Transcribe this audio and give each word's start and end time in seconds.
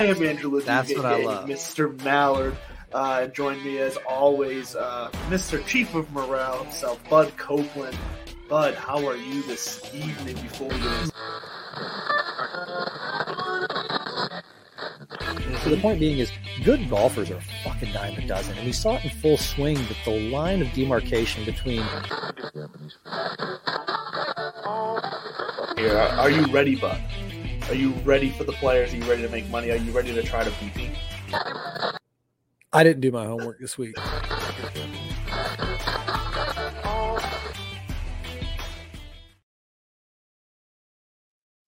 I 0.00 0.06
am 0.06 0.22
Angela. 0.22 0.60
That's 0.62 0.94
what 0.94 1.04
I 1.04 1.24
love. 1.24 1.48
Mr. 1.48 2.00
Mallard. 2.04 2.56
Uh, 2.92 3.26
join 3.26 3.62
me 3.64 3.78
as 3.78 3.96
always, 4.08 4.76
uh, 4.76 5.10
Mr. 5.28 5.64
Chief 5.66 5.92
of 5.96 6.08
Morale 6.12 6.62
himself, 6.62 7.00
Bud 7.10 7.36
Copeland. 7.36 7.98
Bud, 8.48 8.74
how 8.74 9.04
are 9.08 9.16
you 9.16 9.42
this 9.42 9.82
evening 9.92 10.36
before 10.36 10.68
we 10.68 10.76
So 15.64 15.70
the 15.70 15.78
point 15.80 15.98
being 15.98 16.18
is 16.18 16.30
good 16.62 16.88
golfers 16.88 17.32
are 17.32 17.40
fucking 17.64 17.92
dime 17.92 18.16
a 18.16 18.26
dozen. 18.28 18.56
And 18.56 18.66
we 18.66 18.72
saw 18.72 18.96
it 18.96 19.04
in 19.04 19.10
full 19.10 19.38
swing 19.38 19.74
that 19.74 19.96
the 20.04 20.30
line 20.30 20.62
of 20.62 20.72
demarcation 20.74 21.44
between 21.44 21.82
here, 25.84 25.98
are 25.98 26.30
you 26.30 26.46
ready, 26.46 26.76
Bud? 26.76 26.98
Are 27.68 27.74
you 27.74 27.90
ready 28.06 28.30
for 28.30 28.44
the 28.44 28.54
players? 28.54 28.94
Are 28.94 28.96
you 28.96 29.04
ready 29.04 29.20
to 29.20 29.28
make 29.28 29.46
money? 29.50 29.70
Are 29.70 29.76
you 29.76 29.92
ready 29.92 30.14
to 30.14 30.22
try 30.22 30.42
to 30.42 30.50
beat 30.58 30.74
me? 30.74 30.90
I 32.72 32.82
didn't 32.82 33.02
do 33.02 33.12
my 33.12 33.26
homework 33.26 33.60
this 33.60 33.76
week. 33.76 33.94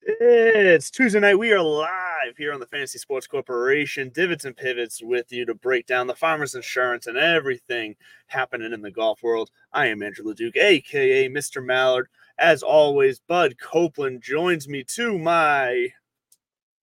It's 0.03 0.91
Tuesday 0.91 1.21
night. 1.21 1.39
We 1.39 1.53
are 1.53 1.61
live 1.61 2.39
here 2.39 2.55
on 2.55 2.61
the 2.61 2.67
Fantasy 2.67 2.99
Sports 2.99 3.27
Corporation, 3.27 4.11
Divots 4.15 4.47
and 4.47 4.57
Pivots, 4.57 5.03
with 5.03 5.31
you 5.31 5.45
to 5.45 5.55
break 5.55 5.87
down 5.87 6.07
the 6.07 6.15
farmers 6.15 6.55
insurance 6.55 7.07
and 7.07 7.19
everything 7.19 7.97
happening 8.29 8.73
in 8.73 8.81
the 8.81 8.91
golf 8.91 9.23
world. 9.23 9.51
I 9.75 9.89
am 9.89 10.03
Andrew 10.03 10.25
LeDuc, 10.25 10.57
aka 10.57 11.29
Mr. 11.29 11.63
Mallard. 11.63 12.09
As 12.39 12.63
always, 12.63 13.19
Bud 13.19 13.57
Copeland 13.59 14.23
joins 14.23 14.69
me 14.69 14.85
to 14.95 15.19
my 15.19 15.89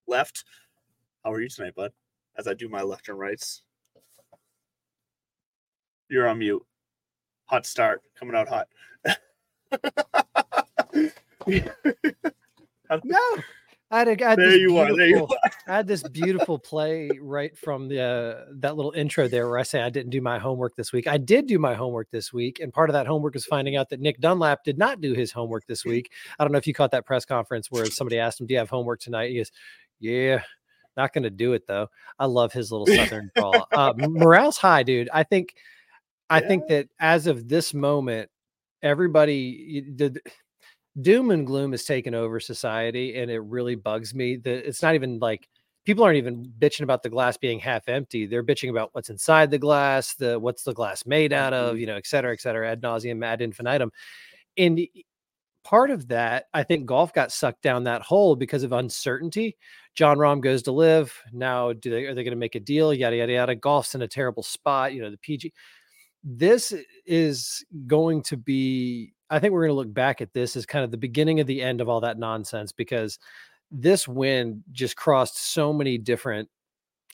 left. 0.07 0.45
How 1.23 1.31
are 1.31 1.41
you 1.41 1.49
tonight, 1.49 1.75
Bud? 1.75 1.91
As 2.37 2.47
I 2.47 2.53
do 2.53 2.67
my 2.69 2.81
left 2.81 3.09
and 3.09 3.19
rights. 3.19 3.61
You're 6.09 6.27
on 6.27 6.39
mute. 6.39 6.65
Hot 7.45 7.65
start, 7.65 8.01
coming 8.19 8.35
out 8.35 8.47
hot. 8.47 8.67
No, 13.03 13.19
I 13.93 13.99
had, 13.99 14.07
a, 14.07 14.25
I 14.25 14.29
had 14.31 14.39
There 14.39 14.49
this 14.49 14.59
you 14.59 14.77
are, 14.79 14.95
there 14.95 15.05
you 15.05 15.13
beautiful- 15.13 15.37
I 15.67 15.75
had 15.75 15.87
this 15.87 16.01
beautiful 16.01 16.57
play 16.57 17.11
right 17.21 17.55
from 17.55 17.87
the 17.87 18.01
uh, 18.01 18.45
that 18.55 18.75
little 18.75 18.91
intro 18.93 19.27
there 19.27 19.47
where 19.47 19.59
I 19.59 19.63
say 19.63 19.81
I 19.81 19.91
didn't 19.91 20.09
do 20.09 20.19
my 20.19 20.39
homework 20.39 20.75
this 20.75 20.91
week. 20.91 21.07
I 21.07 21.17
did 21.17 21.45
do 21.45 21.59
my 21.59 21.75
homework 21.75 22.09
this 22.09 22.33
week, 22.33 22.59
and 22.59 22.73
part 22.73 22.89
of 22.89 22.93
that 22.93 23.05
homework 23.05 23.35
is 23.35 23.45
finding 23.45 23.75
out 23.75 23.89
that 23.89 23.99
Nick 23.99 24.19
Dunlap 24.19 24.63
did 24.63 24.79
not 24.79 24.99
do 24.99 25.13
his 25.13 25.31
homework 25.31 25.67
this 25.67 25.85
week. 25.85 26.11
I 26.39 26.43
don't 26.43 26.51
know 26.51 26.57
if 26.57 26.65
you 26.65 26.73
caught 26.73 26.89
that 26.91 27.05
press 27.05 27.23
conference 27.23 27.69
where 27.69 27.85
somebody 27.85 28.17
asked 28.17 28.41
him, 28.41 28.47
"Do 28.47 28.53
you 28.55 28.59
have 28.59 28.69
homework 28.71 28.99
tonight?" 28.99 29.29
He 29.29 29.37
goes, 29.37 29.51
"Yeah." 29.99 30.41
Not 30.97 31.11
going 31.13 31.23
to 31.23 31.31
do 31.31 31.53
it 31.53 31.65
though. 31.67 31.87
I 32.19 32.25
love 32.25 32.53
his 32.53 32.71
little 32.71 32.85
southern 32.95 33.31
drawl. 33.35 33.67
Uh, 33.71 33.93
morale's 33.97 34.57
high, 34.57 34.83
dude. 34.83 35.09
I 35.11 35.23
think, 35.23 35.55
I 36.29 36.39
think 36.39 36.67
that 36.67 36.87
as 36.99 37.25
of 37.25 37.47
this 37.47 37.73
moment, 37.73 38.29
everybody 38.83 39.85
the 39.95 40.19
doom 41.01 41.31
and 41.31 41.45
gloom 41.45 41.71
has 41.71 41.85
taken 41.85 42.13
over 42.13 42.39
society, 42.39 43.17
and 43.17 43.31
it 43.31 43.39
really 43.39 43.75
bugs 43.75 44.13
me. 44.13 44.37
That 44.37 44.67
it's 44.67 44.81
not 44.81 44.95
even 44.95 45.19
like 45.19 45.47
people 45.85 46.03
aren't 46.03 46.17
even 46.17 46.51
bitching 46.59 46.81
about 46.81 47.03
the 47.03 47.09
glass 47.09 47.37
being 47.37 47.59
half 47.59 47.89
empty. 47.89 48.25
They're 48.25 48.43
bitching 48.43 48.69
about 48.69 48.89
what's 48.93 49.09
inside 49.09 49.51
the 49.51 49.59
glass, 49.59 50.15
the 50.15 50.39
what's 50.39 50.63
the 50.63 50.73
glass 50.73 51.05
made 51.05 51.33
out 51.33 51.53
of, 51.53 51.71
mm-hmm. 51.71 51.79
you 51.79 51.85
know, 51.87 51.95
et 51.95 52.07
cetera, 52.07 52.33
et 52.33 52.41
cetera, 52.41 52.69
ad 52.69 52.81
nauseum, 52.81 53.25
ad 53.25 53.41
infinitum. 53.41 53.91
And 54.57 54.79
part 55.63 55.91
of 55.91 56.07
that, 56.09 56.45
I 56.53 56.63
think 56.63 56.85
golf 56.85 57.13
got 57.13 57.31
sucked 57.31 57.61
down 57.61 57.85
that 57.85 58.01
hole 58.01 58.35
because 58.35 58.63
of 58.63 58.71
uncertainty. 58.71 59.57
Jon 59.95 60.17
Rahm 60.17 60.41
goes 60.41 60.63
to 60.63 60.71
LIV. 60.71 61.21
Now, 61.31 61.73
do 61.73 61.89
they 61.89 62.05
are 62.05 62.13
they 62.13 62.23
going 62.23 62.31
to 62.31 62.39
make 62.39 62.55
a 62.55 62.59
deal? 62.59 62.93
Yada 62.93 63.17
yada 63.17 63.33
yada. 63.33 63.55
Golf's 63.55 63.95
in 63.95 64.01
a 64.01 64.07
terrible 64.07 64.43
spot. 64.43 64.93
You 64.93 65.01
know, 65.01 65.11
the 65.11 65.17
PG. 65.17 65.53
This 66.23 66.73
is 67.05 67.65
going 67.87 68.23
to 68.23 68.37
be. 68.37 69.12
I 69.29 69.39
think 69.39 69.53
we're 69.53 69.61
going 69.61 69.71
to 69.71 69.75
look 69.75 69.93
back 69.93 70.21
at 70.21 70.33
this 70.33 70.55
as 70.55 70.65
kind 70.65 70.85
of 70.85 70.91
the 70.91 70.97
beginning 70.97 71.39
of 71.39 71.47
the 71.47 71.61
end 71.61 71.81
of 71.81 71.89
all 71.89 72.01
that 72.01 72.19
nonsense 72.19 72.71
because 72.71 73.19
this 73.71 74.07
win 74.07 74.63
just 74.71 74.95
crossed 74.95 75.53
so 75.53 75.73
many 75.73 75.97
different 75.97 76.49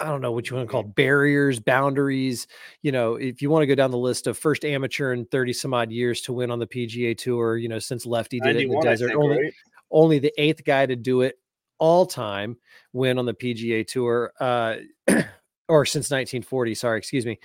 I 0.01 0.05
don't 0.05 0.21
know 0.21 0.31
what 0.31 0.49
you 0.49 0.55
want 0.55 0.67
to 0.67 0.71
call 0.71 0.83
barriers, 0.83 1.59
boundaries. 1.59 2.47
You 2.81 2.91
know, 2.93 3.15
if 3.15 3.41
you 3.41 3.49
want 3.49 3.63
to 3.63 3.67
go 3.67 3.75
down 3.75 3.91
the 3.91 3.97
list 3.97 4.27
of 4.27 4.37
first 4.37 4.63
amateur 4.63 5.11
in 5.11 5.25
30 5.25 5.51
some 5.51 5.73
odd 5.73 5.91
years 5.91 6.21
to 6.21 6.33
win 6.33 6.51
on 6.51 6.59
the 6.59 6.67
PGA 6.67 7.17
tour, 7.17 7.57
you 7.57 7.67
know, 7.67 7.79
since 7.79 8.05
Lefty 8.05 8.39
did 8.39 8.55
it 8.55 8.63
in 8.63 8.69
the 8.69 8.79
desert, 8.79 9.09
think, 9.09 9.19
only, 9.19 9.37
right? 9.37 9.53
only 9.91 10.19
the 10.19 10.33
eighth 10.37 10.63
guy 10.63 10.85
to 10.85 10.95
do 10.95 11.21
it 11.21 11.35
all 11.79 12.05
time 12.05 12.55
win 12.93 13.17
on 13.17 13.25
the 13.25 13.33
PGA 13.33 13.85
tour, 13.85 14.31
uh, 14.39 14.77
or 15.67 15.85
since 15.85 16.09
1940. 16.09 16.75
Sorry, 16.75 16.97
excuse 16.97 17.25
me, 17.25 17.37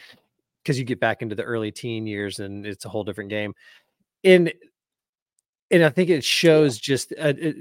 because 0.62 0.78
you 0.78 0.84
get 0.84 1.00
back 1.00 1.22
into 1.22 1.34
the 1.34 1.42
early 1.42 1.72
teen 1.72 2.06
years 2.06 2.38
and 2.38 2.64
it's 2.64 2.84
a 2.84 2.88
whole 2.88 3.02
different 3.02 3.30
game. 3.30 3.52
And 4.24 4.52
and 5.70 5.84
I 5.84 5.90
think 5.90 6.10
it 6.10 6.24
shows 6.24 6.78
just. 6.78 7.12
Uh, 7.12 7.32
it, 7.36 7.56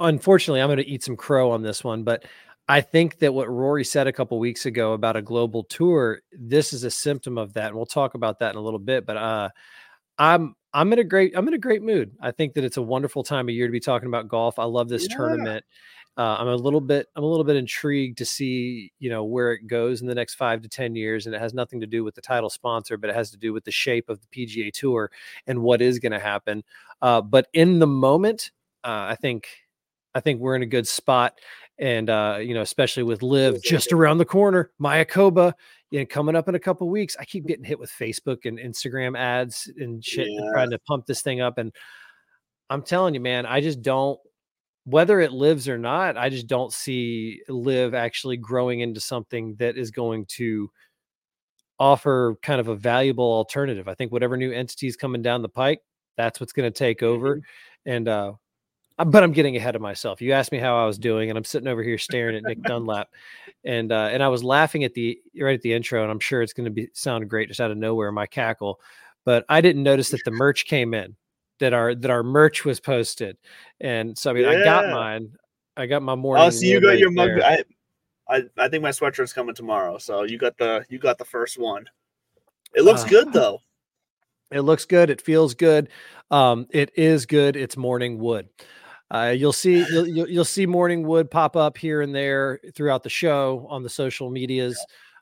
unfortunately, 0.00 0.60
I'm 0.60 0.68
going 0.68 0.78
to 0.78 0.86
eat 0.86 1.04
some 1.04 1.16
crow 1.16 1.50
on 1.50 1.62
this 1.62 1.84
one, 1.84 2.02
but 2.02 2.24
I 2.68 2.80
think 2.80 3.18
that 3.20 3.32
what 3.32 3.48
Rory 3.48 3.84
said 3.84 4.06
a 4.06 4.12
couple 4.12 4.38
weeks 4.38 4.66
ago 4.66 4.92
about 4.92 5.16
a 5.16 5.22
global 5.22 5.62
tour, 5.64 6.20
this 6.32 6.72
is 6.72 6.82
a 6.84 6.90
symptom 6.90 7.38
of 7.38 7.52
that, 7.54 7.68
and 7.68 7.76
we'll 7.76 7.86
talk 7.86 8.14
about 8.14 8.40
that 8.40 8.50
in 8.50 8.56
a 8.56 8.60
little 8.60 8.80
bit. 8.80 9.06
But 9.06 9.16
uh, 9.16 9.48
I'm 10.18 10.54
I'm 10.72 10.92
in 10.92 10.98
a 10.98 11.04
great 11.04 11.36
I'm 11.36 11.46
in 11.48 11.54
a 11.54 11.58
great 11.58 11.82
mood. 11.82 12.12
I 12.20 12.32
think 12.32 12.54
that 12.54 12.64
it's 12.64 12.76
a 12.76 12.82
wonderful 12.82 13.22
time 13.22 13.48
of 13.48 13.54
year 13.54 13.66
to 13.66 13.72
be 13.72 13.80
talking 13.80 14.08
about 14.08 14.28
golf. 14.28 14.58
I 14.58 14.64
love 14.64 14.88
this 14.88 15.06
Yeah. 15.08 15.16
tournament. 15.16 15.64
Uh, 16.18 16.36
I'm 16.38 16.48
a 16.48 16.56
little 16.56 16.80
bit 16.80 17.08
I'm 17.14 17.24
a 17.24 17.26
little 17.26 17.44
bit 17.44 17.56
intrigued 17.56 18.18
to 18.18 18.24
see 18.24 18.92
you 18.98 19.10
know 19.10 19.24
where 19.24 19.52
it 19.52 19.66
goes 19.66 20.00
in 20.00 20.06
the 20.06 20.14
next 20.14 20.34
five 20.34 20.62
to 20.62 20.68
ten 20.68 20.94
years, 20.94 21.26
and 21.26 21.34
it 21.34 21.40
has 21.40 21.52
nothing 21.52 21.80
to 21.80 21.86
do 21.86 22.04
with 22.04 22.14
the 22.14 22.22
title 22.22 22.48
sponsor, 22.48 22.96
but 22.96 23.10
it 23.10 23.16
has 23.16 23.30
to 23.32 23.36
do 23.36 23.52
with 23.52 23.64
the 23.64 23.70
shape 23.70 24.08
of 24.08 24.20
the 24.20 24.26
PGA 24.28 24.72
Tour 24.72 25.10
and 25.46 25.62
what 25.62 25.82
is 25.82 25.98
going 25.98 26.12
to 26.12 26.18
happen. 26.18 26.64
Uh, 27.02 27.20
but 27.20 27.48
in 27.52 27.78
the 27.78 27.86
moment, 27.86 28.50
uh, 28.82 29.06
I 29.10 29.16
think 29.20 29.48
I 30.14 30.20
think 30.20 30.40
we're 30.40 30.56
in 30.56 30.62
a 30.62 30.66
good 30.66 30.88
spot, 30.88 31.38
and 31.78 32.08
uh, 32.08 32.38
you 32.40 32.54
know 32.54 32.62
especially 32.62 33.02
with 33.02 33.22
LIV 33.22 33.62
just 33.62 33.92
around 33.92 34.18
the 34.18 34.24
corner, 34.24 34.70
Mayakoba. 34.80 35.52
You 35.90 36.00
know, 36.00 36.06
coming 36.06 36.34
up 36.34 36.48
in 36.48 36.54
a 36.54 36.58
couple 36.58 36.88
weeks, 36.88 37.16
I 37.20 37.24
keep 37.24 37.46
getting 37.46 37.64
hit 37.64 37.78
with 37.78 37.92
Facebook 37.92 38.44
and 38.44 38.58
Instagram 38.58 39.16
ads 39.16 39.70
and 39.78 40.04
shit, 40.04 40.26
and 40.26 40.46
Yeah. 40.46 40.50
trying 40.52 40.70
to 40.70 40.78
pump 40.80 41.06
this 41.06 41.20
thing 41.20 41.40
up. 41.40 41.58
And 41.58 41.72
I'm 42.70 42.82
telling 42.82 43.14
you, 43.14 43.20
man, 43.20 43.46
I 43.46 43.60
just 43.60 43.82
don't 43.82 44.18
whether 44.86 45.20
it 45.20 45.32
lives 45.32 45.68
or 45.68 45.76
not, 45.76 46.16
I 46.16 46.28
just 46.30 46.46
don't 46.46 46.72
see 46.72 47.40
LIV 47.48 47.94
actually 47.94 48.36
growing 48.36 48.80
into 48.80 49.00
something 49.00 49.56
that 49.56 49.76
is 49.76 49.90
going 49.90 50.26
to 50.36 50.70
offer 51.78 52.36
kind 52.40 52.60
of 52.60 52.68
a 52.68 52.76
valuable 52.76 53.24
alternative. 53.24 53.88
I 53.88 53.94
think 53.94 54.12
whatever 54.12 54.36
new 54.36 54.52
entity 54.52 54.86
is 54.86 54.96
coming 54.96 55.22
down 55.22 55.42
the 55.42 55.48
pike, 55.48 55.80
that's 56.16 56.40
what's 56.40 56.52
going 56.52 56.72
to 56.72 56.78
take 56.78 57.02
over. 57.02 57.42
And 57.84 58.08
uh 58.08 58.32
uh, 58.98 59.04
but 59.04 59.22
I'm 59.22 59.32
getting 59.32 59.56
ahead 59.56 59.76
of 59.76 59.82
myself. 59.82 60.22
You 60.22 60.32
asked 60.32 60.52
me 60.52 60.58
how 60.58 60.82
I 60.82 60.86
was 60.86 60.98
doing, 60.98 61.28
and 61.28 61.36
I'm 61.36 61.44
sitting 61.44 61.68
over 61.68 61.82
here 61.82 61.98
staring 61.98 62.36
at 62.36 62.42
Nick 62.44 62.62
Dunlap, 62.62 63.08
and 63.64 63.92
uh, 63.92 64.08
and 64.10 64.22
I 64.22 64.28
was 64.28 64.42
laughing 64.42 64.84
at 64.84 64.94
the 64.94 65.18
right 65.38 65.54
at 65.54 65.62
the 65.62 65.74
intro, 65.74 66.02
and 66.02 66.10
I'm 66.10 66.20
sure 66.20 66.40
it's 66.40 66.54
going 66.54 66.64
to 66.64 66.70
be 66.70 66.88
sound 66.94 67.28
great 67.28 67.48
just 67.48 67.60
out 67.60 67.70
of 67.70 67.76
nowhere, 67.76 68.10
my 68.10 68.26
cackle. 68.26 68.80
But 69.24 69.44
I 69.48 69.60
didn't 69.60 69.82
notice 69.82 70.10
that 70.10 70.22
the 70.24 70.30
merch 70.30 70.64
came 70.66 70.94
in, 70.94 71.14
that 71.60 71.72
our 71.72 71.94
that 71.94 72.10
our 72.10 72.22
merch 72.22 72.64
was 72.64 72.80
posted, 72.80 73.36
and 73.80 74.16
so 74.16 74.30
I 74.30 74.34
mean 74.34 74.44
I 74.46 74.62
got 74.64 74.90
mine. 74.90 75.30
I 75.76 75.86
got 75.86 76.02
my 76.02 76.14
morning. 76.14 76.46
Oh, 76.46 76.50
so 76.50 76.64
you 76.64 76.80
got 76.80 76.98
your 76.98 77.10
mug. 77.10 77.38
I, 77.40 77.62
I, 78.28 78.44
I 78.56 78.68
think 78.68 78.82
my 78.82 78.90
sweatshirt's 78.90 79.32
coming 79.32 79.54
tomorrow. 79.54 79.98
So 79.98 80.22
you 80.22 80.38
got 80.38 80.56
the 80.58 80.84
you 80.88 80.98
got 80.98 81.18
the 81.18 81.24
first 81.24 81.58
one. 81.58 81.84
It 82.74 82.82
looks 82.82 83.04
Ah. 83.04 83.08
good 83.08 83.32
though. 83.32 83.60
It 84.50 84.60
looks 84.60 84.84
good. 84.84 85.10
It 85.10 85.20
feels 85.20 85.54
good. 85.54 85.88
Um, 86.30 86.66
it 86.70 86.92
is 86.96 87.26
good. 87.26 87.56
It's 87.56 87.76
morning 87.76 88.18
wood. 88.18 88.48
Uh, 89.10 89.34
you'll 89.36 89.52
see 89.52 89.84
you'll, 89.90 90.06
you'll 90.16 90.28
you'll 90.28 90.44
see 90.44 90.66
morning 90.66 91.06
wood 91.06 91.30
pop 91.30 91.56
up 91.56 91.76
here 91.76 92.00
and 92.00 92.14
there 92.14 92.60
throughout 92.74 93.02
the 93.02 93.10
show 93.10 93.66
on 93.68 93.82
the 93.82 93.90
social 93.90 94.30
medias. 94.30 94.78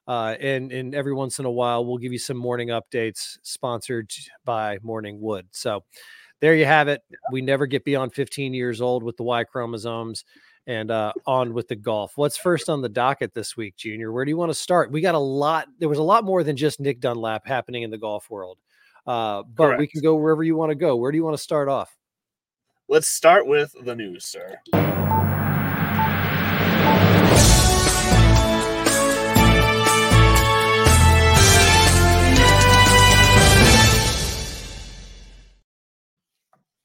Uh, 0.06 0.36
and 0.38 0.70
and 0.70 0.94
every 0.94 1.14
once 1.14 1.38
in 1.38 1.46
a 1.46 1.50
while 1.50 1.84
we'll 1.84 1.98
give 1.98 2.12
you 2.12 2.18
some 2.18 2.36
morning 2.36 2.68
updates 2.68 3.38
sponsored 3.42 4.12
by 4.44 4.78
Morning 4.82 5.20
Wood. 5.20 5.46
So 5.50 5.82
there 6.44 6.54
you 6.54 6.66
have 6.66 6.88
it. 6.88 7.00
We 7.32 7.40
never 7.40 7.66
get 7.66 7.86
beyond 7.86 8.12
15 8.12 8.52
years 8.52 8.82
old 8.82 9.02
with 9.02 9.16
the 9.16 9.22
Y 9.22 9.44
chromosomes 9.44 10.26
and 10.66 10.90
uh, 10.90 11.14
on 11.26 11.54
with 11.54 11.68
the 11.68 11.74
golf. 11.74 12.12
What's 12.16 12.36
first 12.36 12.68
on 12.68 12.82
the 12.82 12.88
docket 12.90 13.32
this 13.32 13.56
week, 13.56 13.76
Junior? 13.76 14.12
Where 14.12 14.26
do 14.26 14.30
you 14.30 14.36
want 14.36 14.50
to 14.50 14.54
start? 14.54 14.92
We 14.92 15.00
got 15.00 15.14
a 15.14 15.18
lot. 15.18 15.68
There 15.78 15.88
was 15.88 15.96
a 15.96 16.02
lot 16.02 16.22
more 16.22 16.44
than 16.44 16.54
just 16.54 16.80
Nick 16.80 17.00
Dunlap 17.00 17.46
happening 17.46 17.82
in 17.82 17.90
the 17.90 17.96
golf 17.96 18.28
world. 18.28 18.58
Uh, 19.06 19.42
but 19.42 19.78
we 19.78 19.86
can 19.86 20.02
go 20.02 20.16
wherever 20.16 20.42
you 20.42 20.54
want 20.54 20.68
to 20.68 20.74
go. 20.74 20.96
Where 20.96 21.10
do 21.10 21.16
you 21.16 21.24
want 21.24 21.34
to 21.34 21.42
start 21.42 21.70
off? 21.70 21.96
Let's 22.88 23.08
start 23.08 23.46
with 23.46 23.74
the 23.82 23.96
news, 23.96 24.26
sir. 24.26 24.58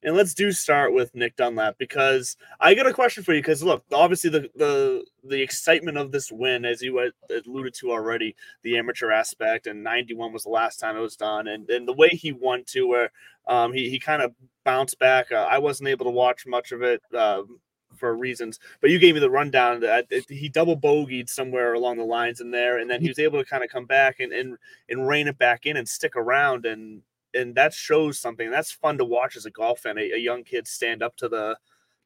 And 0.02 0.16
let's 0.16 0.34
do 0.34 0.52
start 0.54 0.94
with 0.94 1.14
Nick 1.14 1.36
Dunlap 1.36 1.78
because 1.78 2.38
I 2.60 2.74
got 2.74 2.88
a 2.88 2.94
question 2.94 3.22
for 3.22 3.34
you. 3.34 3.42
Because 3.42 3.62
look, 3.62 3.84
obviously 3.92 4.30
the 4.30 4.50
the 4.56 5.06
the 5.24 5.42
excitement 5.42 5.98
of 5.98 6.12
this 6.12 6.32
win, 6.32 6.64
as 6.64 6.82
you 6.82 7.12
alluded 7.30 7.74
to 7.76 7.92
already, 7.92 8.36
the 8.64 8.78
amateur 8.78 9.12
aspect, 9.12 9.68
and 9.68 9.84
'91 9.84 10.32
was 10.32 10.44
the 10.44 10.50
last 10.50 10.80
time 10.80 10.96
it 10.96 11.02
was 11.02 11.18
done, 11.18 11.48
and 11.48 11.70
and 11.70 11.88
the 11.88 11.94
way 11.94 12.10
he 12.10 12.32
won 12.32 12.64
to 12.68 12.88
where 12.88 13.12
um, 13.48 13.74
he 13.74 13.90
he 13.90 14.00
kind 14.00 14.22
of 14.22 14.34
bounced 14.64 15.00
back. 15.00 15.32
Uh, 15.34 15.48
I 15.50 15.58
wasn't 15.58 15.90
able 15.90 16.06
to 16.06 16.12
watch 16.12 16.46
much 16.48 16.72
of 16.72 16.82
it. 16.82 17.02
Um, 17.14 17.60
for 17.98 18.16
reasons, 18.16 18.60
but 18.80 18.92
you 18.92 19.00
gave 19.00 19.16
me 19.16 19.20
the 19.20 19.30
rundown 19.30 19.82
that 19.82 20.06
he 20.30 20.48
double 20.48 20.78
bogeyed 20.80 21.28
somewhere 21.28 21.74
along 21.74 21.98
the 21.98 22.04
lines 22.04 22.40
in 22.40 22.52
there, 22.52 22.78
and 22.78 22.90
then 22.90 23.02
he 23.02 23.10
was 23.10 23.20
able 23.20 23.40
to 23.40 23.50
kind 23.50 23.64
of 23.64 23.70
come 23.70 23.86
back 23.86 24.22
and 24.22 24.32
and 24.32 24.58
and 24.88 25.06
rein 25.06 25.28
it 25.28 25.38
back 25.38 25.66
in 25.66 25.76
and 25.76 25.90
stick 25.90 26.16
around, 26.16 26.66
and 26.66 27.02
and 27.34 27.56
that 27.56 27.74
shows 27.74 28.20
something. 28.20 28.50
That's 28.50 28.72
fun 28.72 28.98
to 28.98 29.06
watch 29.06 29.36
as 29.36 29.46
a 29.46 29.52
golf 29.52 29.82
fan. 29.82 29.98
A, 29.98 30.12
a, 30.12 30.18
young 30.18 30.44
kid 30.44 30.68
stand 30.68 31.04
up 31.04 31.16
to 31.18 31.30
the 31.30 31.58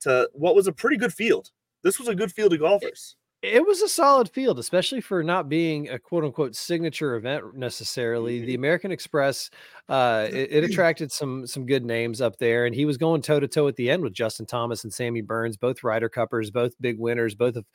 to 0.01 0.29
what 0.33 0.55
was 0.55 0.67
a 0.67 0.73
pretty 0.73 0.97
good 0.97 1.13
field. 1.13 1.49
This 1.83 1.99
was 1.99 2.07
a 2.07 2.15
good 2.15 2.31
field 2.31 2.53
of 2.53 2.59
golfers. 2.59 3.15
It, 3.41 3.55
it 3.55 3.65
was 3.65 3.81
a 3.81 3.89
solid 3.89 4.29
field, 4.29 4.57
especially 4.57 5.01
for 5.01 5.21
not 5.21 5.49
being 5.49 5.89
a 5.89 5.99
quote 5.99 6.23
unquote 6.23 6.55
signature 6.55 7.15
event 7.15 7.55
necessarily. 7.55 8.37
Mm-hmm. 8.37 8.47
The 8.47 8.55
American 8.55 8.91
Express, 8.91 9.49
uh, 9.89 10.27
it, 10.31 10.51
it, 10.51 10.63
attracted 10.69 11.11
some 11.11 11.45
some 11.45 11.65
good 11.65 11.85
names 11.85 12.21
up 12.21 12.37
there, 12.37 12.65
and 12.65 12.73
he 12.73 12.85
was 12.85 12.97
going 12.97 13.21
toe 13.21 13.39
to 13.39 13.47
toe 13.47 13.67
at 13.67 13.75
the 13.75 13.89
end 13.89 14.03
with 14.03 14.13
Justin 14.13 14.45
Thomas 14.45 14.83
and 14.83 14.93
Sammy 14.93 15.21
Burns, 15.21 15.57
both 15.57 15.83
Ryder 15.83 16.09
Cuppers, 16.09 16.51
both 16.51 16.73
big 16.79 16.99
winners, 16.99 17.35
both 17.35 17.55
of 17.55 17.65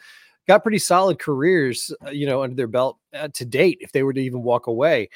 got 0.49 0.63
pretty 0.63 0.79
solid 0.79 1.19
careers, 1.19 1.95
uh, 2.07 2.11
you 2.11 2.27
know, 2.27 2.43
under 2.43 2.57
their 2.57 2.67
belt 2.67 2.99
uh, 3.15 3.29
to 3.35 3.45
date 3.45 3.79
if 3.81 3.93
they 3.93 4.03
were 4.03 4.15
to 4.15 4.21
even 4.21 4.43
walk 4.43 4.67
away. 4.67 5.11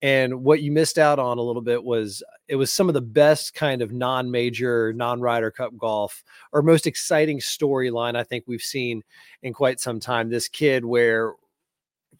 And 0.00 0.44
what 0.44 0.62
you 0.62 0.70
missed 0.70 0.98
out 0.98 1.18
on 1.18 1.38
a 1.38 1.42
little 1.42 1.62
bit 1.62 1.82
was 1.82 2.22
it 2.46 2.54
was 2.54 2.72
some 2.72 2.88
of 2.88 2.94
the 2.94 3.00
best 3.00 3.54
kind 3.54 3.82
of 3.82 3.92
non-major, 3.92 4.92
non-Ryder 4.92 5.50
Cup 5.50 5.76
golf 5.76 6.22
or 6.52 6.62
most 6.62 6.86
exciting 6.86 7.40
storyline 7.40 8.16
I 8.16 8.22
think 8.22 8.44
we've 8.46 8.62
seen 8.62 9.02
in 9.42 9.52
quite 9.52 9.80
some 9.80 9.98
time. 9.98 10.30
This 10.30 10.48
kid 10.48 10.84
where 10.84 11.34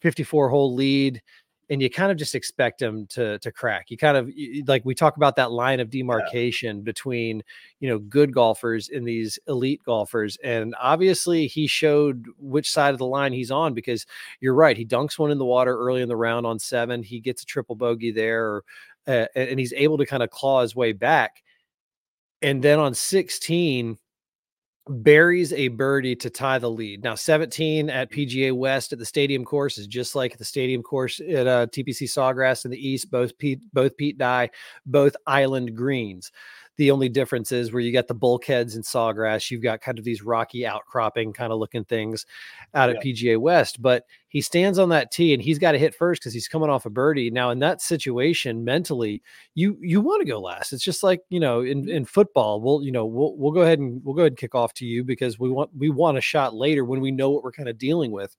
54 0.01 0.49
hole 0.49 0.73
lead, 0.73 1.21
and 1.69 1.81
you 1.81 1.89
kind 1.89 2.11
of 2.11 2.17
just 2.17 2.33
expect 2.33 2.81
him 2.81 3.05
to 3.07 3.37
to 3.39 3.51
crack. 3.51 3.91
You 3.91 3.97
kind 3.97 4.17
of 4.17 4.31
like 4.67 4.83
we 4.85 4.95
talk 4.95 5.17
about 5.17 5.35
that 5.35 5.51
line 5.51 5.79
of 5.79 5.89
demarcation 5.89 6.77
yeah. 6.77 6.83
between 6.83 7.43
you 7.79 7.89
know 7.89 7.99
good 7.99 8.33
golfers 8.33 8.89
and 8.89 9.07
these 9.07 9.37
elite 9.47 9.81
golfers, 9.83 10.37
and 10.43 10.75
obviously 10.79 11.47
he 11.47 11.67
showed 11.67 12.25
which 12.39 12.71
side 12.71 12.93
of 12.93 12.97
the 12.97 13.05
line 13.05 13.33
he's 13.33 13.51
on 13.51 13.73
because 13.73 14.05
you're 14.39 14.55
right. 14.55 14.77
He 14.77 14.85
dunks 14.85 15.19
one 15.19 15.31
in 15.31 15.37
the 15.37 15.45
water 15.45 15.77
early 15.77 16.01
in 16.01 16.09
the 16.09 16.15
round 16.15 16.45
on 16.45 16.57
seven. 16.59 17.03
He 17.03 17.19
gets 17.19 17.43
a 17.43 17.45
triple 17.45 17.75
bogey 17.75 18.11
there, 18.11 18.63
uh, 19.07 19.25
and 19.35 19.59
he's 19.59 19.73
able 19.73 19.97
to 19.99 20.05
kind 20.05 20.23
of 20.23 20.31
claw 20.31 20.61
his 20.61 20.75
way 20.75 20.93
back. 20.93 21.43
And 22.41 22.63
then 22.63 22.79
on 22.79 22.93
16, 22.93 23.97
buries 24.89 25.53
a 25.53 25.67
birdie 25.69 26.15
to 26.15 26.29
tie 26.29 26.57
the 26.57 26.69
lead. 26.69 27.03
Now, 27.03 27.15
17 27.15 27.89
at 27.89 28.11
PGA 28.11 28.51
West 28.51 28.91
at 28.91 28.99
the 28.99 29.05
stadium 29.05 29.45
course 29.45 29.77
is 29.77 29.87
just 29.87 30.15
like 30.15 30.37
the 30.37 30.45
stadium 30.45 30.81
course 30.81 31.19
at 31.19 31.47
uh, 31.47 31.67
TPC 31.67 32.03
Sawgrass 32.03 32.65
in 32.65 32.71
the 32.71 32.87
East, 32.87 33.11
both 33.11 33.37
Pete, 33.37 33.61
both 33.71 33.95
Pete 33.97 34.17
Dye, 34.17 34.49
both 34.85 35.15
island 35.27 35.75
greens. 35.75 36.31
The 36.79 36.91
only 36.91 37.09
difference 37.09 37.51
is 37.51 37.73
where 37.73 37.81
you 37.81 37.91
got 37.91 38.07
the 38.07 38.13
bulkheads 38.13 38.73
and 38.73 38.85
sawgrass, 38.85 39.51
you've 39.51 39.61
got 39.61 39.81
kind 39.81 39.99
of 39.99 40.05
these 40.05 40.21
rocky 40.23 40.65
outcropping 40.65 41.33
kind 41.33 41.51
of 41.51 41.59
looking 41.59 41.83
things 41.83 42.25
out 42.73 42.89
at 42.89 43.03
PGA 43.03 43.37
West. 43.37 43.81
But 43.81 44.05
he 44.29 44.39
stands 44.39 44.79
on 44.79 44.87
that 44.87 45.11
tee 45.11 45.33
and 45.33 45.43
he's 45.43 45.59
got 45.59 45.73
to 45.73 45.77
hit 45.77 45.93
first 45.93 46.21
because 46.21 46.33
he's 46.33 46.47
coming 46.47 46.69
off 46.69 46.85
a 46.85 46.89
birdie. 46.89 47.31
Now, 47.31 47.49
in 47.49 47.59
that 47.59 47.81
situation, 47.81 48.63
mentally, 48.63 49.21
you 49.55 49.77
you 49.81 49.99
want 49.99 50.21
to 50.21 50.25
go 50.25 50.39
last. 50.39 50.71
It's 50.71 50.81
just 50.81 51.03
like 51.03 51.19
you 51.27 51.41
know 51.41 51.59
in, 51.59 51.81
mm-hmm. 51.81 51.89
in 51.89 52.05
football, 52.05 52.61
we'll 52.61 52.81
you 52.81 52.93
know 52.93 53.05
we'll 53.05 53.35
we'll 53.35 53.51
go 53.51 53.63
ahead 53.63 53.79
and 53.79 54.01
we'll 54.05 54.15
go 54.15 54.21
ahead 54.21 54.31
and 54.31 54.37
kick 54.37 54.55
off 54.55 54.73
to 54.75 54.85
you 54.85 55.03
because 55.03 55.37
we 55.37 55.49
want 55.49 55.71
we 55.77 55.89
want 55.89 56.17
a 56.17 56.21
shot 56.21 56.55
later 56.55 56.85
when 56.85 57.01
we 57.01 57.11
know 57.11 57.29
what 57.29 57.43
we're 57.43 57.51
kind 57.51 57.67
of 57.67 57.77
dealing 57.77 58.13
with. 58.13 58.37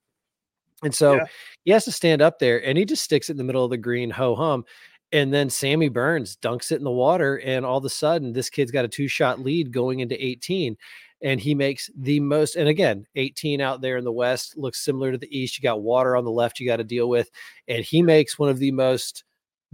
And 0.82 0.94
so 0.94 1.16
yeah. 1.16 1.24
he 1.66 1.72
has 1.72 1.84
to 1.84 1.92
stand 1.92 2.22
up 2.22 2.38
there 2.38 2.64
and 2.64 2.78
he 2.78 2.86
just 2.86 3.04
sticks 3.04 3.28
it 3.28 3.32
in 3.32 3.36
the 3.36 3.44
middle 3.44 3.64
of 3.64 3.70
the 3.70 3.76
green, 3.76 4.08
ho 4.08 4.34
hum. 4.34 4.64
And 5.12 5.34
then 5.34 5.50
Sammy 5.50 5.88
Burns 5.88 6.36
dunks 6.36 6.70
it 6.70 6.76
in 6.76 6.84
the 6.84 6.90
water, 6.90 7.36
and 7.38 7.66
all 7.66 7.78
of 7.78 7.84
a 7.84 7.90
sudden, 7.90 8.32
this 8.32 8.50
kid's 8.50 8.70
got 8.70 8.84
a 8.84 8.88
two 8.88 9.08
shot 9.08 9.40
lead 9.40 9.72
going 9.72 10.00
into 10.00 10.24
18. 10.24 10.76
And 11.22 11.38
he 11.38 11.54
makes 11.54 11.90
the 11.96 12.20
most, 12.20 12.56
and 12.56 12.68
again, 12.68 13.06
18 13.16 13.60
out 13.60 13.82
there 13.82 13.98
in 13.98 14.04
the 14.04 14.12
West 14.12 14.56
looks 14.56 14.80
similar 14.80 15.12
to 15.12 15.18
the 15.18 15.36
East. 15.36 15.58
You 15.58 15.62
got 15.62 15.82
water 15.82 16.16
on 16.16 16.24
the 16.24 16.30
left, 16.30 16.60
you 16.60 16.66
got 16.66 16.76
to 16.76 16.84
deal 16.84 17.08
with. 17.08 17.30
And 17.68 17.84
he 17.84 18.02
makes 18.02 18.38
one 18.38 18.48
of 18.48 18.58
the 18.58 18.70
most 18.70 19.24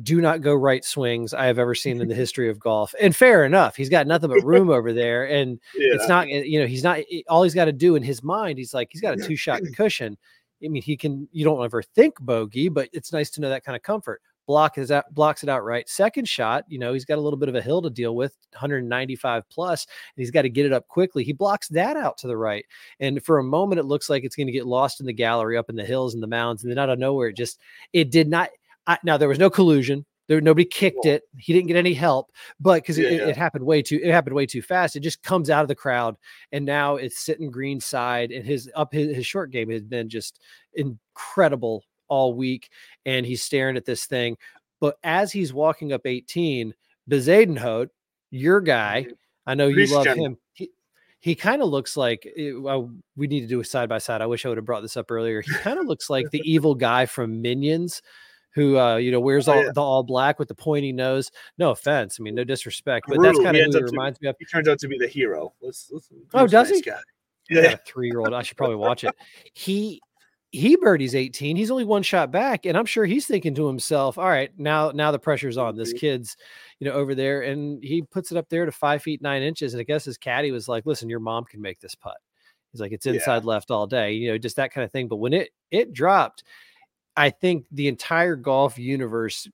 do 0.02 0.20
not 0.20 0.42
go 0.42 0.54
right 0.54 0.84
swings 0.84 1.32
I 1.32 1.46
have 1.46 1.58
ever 1.58 1.74
seen 1.74 2.00
in 2.00 2.08
the 2.08 2.14
history 2.16 2.50
of 2.50 2.58
golf. 2.58 2.94
And 3.00 3.14
fair 3.14 3.44
enough, 3.44 3.76
he's 3.76 3.88
got 3.88 4.06
nothing 4.06 4.30
but 4.30 4.44
room 4.44 4.70
over 4.70 4.92
there. 4.92 5.24
And 5.28 5.60
yeah. 5.76 5.94
it's 5.94 6.08
not, 6.08 6.26
eh, 6.28 6.42
you 6.42 6.60
know, 6.60 6.66
he's 6.66 6.82
not 6.82 7.00
all 7.28 7.44
he's 7.44 7.54
got 7.54 7.66
to 7.66 7.72
do 7.72 7.94
in 7.94 8.02
his 8.02 8.22
mind. 8.22 8.58
He's 8.58 8.74
like, 8.74 8.88
he's 8.90 9.00
got 9.00 9.18
a 9.18 9.22
two 9.22 9.36
shot 9.36 9.60
cushion. 9.74 10.18
I 10.64 10.68
mean, 10.68 10.82
he 10.82 10.96
can, 10.96 11.28
you 11.32 11.44
don't 11.44 11.64
ever 11.64 11.82
think 11.82 12.18
bogey, 12.20 12.68
but 12.68 12.88
it's 12.92 13.12
nice 13.12 13.30
to 13.30 13.40
know 13.40 13.50
that 13.50 13.64
kind 13.64 13.76
of 13.76 13.82
comfort 13.82 14.20
block 14.46 14.78
is 14.78 14.90
out, 14.90 15.12
blocks 15.12 15.42
it 15.42 15.48
out 15.48 15.64
right. 15.64 15.88
Second 15.88 16.28
shot, 16.28 16.64
you 16.68 16.78
know, 16.78 16.92
he's 16.92 17.04
got 17.04 17.18
a 17.18 17.20
little 17.20 17.38
bit 17.38 17.48
of 17.48 17.54
a 17.54 17.62
hill 17.62 17.82
to 17.82 17.90
deal 17.90 18.14
with, 18.14 18.36
195 18.52 19.48
plus, 19.50 19.84
and 19.84 20.22
he's 20.22 20.30
got 20.30 20.42
to 20.42 20.48
get 20.48 20.66
it 20.66 20.72
up 20.72 20.88
quickly. 20.88 21.24
He 21.24 21.32
blocks 21.32 21.68
that 21.68 21.96
out 21.96 22.18
to 22.18 22.26
the 22.26 22.36
right, 22.36 22.64
and 23.00 23.22
for 23.24 23.38
a 23.38 23.44
moment, 23.44 23.80
it 23.80 23.84
looks 23.84 24.08
like 24.08 24.24
it's 24.24 24.36
going 24.36 24.46
to 24.46 24.52
get 24.52 24.66
lost 24.66 25.00
in 25.00 25.06
the 25.06 25.12
gallery 25.12 25.56
up 25.56 25.70
in 25.70 25.76
the 25.76 25.84
hills 25.84 26.14
and 26.14 26.22
the 26.22 26.28
mounds, 26.28 26.62
and 26.62 26.70
then 26.70 26.78
out 26.78 26.90
of 26.90 26.98
nowhere, 26.98 27.28
it 27.28 27.36
just 27.36 27.60
it 27.92 28.10
did 28.10 28.28
not. 28.28 28.50
I, 28.86 28.98
now 29.02 29.16
there 29.16 29.28
was 29.28 29.38
no 29.38 29.50
collusion. 29.50 30.06
There 30.28 30.40
nobody 30.40 30.64
kicked 30.64 31.06
it. 31.06 31.22
He 31.38 31.52
didn't 31.52 31.68
get 31.68 31.76
any 31.76 31.94
help, 31.94 32.32
but 32.58 32.82
because 32.82 32.98
yeah, 32.98 33.08
it, 33.08 33.20
yeah. 33.20 33.28
it, 33.28 33.36
happened 33.36 33.64
way 33.64 33.80
too 33.80 34.00
it 34.02 34.10
happened 34.10 34.34
way 34.34 34.46
too 34.46 34.62
fast. 34.62 34.96
It 34.96 35.00
just 35.00 35.22
comes 35.22 35.50
out 35.50 35.62
of 35.62 35.68
the 35.68 35.74
crowd, 35.74 36.16
and 36.50 36.64
now 36.64 36.96
it's 36.96 37.20
sitting 37.20 37.50
green 37.50 37.80
side, 37.80 38.32
and 38.32 38.44
his 38.44 38.68
up 38.74 38.92
his, 38.92 39.14
his 39.14 39.26
short 39.26 39.52
game 39.52 39.70
has 39.70 39.82
been 39.82 40.08
just 40.08 40.40
incredible 40.74 41.84
all 42.08 42.34
week 42.34 42.70
and 43.04 43.26
he's 43.26 43.42
staring 43.42 43.76
at 43.76 43.84
this 43.84 44.06
thing. 44.06 44.36
But 44.80 44.96
as 45.02 45.32
he's 45.32 45.52
walking 45.52 45.92
up 45.92 46.06
18, 46.06 46.74
Bezuidenhout, 47.10 47.88
your 48.30 48.60
guy. 48.60 49.06
I 49.46 49.54
know 49.54 49.68
you 49.68 49.86
love 49.86 50.06
him. 50.06 50.38
He, 50.52 50.70
he 51.20 51.34
kind 51.34 51.62
of 51.62 51.68
looks 51.68 51.96
like 51.96 52.26
eh, 52.36 52.52
well, 52.52 52.90
we 53.16 53.26
need 53.26 53.40
to 53.40 53.46
do 53.46 53.60
a 53.60 53.64
side 53.64 53.88
by 53.88 53.98
side. 53.98 54.20
I 54.20 54.26
wish 54.26 54.44
I 54.44 54.48
would 54.48 54.58
have 54.58 54.64
brought 54.64 54.82
this 54.82 54.96
up 54.96 55.10
earlier. 55.10 55.40
He 55.40 55.52
kind 55.54 55.78
of 55.78 55.86
looks 55.86 56.10
like 56.10 56.30
the 56.30 56.42
evil 56.44 56.74
guy 56.74 57.06
from 57.06 57.42
Minions 57.42 58.02
who 58.56 58.78
uh, 58.78 58.96
you 58.96 59.12
know 59.12 59.20
wears 59.20 59.48
oh, 59.48 59.52
all 59.52 59.64
yeah. 59.64 59.70
the 59.72 59.82
all 59.82 60.02
black 60.02 60.38
with 60.38 60.48
the 60.48 60.54
pointy 60.54 60.92
nose. 60.92 61.30
No 61.58 61.70
offense, 61.70 62.16
I 62.18 62.22
mean 62.22 62.34
no 62.34 62.42
disrespect, 62.42 63.06
but 63.08 63.20
that's 63.20 63.38
kind 63.38 63.56
of 63.56 63.66
who 63.66 63.78
he 63.78 63.84
reminds 63.84 64.18
to, 64.18 64.24
me 64.24 64.30
of. 64.30 64.36
He 64.38 64.46
turns 64.46 64.66
out 64.66 64.78
to 64.80 64.88
be 64.88 64.98
the 64.98 65.06
hero. 65.06 65.52
Let's, 65.60 65.90
let's, 65.92 66.08
oh, 66.34 66.46
does 66.46 66.70
nice 66.70 66.78
he? 66.78 66.82
Guy. 66.82 66.98
Yeah, 67.48 67.76
three 67.86 68.08
year 68.08 68.20
old. 68.20 68.34
I 68.34 68.42
should 68.42 68.56
probably 68.56 68.76
watch 68.76 69.04
it. 69.04 69.14
He 69.54 70.00
he 70.52 70.76
birdies 70.76 71.14
18 71.14 71.56
he's 71.56 71.70
only 71.70 71.84
one 71.84 72.02
shot 72.02 72.30
back 72.30 72.66
and 72.66 72.76
i'm 72.76 72.86
sure 72.86 73.04
he's 73.04 73.26
thinking 73.26 73.54
to 73.54 73.66
himself 73.66 74.16
all 74.16 74.28
right 74.28 74.50
now 74.56 74.90
now 74.90 75.10
the 75.10 75.18
pressure's 75.18 75.58
on 75.58 75.76
this 75.76 75.90
mm-hmm. 75.90 75.98
kid's 75.98 76.36
you 76.78 76.86
know 76.86 76.92
over 76.94 77.14
there 77.14 77.42
and 77.42 77.82
he 77.82 78.02
puts 78.02 78.30
it 78.30 78.38
up 78.38 78.48
there 78.48 78.64
to 78.64 78.72
five 78.72 79.02
feet 79.02 79.20
nine 79.20 79.42
inches 79.42 79.74
and 79.74 79.80
i 79.80 79.84
guess 79.84 80.04
his 80.04 80.16
caddy 80.16 80.52
was 80.52 80.68
like 80.68 80.86
listen 80.86 81.10
your 81.10 81.20
mom 81.20 81.44
can 81.44 81.60
make 81.60 81.80
this 81.80 81.94
putt 81.94 82.16
he's 82.72 82.80
like 82.80 82.92
it's 82.92 83.06
inside 83.06 83.42
yeah. 83.42 83.48
left 83.48 83.70
all 83.70 83.86
day 83.86 84.12
you 84.12 84.28
know 84.28 84.38
just 84.38 84.56
that 84.56 84.72
kind 84.72 84.84
of 84.84 84.92
thing 84.92 85.08
but 85.08 85.16
when 85.16 85.32
it 85.32 85.50
it 85.70 85.92
dropped 85.92 86.44
i 87.16 87.28
think 87.28 87.66
the 87.72 87.88
entire 87.88 88.36
golf 88.36 88.78
universe 88.78 89.48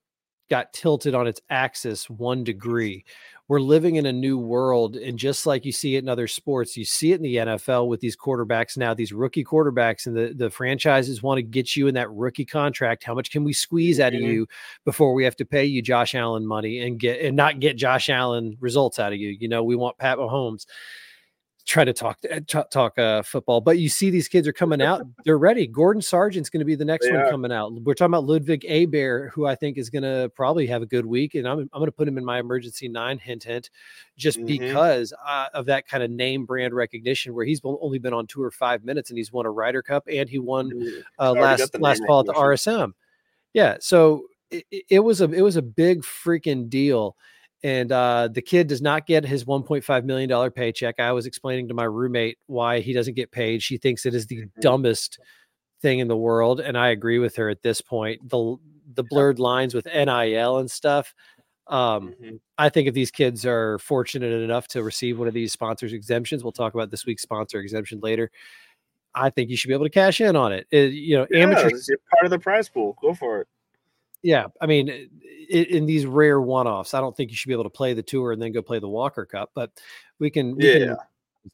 got 0.53 0.73
tilted 0.73 1.15
on 1.15 1.27
its 1.27 1.41
axis 1.51 2.09
one 2.11 2.45
degree 2.45 3.05
we're 3.53 3.61
living 3.61 3.97
in 3.97 4.07
a 4.07 4.13
new 4.13 4.39
world. 4.39 4.97
And 4.97 5.19
just 5.19 5.45
like 5.45 5.67
you 5.67 5.73
see 5.73 5.97
it 5.97 6.03
in 6.03 6.09
other 6.09 6.27
sports, 6.27 6.75
you 6.75 6.87
see 6.87 7.13
it 7.13 7.17
in 7.17 7.23
the 7.23 7.37
NFL 7.37 7.87
with 7.87 8.01
these 8.01 8.17
quarterbacks 8.17 8.79
now, 8.79 8.95
these 8.95 9.13
rookie 9.13 9.45
quarterbacks, 9.45 10.07
and 10.07 10.17
the, 10.17 10.33
the 10.35 10.49
franchises 10.49 11.23
want 11.23 11.37
to 11.37 11.43
get 11.43 11.77
you 11.77 11.87
in 11.87 11.95
that 11.95 12.11
rookie 12.13 12.47
contract. 12.47 13.05
How 13.05 13.15
much 13.15 13.31
can 13.31 13.45
we 13.45 13.53
squeeze 13.53 14.01
out 14.01 14.15
mm-hmm. 14.15 14.25
of 14.25 14.31
you 14.31 14.47
before 14.87 15.13
we 15.13 15.25
have 15.25 15.37
to 15.37 15.45
pay 15.45 15.67
you 15.67 15.83
Josh 15.83 16.15
Allen 16.15 16.47
money 16.47 16.81
and 16.81 16.99
get 16.99 17.21
and 17.21 17.37
not 17.37 17.61
get 17.61 17.77
Josh 17.77 18.09
Allen 18.09 18.57
results 18.59 18.99
out 18.99 19.13
of 19.13 19.19
you? 19.19 19.37
You 19.39 19.49
know, 19.49 19.63
we 19.63 19.77
want 19.77 19.99
Pat 19.99 20.17
Mahomes 20.17 20.65
try 21.67 21.85
to 21.85 21.93
talk 21.93 22.19
uh, 22.31 22.41
talk, 22.71 22.99
uh, 22.99 23.23
football. 23.23 23.61
But 23.61 23.79
you 23.79 23.89
see, 23.89 24.11
these 24.11 24.29
kids 24.29 24.47
are 24.49 24.53
coming 24.53 24.83
out; 24.83 25.03
they're 25.25 25.39
ready. 25.39 25.67
Gordon 25.67 26.03
Sargent's 26.03 26.51
going 26.51 26.61
to 26.61 26.65
be 26.65 26.75
the 26.75 26.85
next 26.85 27.07
they 27.07 27.13
one 27.13 27.23
are. 27.23 27.31
coming 27.31 27.53
out. 27.53 27.73
We're 27.73 27.95
talking 27.95 28.13
about 28.13 28.25
Ludvig 28.25 28.63
Aberg, 28.63 29.31
who 29.31 29.47
I 29.47 29.55
think 29.55 29.79
is 29.79 29.91
going 29.91 30.03
to 30.03 30.31
probably 30.35 30.67
have 30.67 30.83
a 30.83 30.87
good 30.87 31.07
week, 31.07 31.35
and 31.35 31.47
I'm 31.47 31.61
I'm 31.61 31.69
going 31.73 31.87
to 31.87 31.93
put 31.93 32.09
him 32.09 32.19
in 32.19 32.25
my 32.25 32.39
emergency 32.41 32.89
nine. 32.89 33.19
Hint, 33.19 33.45
hint, 33.45 33.71
just 34.17 34.39
mm-hmm. 34.39 34.47
because 34.47 35.13
uh, 35.27 35.47
of 35.55 35.67
that 35.67 35.87
kind 35.87 36.03
of 36.03 36.11
name 36.11 36.45
brand 36.45 36.75
recognition, 36.75 37.35
where 37.35 37.45
he's 37.45 37.61
only 37.65 37.99
been 37.99 38.15
on 38.15 38.27
tour 38.27 38.51
five 38.51 38.85
minutes 38.85 39.11
and 39.11 39.19
he's 39.19 39.33
won 39.33 39.47
a 39.47 39.51
Ryder 39.51 39.83
Cup 39.83 40.05
and 40.11 40.29
he 40.29 40.39
won 40.39 40.71
mm-hmm. 40.71 41.01
uh, 41.19 41.33
last 41.33 41.79
last 41.79 42.03
fall 42.07 42.21
at 42.21 42.27
the 42.27 42.33
RSM. 42.33 42.93
Yeah, 43.53 43.77
so 43.81 44.25
it, 44.51 44.65
it 44.89 45.01
was 45.01 45.21
a 45.21 45.31
it 45.31 45.43
was 45.43 45.57
a 45.57 45.63
big 45.63 46.03
freaking 46.03 46.69
deal 46.69 47.17
and 47.63 47.93
uh, 47.93 48.29
the 48.29 48.43
kid 48.43 48.67
does 48.67 48.83
not 48.83 49.07
get 49.07 49.25
his 49.25 49.45
1.5 49.45 50.05
million 50.05 50.29
dollar 50.29 50.51
paycheck. 50.51 50.99
I 50.99 51.13
was 51.13 51.27
explaining 51.27 51.69
to 51.69 51.75
my 51.75 51.85
roommate 51.85 52.39
why 52.47 52.81
he 52.81 52.93
doesn't 52.93 53.15
get 53.15 53.31
paid. 53.31 53.63
She 53.63 53.77
thinks 53.77 54.05
it 54.05 54.15
is 54.15 54.27
the 54.27 54.39
mm-hmm. 54.39 54.61
dumbest 54.61 55.19
thing 55.81 56.01
in 56.01 56.09
the 56.09 56.17
world, 56.17 56.61
and 56.61 56.77
I 56.77 56.89
agree 56.89 57.19
with 57.19 57.37
her 57.37 57.49
at 57.49 57.63
this 57.63 57.81
point. 57.81 58.29
the 58.29 58.57
The 58.95 59.05
blurred 59.05 59.39
lines 59.39 59.75
with 59.75 59.87
NIL 59.87 60.59
and 60.59 60.71
stuff. 60.71 61.15
Um, 61.69 62.15
mm-hmm. 62.21 62.37
I 62.59 62.69
think 62.69 62.89
if 62.89 62.95
these 62.95 63.11
kids 63.11 63.47
are 63.47 63.79
fortunate 63.79 64.33
enough 64.33 64.67
to 64.69 64.83
receive 64.83 65.19
one 65.19 65.29
of 65.29 65.35
these 65.35 65.53
sponsors 65.53 65.93
exemptions, 65.93 66.43
we'll 66.43 66.53
talk 66.53 66.75
about 66.75 66.91
this 66.91 67.07
week's 67.07 67.23
sponsor 67.23 67.61
exemption 67.61 68.01
later. 68.03 68.31
I 69.15 69.31
think 69.31 69.51
you 69.51 69.57
should 69.57 69.69
be 69.69 69.75
able 69.75 69.85
to 69.85 69.91
cash 69.91 70.21
in 70.21 70.37
on 70.37 70.53
it. 70.53 70.67
it 70.71 70.93
you 70.93 71.17
know, 71.17 71.27
yeah, 71.31 71.43
amateur 71.43 71.71
part 72.11 72.25
of 72.25 72.31
the 72.31 72.39
prize 72.39 72.69
pool. 72.69 72.97
Go 73.01 73.15
for 73.15 73.43
it. 73.43 73.49
Yeah, 74.23 74.47
I 74.61 74.67
mean, 74.67 74.89
in, 74.89 75.65
in 75.65 75.87
these 75.87 76.07
rare 76.07 76.41
one-offs, 76.41 76.95
I 76.95 77.01
don't 77.01 77.17
think 77.17 77.31
you 77.31 77.37
should 77.37 77.49
be 77.49 77.55
able 77.55 77.65
to 77.65 77.71
play 77.71 77.95
the 77.95 78.03
tour 78.03 78.33
and 78.33 78.41
then 78.41 78.53
go 78.53 78.63
play 78.63 78.79
the 78.79 78.89
Walker 78.89 79.27
Cup, 79.27 79.51
but 79.55 79.71
we 80.19 80.31
can. 80.31 80.57
We 80.57 80.73
yeah. 80.73 80.87
Can 80.87 80.97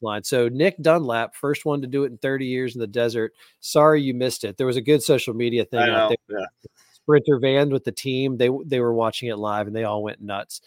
line. 0.01 0.23
So 0.23 0.49
Nick 0.49 0.79
Dunlap, 0.81 1.35
first 1.35 1.65
one 1.65 1.81
to 1.81 1.87
do 1.87 2.03
it 2.03 2.11
in 2.11 2.17
30 2.17 2.45
years 2.45 2.75
in 2.75 2.79
the 2.79 2.87
desert. 2.87 3.33
Sorry 3.59 4.01
you 4.01 4.13
missed 4.13 4.43
it. 4.43 4.57
There 4.57 4.67
was 4.67 4.77
a 4.77 4.81
good 4.81 5.01
social 5.01 5.33
media 5.33 5.65
thing 5.65 5.79
out 5.79 6.13
there. 6.27 6.39
Yeah. 6.39 6.69
Sprinter 6.91 7.39
van 7.39 7.71
with 7.71 7.85
the 7.85 7.91
team. 7.91 8.37
They 8.37 8.49
they 8.65 8.79
were 8.79 8.93
watching 8.93 9.29
it 9.29 9.37
live 9.37 9.67
and 9.67 9.75
they 9.75 9.83
all 9.83 10.03
went 10.03 10.21
nuts. 10.21 10.61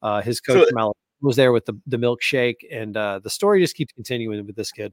Uh, 0.00 0.22
his 0.22 0.40
coach 0.40 0.68
so, 0.68 0.70
from 0.70 0.92
was 1.20 1.36
there 1.36 1.52
with 1.52 1.66
the 1.66 1.74
the 1.86 1.96
milkshake, 1.96 2.58
and 2.70 2.96
uh, 2.96 3.18
the 3.22 3.30
story 3.30 3.60
just 3.60 3.74
keeps 3.74 3.92
continuing 3.92 4.46
with 4.46 4.54
this 4.54 4.70
kid. 4.70 4.92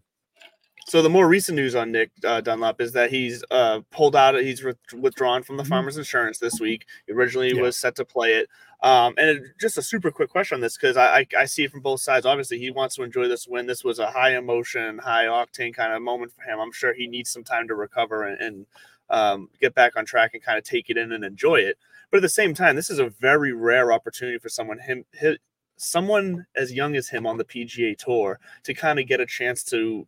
So 0.88 1.02
the 1.02 1.10
more 1.10 1.28
recent 1.28 1.56
news 1.56 1.74
on 1.74 1.92
Nick 1.92 2.12
uh, 2.24 2.42
Dunlap 2.42 2.80
is 2.80 2.92
that 2.94 3.10
he's 3.10 3.44
uh, 3.50 3.82
pulled 3.90 4.16
out. 4.16 4.36
He's 4.36 4.64
re- 4.64 4.74
withdrawn 4.96 5.42
from 5.42 5.58
the 5.58 5.64
mm-hmm. 5.64 5.72
Farmers 5.72 5.98
Insurance 5.98 6.38
this 6.38 6.60
week. 6.60 6.86
He 7.08 7.14
originally 7.14 7.56
yeah. 7.56 7.62
was 7.62 7.76
set 7.76 7.96
to 7.96 8.06
play 8.06 8.34
it. 8.34 8.50
Um, 8.84 9.16
and 9.18 9.30
it, 9.30 9.44
just 9.60 9.80
a 9.80 9.82
super 9.82 10.12
quick 10.12 10.30
question 10.30 10.56
on 10.56 10.62
this 10.62 10.78
because 10.78 10.96
I, 10.96 11.20
I, 11.20 11.28
I 11.40 11.46
see 11.46 11.64
it 11.64 11.72
from 11.72 11.82
both 11.82 12.02
sides. 12.02 12.28
Obviously, 12.28 12.60
he 12.60 12.70
wants 12.70 12.96
to 12.96 13.04
enjoy 13.04 13.28
this 13.28 13.48
win. 13.48 13.66
This 13.66 13.84
was 13.84 13.98
a 13.98 14.12
high 14.12 14.38
emotion, 14.38 15.00
high 15.00 15.26
octane 15.26 15.74
kind 15.74 15.92
of 15.92 16.04
moment 16.04 16.32
for 16.34 16.44
him. 16.44 16.60
I'm 16.60 16.72
sure 16.72 16.94
he 16.94 17.08
needs 17.08 17.32
some 17.32 17.44
time 17.44 17.68
to 17.68 17.74
recover 17.74 18.24
and, 18.24 18.40
and 18.40 18.66
um, 19.10 19.50
get 19.60 19.74
back 19.74 19.96
on 19.96 20.06
track 20.06 20.36
and 20.36 20.44
kind 20.44 20.60
of 20.60 20.64
take 20.64 20.92
it 20.92 20.98
in 20.98 21.12
and 21.12 21.24
enjoy 21.24 21.56
it. 21.62 21.80
But 22.12 22.18
at 22.18 22.22
the 22.22 22.30
same 22.30 22.54
time, 22.54 22.76
this 22.76 22.92
is 22.92 23.00
a 23.00 23.10
very 23.10 23.54
rare 23.54 23.92
opportunity 23.92 24.38
for 24.38 24.50
someone 24.50 24.78
him, 24.78 25.04
his, 25.14 25.38
someone 25.78 26.46
as 26.56 26.72
young 26.72 26.96
as 26.96 27.10
him 27.10 27.26
on 27.26 27.38
the 27.38 27.44
PGA 27.44 27.98
Tour 27.98 28.40
to 28.64 28.74
kind 28.76 29.00
of 29.00 29.08
get 29.08 29.20
a 29.20 29.26
chance 29.26 29.64
to 29.64 30.08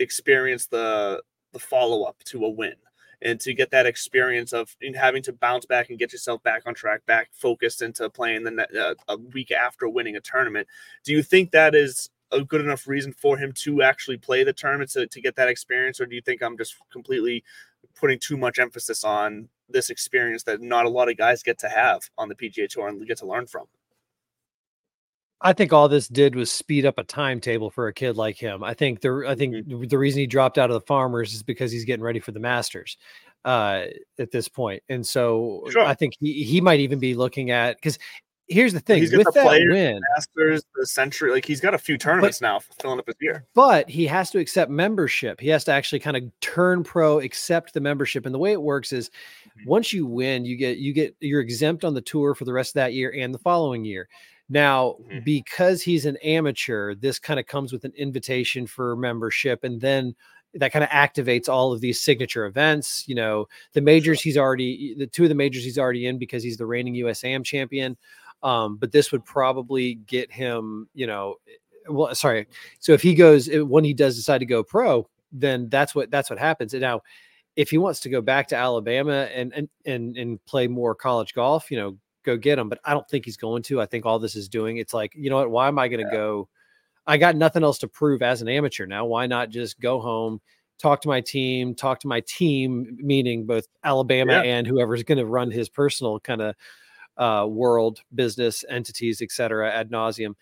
experience 0.00 0.66
the 0.66 1.22
the 1.52 1.58
follow 1.58 2.04
up 2.04 2.22
to 2.24 2.44
a 2.44 2.50
win 2.50 2.74
and 3.22 3.40
to 3.40 3.54
get 3.54 3.70
that 3.70 3.86
experience 3.86 4.52
of 4.52 4.76
having 4.94 5.22
to 5.22 5.32
bounce 5.32 5.64
back 5.64 5.88
and 5.88 5.98
get 5.98 6.12
yourself 6.12 6.42
back 6.42 6.62
on 6.66 6.74
track, 6.74 7.04
back 7.06 7.28
focused 7.32 7.82
into 7.82 8.08
playing 8.10 8.44
the 8.44 8.66
uh, 8.78 8.94
a 9.08 9.16
week 9.16 9.50
after 9.50 9.88
winning 9.88 10.16
a 10.16 10.20
tournament. 10.20 10.68
Do 11.04 11.12
you 11.12 11.22
think 11.22 11.50
that 11.52 11.74
is 11.74 12.10
a 12.32 12.42
good 12.42 12.60
enough 12.60 12.86
reason 12.86 13.12
for 13.12 13.38
him 13.38 13.52
to 13.52 13.82
actually 13.82 14.18
play 14.18 14.44
the 14.44 14.52
tournament 14.52 14.90
to, 14.90 15.06
to 15.06 15.20
get 15.20 15.36
that 15.36 15.48
experience, 15.48 16.00
or 16.00 16.06
do 16.06 16.14
you 16.14 16.20
think 16.20 16.42
I'm 16.42 16.58
just 16.58 16.76
completely 16.92 17.44
putting 17.94 18.18
too 18.18 18.36
much 18.36 18.58
emphasis 18.58 19.04
on 19.04 19.48
this 19.68 19.90
experience 19.90 20.42
that 20.44 20.60
not 20.60 20.86
a 20.86 20.90
lot 20.90 21.08
of 21.08 21.16
guys 21.16 21.42
get 21.42 21.58
to 21.60 21.68
have 21.68 22.02
on 22.18 22.28
the 22.28 22.34
PGA 22.34 22.68
Tour 22.68 22.88
and 22.88 23.06
get 23.06 23.18
to 23.18 23.26
learn 23.26 23.46
from? 23.46 23.66
I 25.40 25.52
think 25.52 25.72
all 25.72 25.88
this 25.88 26.08
did 26.08 26.34
was 26.34 26.50
speed 26.50 26.86
up 26.86 26.98
a 26.98 27.04
timetable 27.04 27.70
for 27.70 27.88
a 27.88 27.92
kid 27.92 28.16
like 28.16 28.38
him. 28.38 28.64
I 28.64 28.74
think 28.74 29.00
the 29.00 29.24
I 29.28 29.34
think 29.34 29.54
mm-hmm. 29.54 29.84
the 29.84 29.98
reason 29.98 30.20
he 30.20 30.26
dropped 30.26 30.58
out 30.58 30.70
of 30.70 30.74
the 30.74 30.86
Farmers 30.86 31.34
is 31.34 31.42
because 31.42 31.70
he's 31.70 31.84
getting 31.84 32.04
ready 32.04 32.20
for 32.20 32.32
the 32.32 32.40
Masters 32.40 32.96
uh, 33.44 33.84
at 34.18 34.30
this 34.30 34.48
point. 34.48 34.82
and 34.88 35.06
so 35.06 35.64
sure. 35.70 35.84
I 35.84 35.94
think 35.94 36.14
he 36.20 36.42
he 36.42 36.60
might 36.60 36.80
even 36.80 36.98
be 36.98 37.14
looking 37.14 37.50
at 37.50 37.76
because 37.76 37.98
here's 38.48 38.72
the 38.72 38.80
thing 38.80 39.00
he's 39.00 39.14
with 39.14 39.26
that 39.34 39.44
players, 39.44 39.72
win, 39.72 40.00
Masters, 40.14 40.64
the 40.74 40.86
Century, 40.86 41.32
like 41.32 41.44
he's 41.44 41.60
got 41.60 41.74
a 41.74 41.78
few 41.78 41.98
tournaments 41.98 42.38
but, 42.38 42.46
now 42.46 42.60
filling 42.80 42.98
up 42.98 43.06
his 43.06 43.16
year. 43.20 43.44
But 43.54 43.90
he 43.90 44.06
has 44.06 44.30
to 44.30 44.38
accept 44.38 44.70
membership. 44.70 45.40
He 45.40 45.48
has 45.48 45.64
to 45.64 45.72
actually 45.72 45.98
kind 45.98 46.16
of 46.16 46.24
turn 46.40 46.82
pro, 46.82 47.20
accept 47.20 47.74
the 47.74 47.80
membership, 47.80 48.24
and 48.24 48.34
the 48.34 48.38
way 48.38 48.52
it 48.52 48.62
works 48.62 48.92
is 48.92 49.10
mm-hmm. 49.10 49.68
once 49.68 49.92
you 49.92 50.06
win, 50.06 50.44
you 50.44 50.56
get 50.56 50.78
you 50.78 50.92
get 50.92 51.14
you're 51.20 51.40
exempt 51.40 51.84
on 51.84 51.94
the 51.94 52.00
tour 52.00 52.34
for 52.34 52.44
the 52.44 52.52
rest 52.52 52.70
of 52.70 52.74
that 52.74 52.94
year 52.94 53.14
and 53.16 53.34
the 53.34 53.38
following 53.38 53.84
year. 53.84 54.08
Now, 54.48 54.96
mm-hmm. 55.00 55.20
because 55.24 55.82
he's 55.82 56.06
an 56.06 56.16
amateur, 56.18 56.94
this 56.94 57.18
kind 57.18 57.40
of 57.40 57.46
comes 57.46 57.72
with 57.72 57.84
an 57.84 57.92
invitation 57.96 58.66
for 58.66 58.96
membership, 58.96 59.64
and 59.64 59.80
then 59.80 60.14
that 60.54 60.72
kind 60.72 60.84
of 60.84 60.90
activates 60.90 61.48
all 61.48 61.72
of 61.72 61.80
these 61.80 62.00
signature 62.00 62.46
events. 62.46 63.04
You 63.08 63.14
know, 63.14 63.48
the 63.72 63.80
majors 63.80 64.20
he's 64.20 64.36
already 64.36 64.94
the 64.96 65.06
two 65.06 65.24
of 65.24 65.28
the 65.28 65.34
majors 65.34 65.64
he's 65.64 65.78
already 65.78 66.06
in 66.06 66.18
because 66.18 66.42
he's 66.42 66.56
the 66.56 66.66
reigning 66.66 66.94
USAM 66.94 67.44
champion. 67.44 67.96
Um, 68.42 68.76
but 68.76 68.92
this 68.92 69.12
would 69.12 69.24
probably 69.24 69.94
get 69.94 70.30
him, 70.30 70.88
you 70.94 71.06
know, 71.06 71.36
well, 71.88 72.14
sorry. 72.14 72.46
So 72.80 72.92
if 72.92 73.02
he 73.02 73.14
goes 73.14 73.48
when 73.52 73.84
he 73.84 73.94
does 73.94 74.16
decide 74.16 74.38
to 74.38 74.46
go 74.46 74.62
pro, 74.62 75.08
then 75.32 75.68
that's 75.68 75.94
what 75.94 76.10
that's 76.10 76.30
what 76.30 76.38
happens. 76.38 76.74
And 76.74 76.80
now, 76.80 77.00
if 77.56 77.70
he 77.70 77.78
wants 77.78 78.00
to 78.00 78.08
go 78.08 78.20
back 78.20 78.48
to 78.48 78.56
Alabama 78.56 79.28
and 79.34 79.52
and 79.52 79.68
and 79.84 80.16
and 80.16 80.44
play 80.46 80.68
more 80.68 80.94
college 80.94 81.34
golf, 81.34 81.70
you 81.70 81.76
know, 81.76 81.96
go 82.26 82.36
get 82.36 82.58
him. 82.58 82.68
But 82.68 82.80
I 82.84 82.92
don't 82.92 83.08
think 83.08 83.24
he's 83.24 83.38
going 83.38 83.62
to. 83.62 83.80
I 83.80 83.86
think 83.86 84.04
all 84.04 84.18
this 84.18 84.36
is 84.36 84.48
doing, 84.48 84.76
it's 84.76 84.92
like, 84.92 85.14
you 85.16 85.30
know 85.30 85.36
what? 85.36 85.50
Why 85.50 85.68
am 85.68 85.78
I 85.78 85.88
going 85.88 86.04
to 86.04 86.10
yeah. 86.12 86.18
go? 86.18 86.48
I 87.06 87.16
got 87.16 87.36
nothing 87.36 87.62
else 87.62 87.78
to 87.78 87.88
prove 87.88 88.20
as 88.20 88.42
an 88.42 88.48
amateur 88.48 88.84
now. 88.84 89.06
Why 89.06 89.26
not 89.26 89.48
just 89.48 89.78
go 89.78 90.00
home, 90.00 90.40
talk 90.78 91.00
to 91.02 91.08
my 91.08 91.20
team, 91.20 91.74
talk 91.74 92.00
to 92.00 92.08
my 92.08 92.20
team, 92.26 92.98
meaning 93.00 93.46
both 93.46 93.68
Alabama 93.84 94.32
yeah. 94.32 94.42
and 94.42 94.66
whoever's 94.66 95.04
going 95.04 95.18
to 95.18 95.24
run 95.24 95.50
his 95.50 95.68
personal 95.68 96.18
kind 96.18 96.42
of 96.42 96.54
uh, 97.16 97.46
world, 97.46 98.00
business 98.12 98.64
entities, 98.68 99.22
et 99.22 99.30
cetera, 99.30 99.72
ad 99.72 99.90
nauseum, 99.90 100.34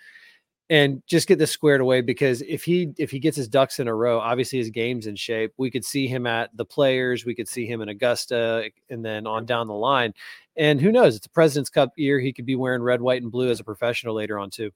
and 0.71 1.03
just 1.07 1.29
get 1.29 1.39
this 1.39 1.51
squared 1.51 1.83
away. 1.83 2.01
Because 2.01 2.41
if 2.41 2.65
he 2.65 2.95
if 2.97 3.11
he 3.11 3.19
gets 3.19 3.37
his 3.37 3.47
ducks 3.47 3.79
in 3.79 3.87
a 3.87 3.95
row, 3.95 4.19
obviously 4.19 4.59
his 4.59 4.71
game's 4.71 5.07
in 5.07 5.17
shape. 5.17 5.53
We 5.59 5.71
could 5.71 5.85
see 5.85 6.09
him 6.09 6.27
at 6.27 6.49
the 6.57 6.65
Players, 6.65 7.27
we 7.27 7.35
could 7.35 7.47
see 7.47 7.67
him 7.67 7.83
in 7.83 7.91
Augusta, 7.91 8.71
and 8.89 9.05
then 9.05 9.27
on 9.27 9.45
down 9.45 9.69
the 9.69 9.75
line. 9.75 10.15
And 10.57 10.81
who 10.81 10.93
knows? 10.93 11.17
It's 11.17 11.27
a 11.27 11.31
President's 11.31 11.71
Cup 11.71 11.91
year. 11.97 12.21
He 12.21 12.33
could 12.33 12.47
be 12.47 12.57
wearing 12.57 12.83
red, 12.83 13.01
white, 13.01 13.23
and 13.23 13.33
blue 13.33 13.51
as 13.51 13.61
a 13.61 13.65
professional 13.65 14.15
later 14.15 14.39
on 14.39 14.51
too. 14.51 14.71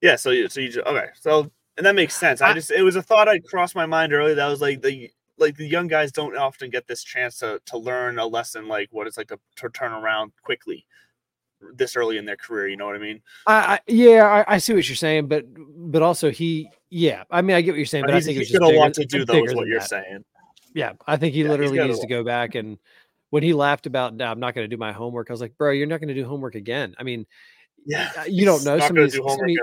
Yeah. 0.00 0.16
So 0.16 0.30
you, 0.30 0.48
so 0.48 0.60
you 0.60 0.68
just, 0.68 0.86
okay. 0.86 1.06
So 1.20 1.50
and 1.76 1.86
that 1.86 1.94
makes 1.94 2.14
sense. 2.14 2.40
I, 2.40 2.52
just 2.52 2.70
it 2.70 2.82
was 2.82 2.96
a 2.96 3.02
thought 3.02 3.28
I 3.28 3.38
crossed 3.38 3.74
my 3.74 3.86
mind 3.86 4.12
earlier. 4.12 4.34
That 4.34 4.48
was 4.48 4.60
like 4.60 4.82
the 4.82 5.10
like 5.38 5.56
the 5.56 5.66
young 5.66 5.86
guys 5.86 6.12
don't 6.12 6.36
often 6.36 6.70
get 6.70 6.86
this 6.86 7.02
chance 7.02 7.38
to 7.38 7.60
to 7.66 7.78
learn 7.78 8.18
a 8.18 8.26
lesson 8.26 8.68
like 8.68 8.88
what 8.90 9.06
it's 9.06 9.16
like 9.16 9.28
to, 9.28 9.38
to 9.56 9.68
turn 9.70 9.92
around 9.92 10.32
quickly 10.42 10.86
this 11.74 11.96
early 11.96 12.18
in 12.18 12.24
their 12.24 12.36
career. 12.36 12.68
You 12.68 12.76
know 12.76 12.86
what 12.86 12.96
I 12.96 12.98
mean? 12.98 13.22
I, 13.46 13.54
I 13.54 13.80
yeah, 13.86 14.44
I, 14.46 14.54
I, 14.54 14.58
see 14.58 14.74
what 14.74 14.88
you're 14.88 14.96
saying, 14.96 15.28
but 15.28 15.46
but 15.90 16.02
also 16.02 16.30
he, 16.30 16.68
yeah, 16.90 17.24
I 17.30 17.40
mean, 17.40 17.56
I 17.56 17.60
get 17.60 17.70
what 17.70 17.76
you're 17.76 17.86
saying, 17.86 18.04
but, 18.04 18.12
but 18.12 18.16
I 18.16 18.20
think 18.20 18.38
he's 18.38 18.56
gonna 18.56 18.76
want 18.76 18.94
to 18.96 19.06
do 19.06 19.24
though. 19.24 19.44
Is 19.44 19.54
what 19.54 19.66
you're 19.66 19.78
that. 19.78 19.88
saying? 19.88 20.24
Yeah, 20.74 20.92
I 21.06 21.16
think 21.16 21.34
he 21.34 21.42
yeah, 21.42 21.50
literally 21.50 21.78
needs 21.78 22.00
to 22.00 22.06
go 22.06 22.24
back 22.24 22.54
and 22.54 22.78
when 23.32 23.42
he 23.42 23.54
laughed 23.54 23.86
about 23.86 24.20
I'm 24.20 24.40
not 24.40 24.54
going 24.54 24.64
to 24.64 24.68
do 24.68 24.76
my 24.76 24.92
homework, 24.92 25.30
I 25.30 25.32
was 25.32 25.40
like, 25.40 25.56
bro, 25.56 25.70
you're 25.70 25.86
not 25.86 26.00
going 26.00 26.08
to 26.08 26.14
do 26.14 26.26
homework 26.26 26.54
again. 26.54 26.94
I 26.98 27.02
mean, 27.02 27.24
yeah, 27.86 28.26
you 28.26 28.44
don't 28.44 28.62
know. 28.62 28.78
Somebody, 28.78 29.56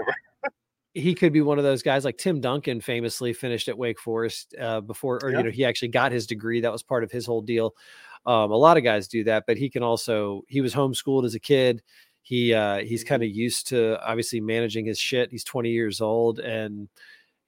he 0.95 1.13
could 1.13 1.31
be 1.31 1.41
one 1.41 1.59
of 1.59 1.63
those 1.63 1.83
guys 1.83 2.03
like 2.03 2.17
Tim 2.17 2.41
Duncan 2.41 2.81
famously 2.81 3.31
finished 3.31 3.67
at 3.67 3.77
Wake 3.77 3.99
Forest 3.99 4.55
uh, 4.59 4.81
before, 4.81 5.19
or 5.21 5.29
yeah. 5.29 5.38
you 5.38 5.43
know, 5.43 5.51
he 5.51 5.65
actually 5.65 5.89
got 5.89 6.11
his 6.11 6.25
degree. 6.25 6.61
That 6.61 6.71
was 6.71 6.81
part 6.81 7.03
of 7.03 7.11
his 7.11 7.27
whole 7.27 7.43
deal. 7.43 7.75
Um, 8.25 8.49
a 8.49 8.57
lot 8.57 8.75
of 8.75 8.83
guys 8.83 9.07
do 9.07 9.23
that, 9.25 9.43
but 9.45 9.55
he 9.55 9.69
can 9.69 9.83
also. 9.83 10.41
He 10.47 10.61
was 10.61 10.73
homeschooled 10.73 11.25
as 11.25 11.35
a 11.35 11.39
kid. 11.39 11.83
He 12.23 12.55
uh, 12.55 12.79
he's 12.79 13.03
kind 13.03 13.21
of 13.21 13.29
mm-hmm. 13.29 13.38
used 13.38 13.67
to 13.67 14.03
obviously 14.03 14.41
managing 14.41 14.88
his 14.88 14.97
shit. 14.97 15.29
He's 15.29 15.43
20 15.43 15.69
years 15.69 16.01
old 16.01 16.39
and 16.39 16.89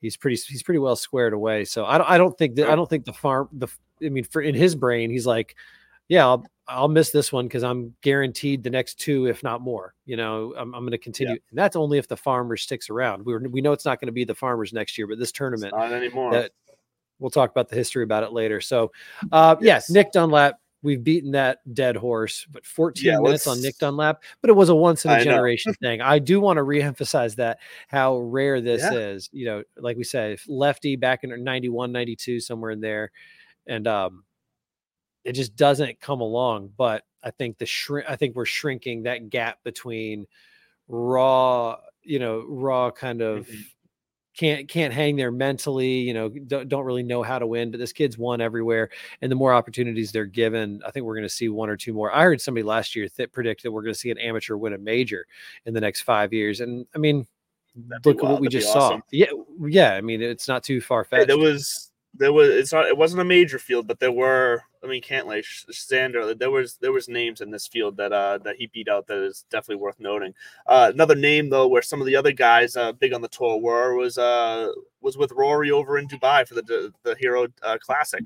he's 0.01 0.17
pretty 0.17 0.39
he's 0.47 0.61
pretty 0.61 0.79
well 0.79 0.95
squared 0.95 1.33
away. 1.33 1.65
So 1.65 1.83
I 1.83 1.97
don't 1.97 2.09
I 2.09 2.19
don't 2.19 2.37
think 2.37 2.57
that 2.57 2.69
I 2.69 2.75
don't 2.75 2.89
think 2.89 3.05
the 3.05 3.13
farm 3.13 3.49
the 3.51 3.67
I 4.05 4.09
mean 4.09 4.23
for 4.23 4.41
in 4.41 4.53
his 4.53 4.75
brain 4.75 5.09
he's 5.09 5.25
like 5.25 5.55
yeah, 6.11 6.25
I'll, 6.25 6.45
I'll 6.67 6.89
miss 6.89 7.11
this 7.11 7.31
one 7.31 7.45
because 7.45 7.63
I'm 7.63 7.95
guaranteed 8.01 8.63
the 8.63 8.69
next 8.69 8.99
two, 8.99 9.27
if 9.27 9.43
not 9.43 9.61
more. 9.61 9.95
You 10.05 10.17
know, 10.17 10.53
I'm, 10.57 10.75
I'm 10.75 10.81
going 10.81 10.91
to 10.91 10.97
continue. 10.97 11.35
Yeah. 11.35 11.39
And 11.49 11.57
that's 11.57 11.77
only 11.77 11.99
if 11.99 12.09
the 12.09 12.17
farmer 12.17 12.57
sticks 12.57 12.89
around. 12.89 13.25
We 13.25 13.37
we 13.37 13.61
know 13.61 13.71
it's 13.71 13.85
not 13.85 14.01
going 14.01 14.07
to 14.07 14.11
be 14.11 14.25
the 14.25 14.35
farmers 14.35 14.73
next 14.73 14.97
year, 14.97 15.07
but 15.07 15.19
this 15.19 15.31
tournament, 15.31 15.73
it's 15.73 15.79
not 15.79 15.93
anymore. 15.93 16.33
That, 16.33 16.51
we'll 17.19 17.29
talk 17.29 17.49
about 17.49 17.69
the 17.69 17.77
history 17.77 18.03
about 18.03 18.23
it 18.23 18.33
later. 18.33 18.59
So, 18.59 18.91
uh, 19.31 19.55
yes. 19.61 19.89
Nick 19.89 20.11
Dunlap. 20.11 20.59
We've 20.83 21.03
beaten 21.03 21.31
that 21.33 21.59
dead 21.75 21.95
horse, 21.95 22.47
but 22.51 22.65
14 22.65 23.05
yeah, 23.05 23.19
minutes 23.19 23.45
on 23.45 23.61
Nick 23.61 23.77
Dunlap, 23.77 24.23
but 24.41 24.49
it 24.49 24.53
was 24.53 24.69
a 24.69 24.75
once 24.75 25.05
in 25.05 25.11
a 25.11 25.23
generation 25.23 25.75
thing. 25.75 26.01
I 26.01 26.17
do 26.17 26.41
want 26.41 26.57
to 26.57 26.63
reemphasize 26.63 27.35
that 27.35 27.59
how 27.87 28.17
rare 28.17 28.59
this 28.61 28.81
yeah. 28.81 28.97
is. 28.97 29.29
You 29.31 29.45
know, 29.45 29.63
like 29.77 29.95
we 29.95 30.03
said, 30.03 30.39
lefty 30.47 30.95
back 30.95 31.23
in 31.23 31.43
91, 31.43 31.91
92, 31.91 32.39
somewhere 32.39 32.71
in 32.71 32.81
there. 32.81 33.11
And 33.67 33.87
um, 33.87 34.23
it 35.23 35.33
just 35.33 35.55
doesn't 35.55 35.99
come 35.99 36.21
along. 36.21 36.71
But 36.77 37.03
I 37.23 37.31
think 37.31 37.57
the 37.57 37.65
shrink, 37.65 38.09
I 38.09 38.15
think 38.15 38.35
we're 38.35 38.45
shrinking 38.45 39.03
that 39.03 39.29
gap 39.29 39.59
between 39.63 40.25
raw, 40.87 41.77
you 42.03 42.19
know, 42.19 42.43
raw 42.47 42.91
kind 42.91 43.21
of 43.21 43.47
mm-hmm. 43.47 43.61
can't 44.35 44.67
can't 44.67 44.93
hang 44.93 45.15
there 45.15 45.31
mentally, 45.31 45.99
you 45.99 46.13
know, 46.13 46.29
don't, 46.29 46.67
don't 46.67 46.85
really 46.85 47.03
know 47.03 47.23
how 47.23 47.39
to 47.39 47.47
win. 47.47 47.71
But 47.71 47.79
this 47.79 47.93
kid's 47.93 48.17
won 48.17 48.41
everywhere, 48.41 48.89
and 49.21 49.31
the 49.31 49.35
more 49.35 49.53
opportunities 49.53 50.11
they're 50.11 50.25
given, 50.25 50.81
I 50.85 50.91
think 50.91 51.05
we're 51.05 51.15
going 51.15 51.23
to 51.23 51.29
see 51.29 51.49
one 51.49 51.69
or 51.69 51.77
two 51.77 51.93
more. 51.93 52.13
I 52.13 52.23
heard 52.23 52.41
somebody 52.41 52.63
last 52.63 52.95
year 52.95 53.07
that 53.17 53.31
predict 53.31 53.63
that 53.63 53.71
we're 53.71 53.83
going 53.83 53.93
to 53.93 53.99
see 53.99 54.11
an 54.11 54.17
amateur 54.17 54.55
win 54.55 54.73
a 54.73 54.77
major 54.77 55.25
in 55.65 55.73
the 55.73 55.81
next 55.81 56.01
five 56.01 56.33
years, 56.33 56.61
and 56.61 56.85
I 56.95 56.97
mean. 56.97 57.27
That'd 57.73 58.05
look 58.05 58.21
at 58.21 58.29
what 58.29 58.41
we 58.41 58.49
just 58.49 58.69
saw. 58.73 58.99
Yeah, 59.13 59.27
yeah. 59.61 59.93
I 59.93 60.01
mean, 60.01 60.21
it's 60.21 60.49
not 60.49 60.61
too 60.61 60.81
far 60.81 61.05
fetched. 61.05 61.21
Hey, 61.21 61.25
there 61.25 61.37
was 61.37 61.90
there 62.13 62.33
was 62.33 62.49
it's 62.49 62.73
not 62.73 62.87
it 62.87 62.97
wasn't 62.97 63.21
a 63.21 63.25
major 63.25 63.57
field, 63.57 63.87
but 63.87 63.99
there 63.99 64.11
were 64.11 64.63
I 64.83 64.87
mean 64.87 65.01
Cantlay, 65.01 65.43
Xander, 65.71 66.37
there 66.37 66.51
was 66.51 66.75
there 66.77 66.91
was 66.91 67.07
names 67.07 67.41
in 67.41 67.51
this 67.51 67.67
field 67.67 67.97
that 67.97 68.11
uh 68.11 68.37
that 68.39 68.57
he 68.57 68.67
beat 68.67 68.89
out 68.89 69.07
that 69.07 69.23
is 69.23 69.45
definitely 69.49 69.81
worth 69.81 69.99
noting. 69.99 70.33
Uh, 70.67 70.91
another 70.93 71.15
name 71.15 71.49
though, 71.49 71.67
where 71.67 71.81
some 71.81 72.01
of 72.01 72.07
the 72.07 72.15
other 72.15 72.31
guys 72.31 72.75
uh, 72.75 72.91
big 72.91 73.13
on 73.13 73.21
the 73.21 73.27
tour 73.29 73.57
were 73.57 73.95
was 73.95 74.17
uh 74.17 74.71
was 75.01 75.17
with 75.17 75.31
Rory 75.31 75.71
over 75.71 75.97
in 75.97 76.07
Dubai 76.07 76.47
for 76.47 76.55
the 76.55 76.93
the 77.03 77.15
Hero 77.15 77.47
uh, 77.63 77.77
Classic. 77.79 78.23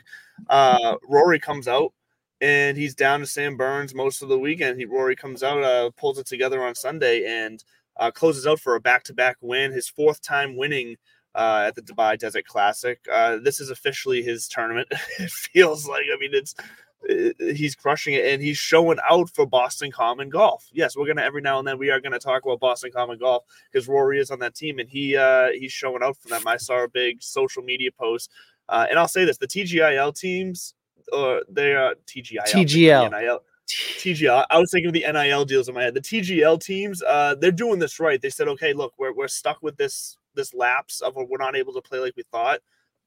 Uh, 0.49 0.95
Rory 1.07 1.39
comes 1.39 1.67
out 1.67 1.93
and 2.41 2.77
he's 2.77 2.95
down 2.95 3.19
to 3.21 3.25
Sam 3.25 3.55
Burns 3.55 3.93
most 3.95 4.21
of 4.21 4.29
the 4.29 4.37
weekend. 4.37 4.79
He 4.79 4.85
Rory 4.85 5.15
comes 5.15 5.43
out, 5.43 5.63
uh, 5.63 5.91
pulls 5.91 6.17
it 6.17 6.25
together 6.25 6.63
on 6.63 6.75
Sunday, 6.75 7.25
and 7.25 7.63
uh, 7.97 8.11
closes 8.11 8.45
out 8.45 8.59
for 8.59 8.75
a 8.75 8.79
back 8.81 9.03
to 9.05 9.13
back 9.13 9.37
win, 9.41 9.71
his 9.71 9.87
fourth 9.87 10.21
time 10.21 10.57
winning 10.57 10.97
uh, 11.35 11.65
at 11.67 11.75
the 11.75 11.81
Dubai 11.81 12.17
Desert 12.17 12.45
Classic. 12.45 12.99
Uh, 13.11 13.37
this 13.37 13.59
is 13.59 13.69
officially 13.69 14.23
his 14.23 14.47
tournament. 14.47 14.87
it 15.19 15.29
feels 15.29 15.87
like. 15.87 16.05
I 16.13 16.17
mean, 16.17 16.31
it's 16.33 16.55
it, 17.03 17.55
he's 17.55 17.75
crushing 17.75 18.13
it, 18.13 18.25
and 18.25 18.41
he's 18.41 18.57
showing 18.57 18.97
out 19.09 19.29
for 19.29 19.45
Boston 19.45 19.91
Common 19.91 20.29
Golf. 20.29 20.67
Yes, 20.71 20.95
we're 20.95 21.07
gonna 21.07 21.21
every 21.21 21.41
now 21.41 21.59
and 21.59 21.67
then 21.67 21.77
we 21.77 21.91
are 21.91 21.99
gonna 21.99 22.19
talk 22.19 22.43
about 22.45 22.59
Boston 22.59 22.91
Common 22.91 23.19
Golf 23.19 23.43
because 23.71 23.87
Rory 23.87 24.19
is 24.19 24.31
on 24.31 24.39
that 24.39 24.55
team, 24.55 24.79
and 24.79 24.89
he 24.89 25.15
uh, 25.15 25.49
he's 25.53 25.71
showing 25.71 26.01
out 26.01 26.17
for 26.17 26.29
them. 26.29 26.43
I 26.47 26.57
saw 26.57 26.83
a 26.83 26.87
big 26.87 27.21
social 27.21 27.63
media 27.63 27.91
post, 27.91 28.31
uh, 28.69 28.87
and 28.89 28.97
I'll 28.97 29.07
say 29.07 29.25
this: 29.25 29.37
the 29.37 29.47
TGIL 29.47 30.17
teams, 30.17 30.73
or 31.11 31.43
they 31.49 31.73
are 31.73 31.95
TGIL, 32.07 32.47
TGL. 32.47 33.11
NIL, 33.11 33.41
TGL. 33.67 34.45
I 34.49 34.57
was 34.57 34.71
thinking 34.71 34.87
of 34.87 34.93
the 34.93 35.05
NIL 35.11 35.45
deals 35.45 35.67
in 35.67 35.75
my 35.75 35.83
head. 35.83 35.93
The 35.93 36.01
TGL 36.01 36.61
teams, 36.61 37.03
uh, 37.03 37.35
they're 37.35 37.51
doing 37.51 37.79
this 37.79 37.99
right. 37.99 38.21
They 38.21 38.29
said, 38.29 38.47
okay, 38.49 38.73
look, 38.73 38.93
we're, 38.97 39.13
we're 39.13 39.27
stuck 39.27 39.61
with 39.61 39.77
this 39.77 40.17
this 40.35 40.53
lapse 40.53 41.01
of 41.01 41.15
we're 41.15 41.37
not 41.37 41.55
able 41.55 41.73
to 41.73 41.81
play 41.81 41.99
like 41.99 42.15
we 42.15 42.23
thought. 42.23 42.59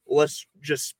Let's 0.06 0.46
just, 0.60 0.94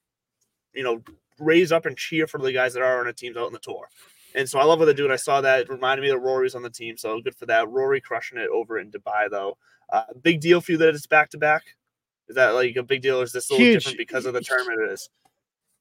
you 0.75 0.83
know, 0.83 1.03
raise 1.39 1.73
up 1.73 1.87
and 1.87 1.97
cheer 1.97 2.27
for 2.27 2.39
the 2.39 2.53
guys 2.53 2.75
that 2.75 2.83
are 2.83 3.01
on 3.01 3.07
the 3.07 3.13
teams 3.13 3.37
out 3.37 3.47
in 3.47 3.53
the 3.53 3.59
tour. 3.59 3.89
And 4.35 4.49
so 4.49 4.59
I 4.59 4.65
love 4.65 4.79
what 4.79 4.85
they 4.85 4.95
do. 4.95 5.05
And 5.05 5.13
I 5.13 5.17
saw 5.17 5.41
that 5.41 5.63
it 5.63 5.71
reminded 5.71 6.03
me 6.03 6.11
that 6.11 6.19
Rory's 6.19 6.55
on 6.55 6.63
the 6.63 6.71
team. 6.71 6.97
So 6.97 7.21
good 7.21 7.35
for 7.35 7.47
that. 7.47 7.69
Rory 7.69 8.01
crushing 8.01 8.39
it 8.39 8.49
over 8.51 8.79
in 8.79 8.91
Dubai, 8.91 9.31
though. 9.31 9.57
Uh, 9.91 10.05
big 10.23 10.41
deal 10.41 10.61
for 10.61 10.73
you 10.73 10.79
that 10.79 10.95
it's 10.95 11.07
back 11.07 11.31
to 11.31 11.39
back. 11.39 11.63
Is 12.29 12.37
that 12.37 12.51
like 12.51 12.77
a 12.77 12.83
big 12.83 13.01
deal, 13.01 13.21
or 13.21 13.25
is 13.25 13.33
this 13.33 13.49
a 13.49 13.55
little 13.55 13.67
Huge. 13.67 13.85
different 13.85 13.99
because 13.99 14.27
of 14.27 14.35
the 14.35 14.43
tournament 14.43 14.83
it 14.83 14.93
is? 14.93 15.09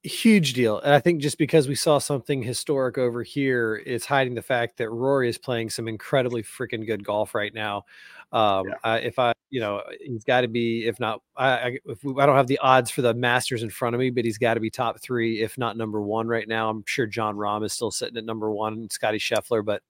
huge 0.08 0.54
deal. 0.54 0.80
And 0.80 0.94
I 0.94 1.00
think 1.00 1.22
just 1.22 1.38
because 1.38 1.68
we 1.68 1.76
saw 1.76 1.98
something 1.98 2.42
historic 2.42 2.98
over 2.98 3.24
here, 3.24 3.82
it's 3.86 4.06
hiding 4.06 4.36
the 4.36 4.42
fact 4.42 4.78
that 4.78 4.90
Rory 4.90 5.30
is 5.30 5.38
playing 5.38 5.70
some 5.70 5.88
incredibly 5.88 6.44
freaking 6.44 6.86
good 6.86 7.04
golf 7.04 7.36
right 7.36 7.54
now. 7.54 7.86
Um, 8.32 8.68
Yeah. 8.68 8.74
I, 8.84 8.98
if 9.00 9.20
I, 9.20 9.34
you 9.50 9.60
know, 9.62 9.82
he's 10.02 10.24
got 10.24 10.42
to 10.42 10.48
be, 10.48 10.86
if 10.86 11.00
not, 11.00 11.22
I, 11.36 11.50
I, 11.50 11.80
if 11.86 12.04
we, 12.04 12.22
I 12.22 12.26
don't 12.26 12.36
have 12.36 12.48
the 12.48 12.60
odds 12.60 12.92
for 12.92 13.02
the 13.02 13.14
Masters 13.14 13.64
in 13.64 13.70
front 13.70 13.96
of 13.96 14.00
me, 14.00 14.10
but 14.10 14.26
he's 14.26 14.38
got 14.38 14.56
to 14.56 14.60
be 14.60 14.70
top 14.70 15.00
three, 15.00 15.42
if 15.42 15.58
not 15.58 15.78
number 15.78 16.02
one 16.02 16.28
right 16.28 16.48
now. 16.48 16.70
I'm 16.70 16.84
sure 16.86 17.06
Jon 17.06 17.36
Rahm 17.36 17.64
is 17.66 17.74
still 17.74 17.92
sitting 17.92 18.18
at 18.18 18.26
number 18.26 18.52
one, 18.52 18.74
and 18.74 18.92
Scotty 18.92 19.20
Scheffler, 19.20 19.64
but 19.64 19.82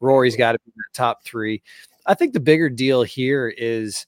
Rory's 0.00 0.36
got 0.36 0.52
to 0.52 0.58
be 0.64 0.72
the 0.76 0.82
top 0.92 1.24
three. 1.24 1.62
I 2.06 2.14
think 2.14 2.32
the 2.32 2.40
bigger 2.40 2.68
deal 2.68 3.02
here 3.02 3.48
is 3.48 4.06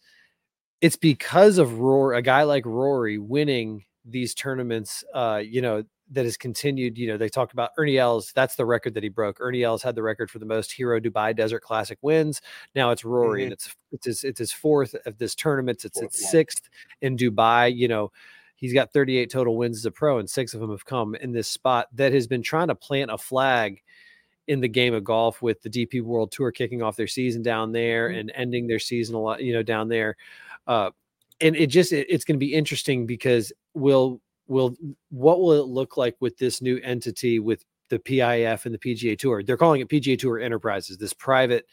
it's 0.80 0.96
because 0.96 1.58
of 1.58 1.80
Rory, 1.80 2.18
a 2.18 2.22
guy 2.22 2.42
like 2.42 2.64
Rory 2.66 3.18
winning 3.18 3.84
these 4.04 4.34
tournaments, 4.34 5.04
uh, 5.14 5.42
you 5.44 5.60
know, 5.62 5.84
that 6.10 6.24
has 6.24 6.36
continued. 6.36 6.98
You 6.98 7.08
know, 7.08 7.16
they 7.16 7.28
talked 7.28 7.52
about 7.52 7.70
Ernie 7.78 7.98
Els. 7.98 8.32
That's 8.34 8.56
the 8.56 8.66
record 8.66 8.94
that 8.94 9.02
he 9.02 9.08
broke. 9.08 9.38
Ernie 9.40 9.62
Els 9.62 9.82
had 9.82 9.94
the 9.94 10.02
record 10.02 10.30
for 10.30 10.38
the 10.38 10.46
most 10.46 10.72
Hero 10.72 10.98
Dubai 11.00 11.34
Desert 11.36 11.60
Classic 11.62 11.98
wins. 12.02 12.40
Now 12.74 12.90
it's 12.90 13.04
Rory, 13.04 13.44
and 13.44 13.52
it's 13.52 13.74
it's 13.92 14.06
his, 14.06 14.24
it's 14.24 14.38
his 14.38 14.52
fourth 14.52 14.94
of 15.06 15.18
this 15.18 15.34
tournament. 15.34 15.84
It's 15.84 15.98
Fourth 15.98 16.06
its 16.14 16.22
one. 16.22 16.30
sixth 16.30 16.68
in 17.00 17.16
Dubai. 17.16 17.74
You 17.74 17.88
know, 17.88 18.12
he's 18.56 18.72
got 18.74 18.92
38 18.92 19.30
total 19.30 19.56
wins 19.56 19.78
as 19.78 19.86
a 19.86 19.90
pro, 19.90 20.18
and 20.18 20.28
six 20.28 20.52
of 20.54 20.60
them 20.60 20.70
have 20.70 20.84
come 20.84 21.14
in 21.14 21.32
this 21.32 21.48
spot 21.48 21.86
that 21.94 22.12
has 22.12 22.26
been 22.26 22.42
trying 22.42 22.68
to 22.68 22.74
plant 22.74 23.10
a 23.10 23.18
flag 23.18 23.80
in 24.48 24.60
the 24.60 24.68
game 24.68 24.94
of 24.94 25.04
golf 25.04 25.40
with 25.42 25.62
the 25.62 25.70
DP 25.70 26.02
World 26.02 26.32
Tour 26.32 26.50
kicking 26.50 26.82
off 26.82 26.96
their 26.96 27.06
season 27.06 27.40
down 27.42 27.70
there 27.70 28.08
Mhm. 28.08 28.18
and 28.20 28.32
ending 28.34 28.66
their 28.66 28.80
season 28.80 29.14
a 29.14 29.20
lot, 29.20 29.40
you 29.44 29.52
know, 29.52 29.62
down 29.62 29.88
there. 29.88 30.16
Uh, 30.66 30.90
and 31.40 31.54
it 31.54 31.68
just 31.68 31.92
it- 31.92 32.06
it's 32.10 32.24
going 32.24 32.34
to 32.34 32.44
be 32.44 32.52
interesting 32.52 33.06
because 33.06 33.52
will 33.74 34.20
will 34.50 34.76
what 35.10 35.40
will 35.40 35.52
it 35.52 35.66
look 35.66 35.96
like 35.96 36.16
with 36.20 36.36
this 36.36 36.60
new 36.60 36.78
entity 36.82 37.38
with 37.38 37.64
the 37.88 37.98
PIF 37.98 38.66
and 38.66 38.74
the 38.74 38.78
PGA 38.78 39.18
Tour? 39.18 39.42
They're 39.42 39.56
calling 39.56 39.80
it 39.80 39.88
PGA 39.88 40.18
Tour 40.18 40.40
Enterprises. 40.40 40.98
This 40.98 41.12
private 41.12 41.66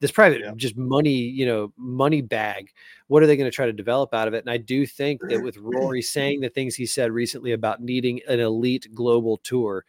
this 0.00 0.10
private 0.10 0.40
Yeah. 0.40 0.52
just 0.56 0.76
money 0.76 1.12
you 1.12 1.46
know 1.46 1.72
money 1.76 2.22
bag 2.22 2.72
what 3.06 3.22
are 3.22 3.26
they 3.28 3.36
going 3.36 3.48
to 3.48 3.54
try 3.54 3.66
to 3.66 3.72
develop 3.72 4.12
out 4.12 4.26
of 4.26 4.34
it 4.34 4.38
and 4.38 4.50
i 4.50 4.56
do 4.56 4.84
think 4.84 5.20
that 5.28 5.40
with 5.40 5.56
rory 5.58 6.02
saying 6.02 6.40
the 6.40 6.48
things 6.48 6.74
he 6.74 6.86
said 6.86 7.12
recently 7.12 7.52
about 7.52 7.80
needing 7.80 8.20
an 8.28 8.40
elite 8.40 8.88
global 8.94 9.36
tour 9.44 9.84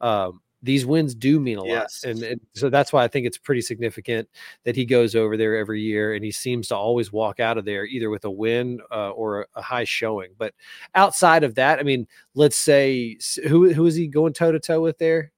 um, 0.00 0.40
these 0.62 0.84
wins 0.84 1.14
do 1.14 1.40
mean 1.40 1.58
a 1.58 1.64
Yes. 1.64 2.04
lot 2.04 2.10
and, 2.10 2.22
and 2.22 2.40
so 2.54 2.68
that's 2.68 2.92
why 2.92 3.02
i 3.02 3.08
think 3.08 3.26
it's 3.26 3.38
pretty 3.38 3.62
significant 3.62 4.28
that 4.64 4.76
he 4.76 4.84
goes 4.84 5.16
over 5.16 5.36
there 5.36 5.56
every 5.56 5.80
year 5.80 6.14
and 6.14 6.24
he 6.24 6.30
seems 6.30 6.68
to 6.68 6.76
always 6.76 7.10
walk 7.12 7.40
out 7.40 7.56
of 7.56 7.64
there 7.64 7.84
either 7.86 8.10
with 8.10 8.24
a 8.26 8.30
win 8.30 8.80
uh, 8.90 9.10
or 9.10 9.46
a, 9.54 9.62
high 9.62 9.84
showing 9.84 10.30
but 10.38 10.52
outside 10.94 11.44
of 11.44 11.54
that 11.54 11.78
i 11.78 11.82
mean 11.82 12.06
let's 12.34 12.56
say 12.58 13.16
who 13.48 13.72
who 13.72 13.86
is 13.86 13.94
he 13.94 14.06
going 14.06 14.32
toe 14.32 14.52
to 14.52 14.60
toe 14.60 14.80
with 14.82 14.98
there 14.98 15.32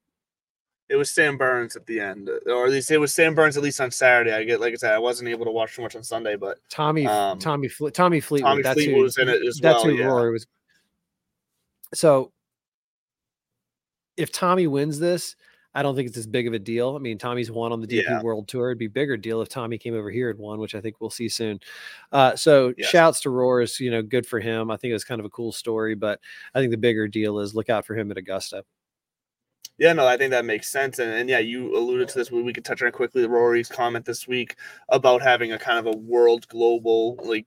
It 0.88 0.96
was 0.96 1.10
Sam 1.10 1.38
Burns 1.38 1.74
at 1.74 1.86
the 1.86 2.00
end, 2.00 2.28
or 2.46 2.66
at 2.66 2.70
least 2.70 2.90
it 2.90 2.98
was 2.98 3.14
Sam 3.14 3.34
Burns 3.34 3.56
at 3.56 3.62
least 3.62 3.80
on 3.80 3.90
Saturday. 3.90 4.30
I 4.32 4.44
get, 4.44 4.60
like 4.60 4.74
I 4.74 4.76
said, 4.76 4.92
I 4.92 4.98
wasn't 4.98 5.30
able 5.30 5.46
to 5.46 5.50
watch 5.50 5.74
too 5.74 5.80
much 5.80 5.96
on 5.96 6.02
Sunday, 6.02 6.36
but 6.36 6.58
tommy 6.68 7.06
Um, 7.06 7.38
tommy 7.38 7.68
Fle- 7.68 7.88
tommy 7.88 8.20
fleetwood 8.20 8.50
Tommy 8.50 8.62
that's 8.62 8.74
Fleetwood 8.74 8.96
who, 8.98 9.02
was 9.04 9.16
in 9.16 9.28
it 9.30 9.40
as 9.46 9.56
that's 9.62 9.62
well, 9.62 9.84
That's 9.84 9.84
who 9.84 9.94
yeah. 10.02 10.06
rory 10.06 10.32
was 10.32 10.46
so 11.94 12.32
if 14.16 14.30
tommy 14.32 14.66
wins 14.66 14.98
this 14.98 15.36
I 15.74 15.82
don't 15.82 15.96
think 15.96 16.06
it's 16.08 16.18
as 16.18 16.26
big 16.26 16.46
of 16.46 16.52
a 16.52 16.58
deal. 16.58 16.94
I 16.96 16.98
mean, 16.98 17.16
Tommy's 17.16 17.50
won 17.50 17.72
on 17.72 17.80
the 17.80 17.86
DP 17.86 18.02
Yeah. 18.02 18.20
World 18.20 18.46
Tour. 18.46 18.68
It'd 18.68 18.78
be 18.78 18.84
a 18.84 18.90
bigger 18.90 19.16
deal 19.16 19.40
if 19.40 19.48
Tommy 19.48 19.78
came 19.78 19.94
over 19.94 20.10
here 20.10 20.28
and 20.28 20.38
won, 20.38 20.58
which 20.60 20.74
I 20.74 20.82
think 20.82 21.00
we'll 21.00 21.08
see 21.08 21.30
soon. 21.30 21.60
Uh, 22.12 22.36
so 22.36 22.74
Yes. 22.76 22.90
shouts 22.90 23.22
to 23.22 23.30
Roars, 23.30 23.80
you 23.80 23.90
know, 23.90 24.02
good 24.02 24.26
for 24.26 24.38
him. 24.38 24.70
I 24.70 24.76
think 24.76 24.90
it 24.90 24.92
was 24.92 25.04
kind 25.04 25.18
of 25.18 25.24
a 25.24 25.30
cool 25.30 25.50
story, 25.50 25.94
but 25.94 26.20
I 26.54 26.60
think 26.60 26.72
the 26.72 26.76
bigger 26.76 27.08
deal 27.08 27.38
is 27.38 27.54
look 27.54 27.70
out 27.70 27.86
for 27.86 27.96
him 27.96 28.10
at 28.10 28.18
Augusta. 28.18 28.66
Yeah, 29.78 29.94
no, 29.94 30.06
I 30.06 30.18
think 30.18 30.32
that 30.32 30.44
makes 30.44 30.68
sense. 30.70 30.98
And, 30.98 31.10
and 31.10 31.30
yeah, 31.30 31.38
you 31.38 31.74
alluded 31.74 32.06
to 32.10 32.18
this. 32.18 32.30
We, 32.30 32.42
we 32.42 32.52
could 32.52 32.66
touch 32.66 32.82
on 32.82 32.88
it 32.88 32.92
quickly. 32.92 33.26
Rory's 33.26 33.70
comment 33.70 34.04
this 34.04 34.28
week 34.28 34.56
about 34.90 35.22
having 35.22 35.52
a 35.52 35.58
kind 35.58 35.78
of 35.78 35.86
a 35.94 35.96
world 35.96 36.46
global 36.48 37.16
like 37.24 37.46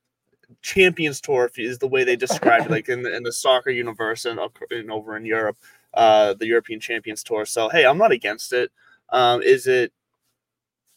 champions 0.63 1.21
tour 1.21 1.45
if- 1.45 1.59
is 1.59 1.77
the 1.77 1.87
way 1.87 2.03
they 2.03 2.15
described 2.15 2.65
it, 2.65 2.71
like 2.71 2.89
in 2.89 3.03
the, 3.03 3.15
in 3.15 3.21
the 3.23 3.31
soccer 3.31 3.69
universe 3.69 4.25
and, 4.25 4.39
and 4.71 4.91
over 4.91 5.15
in 5.15 5.25
Europe, 5.25 5.57
uh, 5.95 6.33
the 6.33 6.47
European 6.47 6.79
Champions 6.79 7.23
Tour. 7.23 7.45
So 7.45 7.69
hey, 7.69 7.85
I'm 7.85 7.97
not 7.97 8.11
against 8.11 8.53
it. 8.53 8.71
Um, 9.09 9.41
is 9.41 9.67
it? 9.67 9.91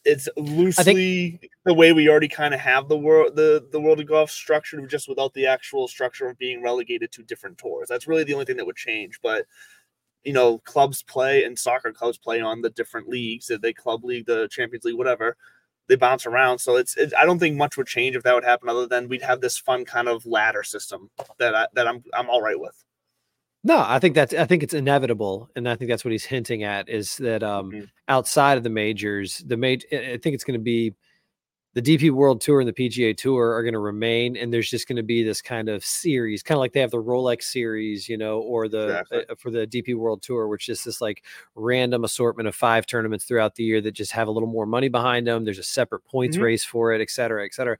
It's 0.04 0.28
loosely 0.36 1.40
the 1.64 1.74
way 1.74 1.92
we 1.92 2.08
already 2.08 2.28
kind 2.28 2.54
of 2.54 2.60
have 2.60 2.88
the 2.88 2.96
world 2.96 3.36
the 3.36 3.66
the 3.70 3.80
world 3.80 4.00
of 4.00 4.06
golf 4.06 4.30
structured, 4.30 4.88
just 4.88 5.08
without 5.08 5.34
the 5.34 5.46
actual 5.46 5.86
structure 5.88 6.28
of 6.28 6.38
being 6.38 6.62
relegated 6.62 7.12
to 7.12 7.22
different 7.22 7.58
tours. 7.58 7.88
That's 7.88 8.06
really 8.06 8.24
the 8.24 8.32
only 8.32 8.46
thing 8.46 8.56
that 8.56 8.66
would 8.66 8.76
change. 8.76 9.20
But 9.22 9.44
you 10.24 10.32
know, 10.32 10.58
clubs 10.58 11.02
play 11.02 11.44
and 11.44 11.58
soccer 11.58 11.92
clubs 11.92 12.18
play 12.18 12.40
on 12.40 12.60
the 12.60 12.70
different 12.70 13.08
leagues. 13.08 13.50
They 13.62 13.72
club 13.72 14.04
league, 14.04 14.26
the 14.26 14.48
Champions 14.50 14.84
League, 14.84 14.98
whatever. 14.98 15.36
They 15.88 15.96
bounce 15.96 16.26
around, 16.26 16.58
so 16.58 16.76
it's. 16.76 16.96
It, 16.98 17.14
I 17.18 17.24
don't 17.24 17.38
think 17.38 17.56
much 17.56 17.78
would 17.78 17.86
change 17.86 18.14
if 18.14 18.22
that 18.24 18.34
would 18.34 18.44
happen, 18.44 18.68
other 18.68 18.86
than 18.86 19.08
we'd 19.08 19.22
have 19.22 19.40
this 19.40 19.56
fun 19.56 19.86
kind 19.86 20.06
of 20.06 20.26
ladder 20.26 20.62
system 20.62 21.10
that 21.38 21.54
I, 21.54 21.66
that 21.72 21.88
I'm 21.88 22.04
I'm 22.12 22.28
all 22.28 22.42
right 22.42 22.60
with. 22.60 22.84
No, 23.64 23.82
I 23.84 23.98
think 23.98 24.14
that's 24.14 24.32
I 24.34 24.46
think 24.46 24.62
it's 24.62 24.74
inevitable, 24.74 25.50
and 25.56 25.68
I 25.68 25.74
think 25.74 25.90
that's 25.90 26.04
what 26.04 26.12
he's 26.12 26.24
hinting 26.24 26.62
at 26.62 26.88
is 26.88 27.16
that 27.18 27.42
um, 27.42 27.70
Mhm. 27.72 27.90
outside 28.06 28.56
of 28.56 28.62
the 28.64 28.70
majors, 28.70 29.38
the 29.38 29.56
major 29.56 29.86
I 29.92 30.16
think 30.18 30.34
it's 30.34 30.44
going 30.44 30.58
to 30.58 30.62
be 30.62 30.94
the 31.74 31.82
DP 31.82 32.10
World 32.10 32.40
Tour 32.40 32.60
and 32.60 32.68
the 32.68 32.72
PGA 32.72 33.16
Tour 33.16 33.52
are 33.54 33.62
going 33.62 33.74
to 33.74 33.80
remain, 33.80 34.36
and 34.36 34.52
there's 34.52 34.70
just 34.70 34.88
going 34.88 34.96
to 34.96 35.02
be 35.04 35.22
this 35.24 35.42
kind 35.42 35.68
of 35.68 35.84
series, 35.84 36.42
kind 36.42 36.56
of 36.56 36.60
like 36.60 36.72
they 36.72 36.80
have 36.80 36.90
the 36.92 37.02
Rolex 37.02 37.44
series, 37.44 38.08
you 38.08 38.16
know, 38.18 38.40
or 38.40 38.68
the 38.68 39.00
Exactly. 39.00 39.26
uh, 39.30 39.34
for 39.36 39.50
the 39.50 39.66
DP 39.66 39.94
World 39.94 40.22
Tour, 40.22 40.48
which 40.48 40.68
is 40.68 40.84
this 40.84 41.00
like 41.00 41.24
random 41.54 42.04
assortment 42.04 42.48
of 42.48 42.54
five 42.56 42.86
tournaments 42.86 43.24
throughout 43.26 43.56
the 43.56 43.64
year 43.64 43.80
that 43.82 43.92
just 43.92 44.12
have 44.12 44.28
a 44.28 44.32
little 44.32 44.48
more 44.50 44.66
money 44.66 44.88
behind 44.88 45.26
them. 45.26 45.44
There's 45.44 45.58
a 45.58 45.62
separate 45.64 46.04
points 46.06 46.38
Mhm. 46.38 46.42
race 46.42 46.64
for 46.64 46.92
it, 46.92 47.00
et 47.02 47.10
cetera, 47.10 47.44
et 47.44 47.54
cetera. 47.54 47.78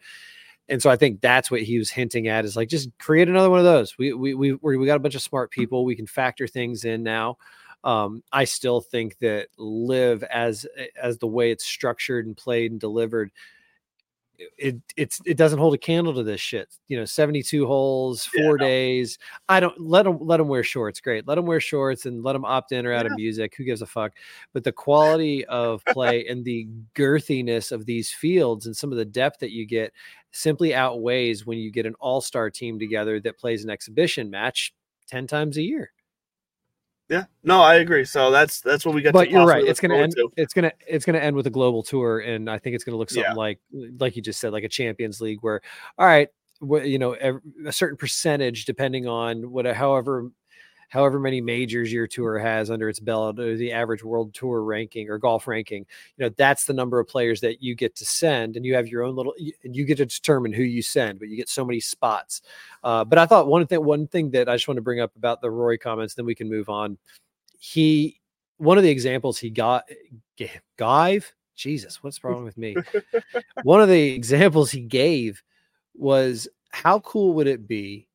And 0.69 0.83
so 0.83 0.91
I 0.91 0.97
think 0.97 1.21
that's 1.21 1.51
what 1.51 1.63
he 1.63 1.79
was 1.79 1.91
hinting 1.91 2.29
at 2.29 2.45
is 2.45 2.57
like 2.57 2.69
just 2.69 2.91
create 2.99 3.29
another 3.29 3.51
one 3.51 3.59
of 3.59 3.65
those. 3.65 3.97
We 3.97 4.13
we 4.13 4.35
we 4.35 4.53
we 4.55 4.87
got 4.87 4.97
a 4.97 5.01
bunch 5.01 5.15
of 5.15 5.23
smart 5.23 5.51
people. 5.51 5.85
We 5.85 5.97
can 5.97 6.07
factor 6.07 6.47
things 6.47 6.85
in 6.85 7.03
now. 7.03 7.39
Um, 7.85 8.23
I 8.33 8.45
still 8.45 8.81
think 8.81 9.19
that 9.19 9.49
LIV 9.57 10.25
as 10.25 10.67
as 11.01 11.19
the 11.19 11.27
way 11.27 11.51
it's 11.51 11.65
structured 11.65 12.27
and 12.27 12.37
played 12.37 12.71
and 12.71 12.81
delivered. 12.81 13.31
It 14.57 14.77
it's 14.97 15.21
it 15.27 15.37
doesn't 15.37 15.59
hold 15.59 15.75
a 15.75 15.79
candle 15.79 16.15
to 16.15 16.23
this 16.23 16.41
shit. 16.41 16.69
You 16.87 16.97
know, 16.97 17.05
seventy 17.05 17.43
two 17.43 17.67
holes, 17.67 18.29
Yeah, 18.35 18.45
four 18.45 18.57
no. 18.57 18.65
days. 18.65 19.19
I 19.49 19.59
don't 19.59 19.81
let 19.81 20.05
them 20.05 20.19
let 20.21 20.37
them 20.37 20.47
wear 20.47 20.63
shorts. 20.63 21.01
Great, 21.01 21.27
let 21.27 21.35
them 21.35 21.47
wear 21.47 21.59
shorts 21.59 22.07
and 22.07 22.23
let 22.23 22.35
them 22.35 22.45
opt 22.45 22.71
in 22.71 22.87
or 22.87 22.93
out 22.93 23.07
of 23.07 23.13
music. 23.17 23.55
Who 23.57 23.65
gives 23.65 23.83
a 23.83 23.87
fuck? 23.87 24.13
But 24.53 24.63
the 24.63 24.71
quality 24.71 25.45
of 25.47 25.85
play 25.87 26.25
and 26.27 26.45
the 26.45 26.69
girthiness 26.95 27.73
of 27.73 27.85
these 27.85 28.11
fields 28.13 28.67
and 28.67 28.77
some 28.77 28.93
of 28.93 28.99
the 28.99 29.05
depth 29.05 29.41
that 29.41 29.51
you 29.51 29.67
get 29.67 29.93
simply 30.31 30.73
outweighs 30.73 31.45
when 31.45 31.59
you 31.59 31.73
get 31.73 31.87
an 31.87 31.95
all-star 31.99 32.49
team 32.51 32.79
together 32.79 33.19
that 33.21 33.39
plays 33.39 33.65
an 33.65 33.71
exhibition 33.71 34.31
match 34.31 34.73
10 35.09 35.27
times 35.27 35.57
a 35.57 35.63
year. 35.63 35.91
Yeah, 37.09 37.25
no, 37.43 37.63
I 37.63 37.77
agree. 37.77 38.05
So 38.05 38.31
that's 38.31 38.61
that's 38.61 38.85
what 38.85 38.95
we 38.95 39.01
got. 39.01 39.15
But 39.15 39.31
you're 39.31 39.47
right. 39.47 39.65
It's 39.65 39.81
gonna 39.81 39.97
end. 39.97 40.13
To. 40.17 40.31
It's 40.37 40.53
gonna 40.53 40.73
it's 40.87 41.07
gonna 41.07 41.19
end 41.19 41.37
with 41.37 41.47
a 41.47 41.51
global 41.51 41.83
tour, 41.83 42.19
and 42.21 42.51
I 42.51 42.59
think 42.59 42.75
it's 42.75 42.85
gonna 42.85 42.99
look 42.99 43.11
something 43.11 43.31
yeah. 43.31 43.35
like 43.35 43.61
like 43.99 44.15
you 44.15 44.23
just 44.23 44.41
said, 44.41 44.53
like 44.53 44.65
a 44.65 44.69
Champions 44.69 45.21
League, 45.21 45.39
where 45.41 45.63
all 45.97 46.07
right, 46.07 46.29
you 46.61 46.99
know, 46.99 47.15
a 47.67 47.73
certain 47.73 47.97
percentage, 47.97 48.67
depending 48.67 49.07
on 49.07 49.51
what, 49.51 49.65
however 49.67 50.31
however 50.89 51.21
many 51.21 51.41
majors 51.41 51.93
your 51.93 52.07
tour 52.07 52.39
has 52.39 52.71
under 52.71 52.89
its 52.89 52.99
belt 52.99 53.39
or 53.39 53.57
the 53.57 53.73
average 53.73 54.03
world 54.03 54.35
tour 54.35 54.63
ranking 54.63 55.09
or 55.09 55.19
golf 55.19 55.47
ranking 55.47 55.87
you 56.17 56.25
know 56.25 56.35
that's 56.37 56.65
the 56.65 56.73
number 56.73 56.99
of 56.99 57.07
players 57.07 57.41
that 57.41 57.63
you 57.63 57.75
get 57.75 57.95
to 57.95 58.05
send 58.05 58.57
and 58.57 58.65
you 58.65 58.75
have 58.75 58.89
your 58.89 59.03
own 59.03 59.15
little 59.15 59.35
and 59.65 59.77
you 59.77 59.85
get 59.85 59.97
to 59.99 60.07
determine 60.07 60.53
who 60.53 60.63
you 60.63 60.83
send 60.83 61.19
but 61.19 61.29
you 61.29 61.37
get 61.37 61.49
so 61.49 61.65
many 61.65 61.81
spots. 61.81 62.43
Uh, 62.83 63.05
but 63.05 63.19
i 63.19 63.27
thought 63.27 63.47
one 63.47 63.67
thing 63.67 63.85
one 63.85 64.07
thing 64.07 64.31
that 64.31 64.49
i 64.49 64.55
just 64.55 64.69
want 64.69 64.77
to 64.77 64.83
bring 64.83 65.01
up 65.01 65.15
about 65.17 65.41
the 65.41 65.51
rory 65.51 65.79
comments 65.79 66.15
then 66.15 66.27
we 66.27 66.35
can 66.35 66.49
move 66.49 66.69
on. 66.69 66.99
He 67.59 68.21
one 68.57 68.79
of 68.79 68.85
the 68.85 68.91
examples 68.91 69.39
he 69.39 69.51
got 69.51 69.85
gave 70.37 71.33
jesus 71.57 72.03
what's 72.03 72.23
wrong 72.25 72.45
with 72.45 72.57
me? 72.57 72.77
One 73.63 73.81
of 73.81 73.89
the 73.89 74.15
examples 74.15 74.71
he 74.71 74.81
gave 74.81 75.43
was 75.95 76.49
how 76.71 77.01
cool 77.01 77.35
would 77.35 77.47
it 77.47 77.67
be 77.67 78.08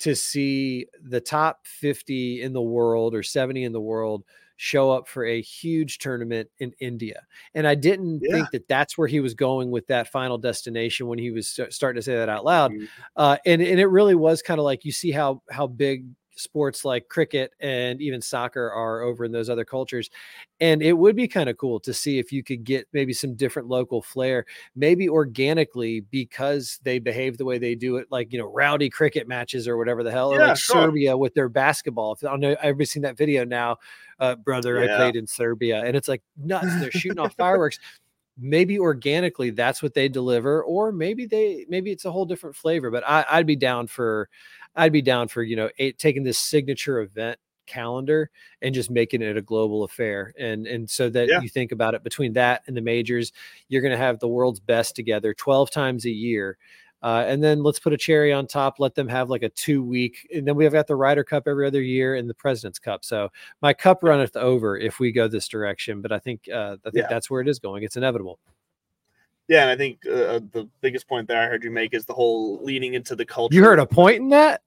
to 0.00 0.14
see 0.14 0.86
the 1.02 1.20
top 1.20 1.66
50 1.66 2.42
in 2.42 2.52
the 2.52 2.62
world 2.62 3.14
or 3.14 3.22
70 3.22 3.64
in 3.64 3.72
the 3.72 3.80
world 3.80 4.24
show 4.56 4.90
up 4.90 5.06
for 5.06 5.24
a 5.24 5.40
huge 5.40 5.98
tournament 5.98 6.48
in 6.58 6.72
India. 6.80 7.22
And 7.54 7.66
I 7.66 7.74
didn't 7.74 8.20
yeah. 8.22 8.34
think 8.34 8.50
that 8.52 8.68
that's 8.68 8.96
where 8.96 9.08
he 9.08 9.20
was 9.20 9.34
going 9.34 9.70
with 9.70 9.86
that 9.88 10.08
final 10.08 10.38
destination 10.38 11.06
when 11.06 11.18
he 11.18 11.30
was 11.30 11.58
starting 11.70 11.98
to 11.98 12.02
say 12.02 12.16
that 12.16 12.28
out 12.28 12.44
loud. 12.44 12.72
Mm-hmm. 12.72 12.84
Uh, 13.16 13.36
and, 13.44 13.60
and 13.60 13.78
it 13.78 13.86
really 13.86 14.14
was 14.14 14.42
kind 14.42 14.58
of 14.58 14.64
like 14.64 14.84
you 14.84 14.92
see 14.92 15.10
how 15.10 15.42
how 15.50 15.66
big 15.66 16.06
sports 16.36 16.84
like 16.84 17.08
cricket 17.08 17.52
and 17.60 18.00
even 18.00 18.20
soccer 18.20 18.70
are 18.70 19.00
over 19.00 19.24
in 19.24 19.32
those 19.32 19.50
other 19.50 19.64
cultures. 19.64 20.10
And 20.60 20.82
it 20.82 20.92
would 20.92 21.16
be 21.16 21.28
kind 21.28 21.48
of 21.48 21.56
cool 21.56 21.80
to 21.80 21.92
see 21.92 22.18
if 22.18 22.32
you 22.32 22.42
could 22.42 22.64
get 22.64 22.86
maybe 22.92 23.12
some 23.12 23.34
different 23.34 23.68
local 23.68 24.02
flair, 24.02 24.46
maybe 24.74 25.08
organically 25.08 26.00
because 26.00 26.78
they 26.82 26.98
behave 26.98 27.38
the 27.38 27.44
way 27.44 27.58
they 27.58 27.74
do 27.74 27.96
it, 27.96 28.06
like, 28.10 28.32
you 28.32 28.38
know, 28.38 28.52
rowdy 28.52 28.88
cricket 28.88 29.28
matches 29.28 29.66
or 29.66 29.76
whatever 29.76 30.02
the 30.02 30.10
hell, 30.10 30.32
yeah, 30.32 30.38
or 30.38 30.46
like 30.48 30.56
sure. 30.56 30.82
Serbia 30.82 31.16
with 31.16 31.34
their 31.34 31.48
basketball. 31.48 32.16
I 32.28 32.36
know 32.36 32.56
I've 32.62 32.76
seen 32.86 33.02
that 33.02 33.16
video 33.16 33.44
now, 33.44 33.78
uh, 34.18 34.36
brother, 34.36 34.82
yeah. 34.82 34.94
I 34.94 34.96
played 34.96 35.16
in 35.16 35.26
Serbia 35.26 35.82
and 35.84 35.96
it's 35.96 36.08
like 36.08 36.22
nuts. 36.36 36.68
They're 36.80 36.92
shooting 36.92 37.18
off 37.18 37.34
fireworks 37.36 37.78
maybe 38.38 38.78
organically 38.78 39.50
that's 39.50 39.82
what 39.82 39.94
they 39.94 40.08
deliver 40.08 40.62
or 40.64 40.92
maybe 40.92 41.24
they 41.24 41.64
maybe 41.68 41.90
it's 41.90 42.04
a 42.04 42.10
whole 42.10 42.26
different 42.26 42.54
flavor 42.54 42.90
but 42.90 43.02
I, 43.06 43.38
would 43.38 43.46
be 43.46 43.56
down 43.56 43.86
for 43.86 44.28
I'd 44.76 44.92
be 44.92 45.02
down 45.02 45.28
for 45.28 45.42
you 45.42 45.56
know 45.56 45.70
eight, 45.78 45.98
taking 45.98 46.22
this 46.22 46.38
signature 46.38 47.00
event 47.00 47.38
calendar 47.66 48.30
and 48.62 48.74
just 48.74 48.90
making 48.90 49.22
it 49.22 49.36
a 49.36 49.42
global 49.42 49.82
affair 49.84 50.32
and 50.38 50.66
and 50.66 50.88
so 50.88 51.10
that 51.10 51.28
yeah. 51.28 51.40
you 51.40 51.48
think 51.48 51.72
about 51.72 51.94
it 51.94 52.04
between 52.04 52.32
that 52.32 52.62
and 52.66 52.76
the 52.76 52.80
majors 52.80 53.32
you're 53.68 53.82
going 53.82 53.92
to 53.92 53.98
have 53.98 54.18
the 54.20 54.28
world's 54.28 54.60
best 54.60 54.94
together 54.94 55.34
12 55.34 55.70
times 55.70 56.04
a 56.04 56.10
year 56.10 56.56
uh, 57.02 57.24
and 57.26 57.44
then 57.44 57.62
let's 57.62 57.78
put 57.78 57.92
a 57.92 57.96
cherry 57.96 58.32
on 58.32 58.46
top 58.46 58.78
let 58.78 58.94
them 58.94 59.08
have 59.08 59.30
like 59.30 59.42
a 59.42 59.48
two 59.48 59.82
week 59.82 60.28
and 60.32 60.46
then 60.46 60.54
we've 60.54 60.72
got 60.72 60.86
the 60.86 60.94
Ryder 60.94 61.24
Cup 61.24 61.48
every 61.48 61.66
other 61.66 61.82
year 61.82 62.14
and 62.14 62.30
the 62.30 62.34
president's 62.34 62.78
cup 62.78 63.04
so 63.04 63.28
my 63.60 63.74
cup 63.74 64.02
runneth 64.02 64.36
over 64.36 64.78
if 64.78 65.00
we 65.00 65.10
go 65.10 65.26
this 65.26 65.48
direction 65.48 66.00
but 66.00 66.12
i 66.12 66.18
think 66.20 66.48
uh, 66.52 66.76
i 66.86 66.90
think 66.90 67.02
yeah. 67.02 67.06
that's 67.08 67.28
where 67.28 67.40
it 67.40 67.48
is 67.48 67.58
going 67.58 67.82
it's 67.82 67.96
inevitable 67.96 68.38
yeah, 69.48 69.62
and 69.62 69.70
I 69.70 69.76
think 69.76 70.04
uh, 70.06 70.40
the 70.50 70.68
biggest 70.80 71.06
point 71.06 71.28
that 71.28 71.36
I 71.36 71.46
heard 71.46 71.62
you 71.62 71.70
make 71.70 71.94
is 71.94 72.04
the 72.04 72.12
whole 72.12 72.62
leading 72.64 72.94
into 72.94 73.14
the 73.14 73.24
culture. 73.24 73.54
You 73.54 73.62
heard 73.62 73.78
a 73.78 73.86
point 73.86 74.16
in 74.16 74.30
that? 74.30 74.62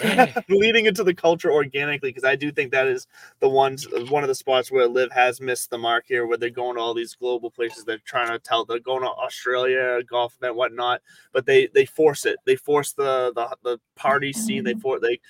leading 0.48 0.86
into 0.86 1.02
the 1.02 1.14
culture 1.14 1.50
organically 1.50 2.10
because 2.10 2.24
I 2.24 2.36
do 2.36 2.52
think 2.52 2.72
that 2.72 2.86
is 2.86 3.06
the 3.40 3.48
ones 3.48 3.86
one 4.08 4.22
of 4.22 4.28
the 4.28 4.34
spots 4.34 4.70
where 4.70 4.86
LIV 4.86 5.12
has 5.12 5.40
missed 5.40 5.70
the 5.70 5.78
mark 5.78 6.04
here, 6.06 6.26
where 6.26 6.36
they're 6.36 6.50
going 6.50 6.76
to 6.76 6.80
all 6.80 6.94
these 6.94 7.14
global 7.14 7.50
places. 7.50 7.84
They're 7.84 7.98
trying 8.04 8.28
to 8.28 8.38
tell 8.38 8.64
they're 8.64 8.78
going 8.78 9.02
to 9.02 9.08
Australia, 9.08 10.02
golf 10.04 10.36
event, 10.36 10.56
whatnot, 10.56 11.02
but 11.32 11.46
they 11.46 11.68
they 11.68 11.84
force 11.84 12.26
it. 12.26 12.36
They 12.44 12.56
force 12.56 12.92
the 12.92 13.32
the, 13.34 13.56
the 13.62 13.80
party 13.96 14.32
scene. 14.32 14.64
They 14.64 14.74
for 14.74 15.00
they. 15.00 15.20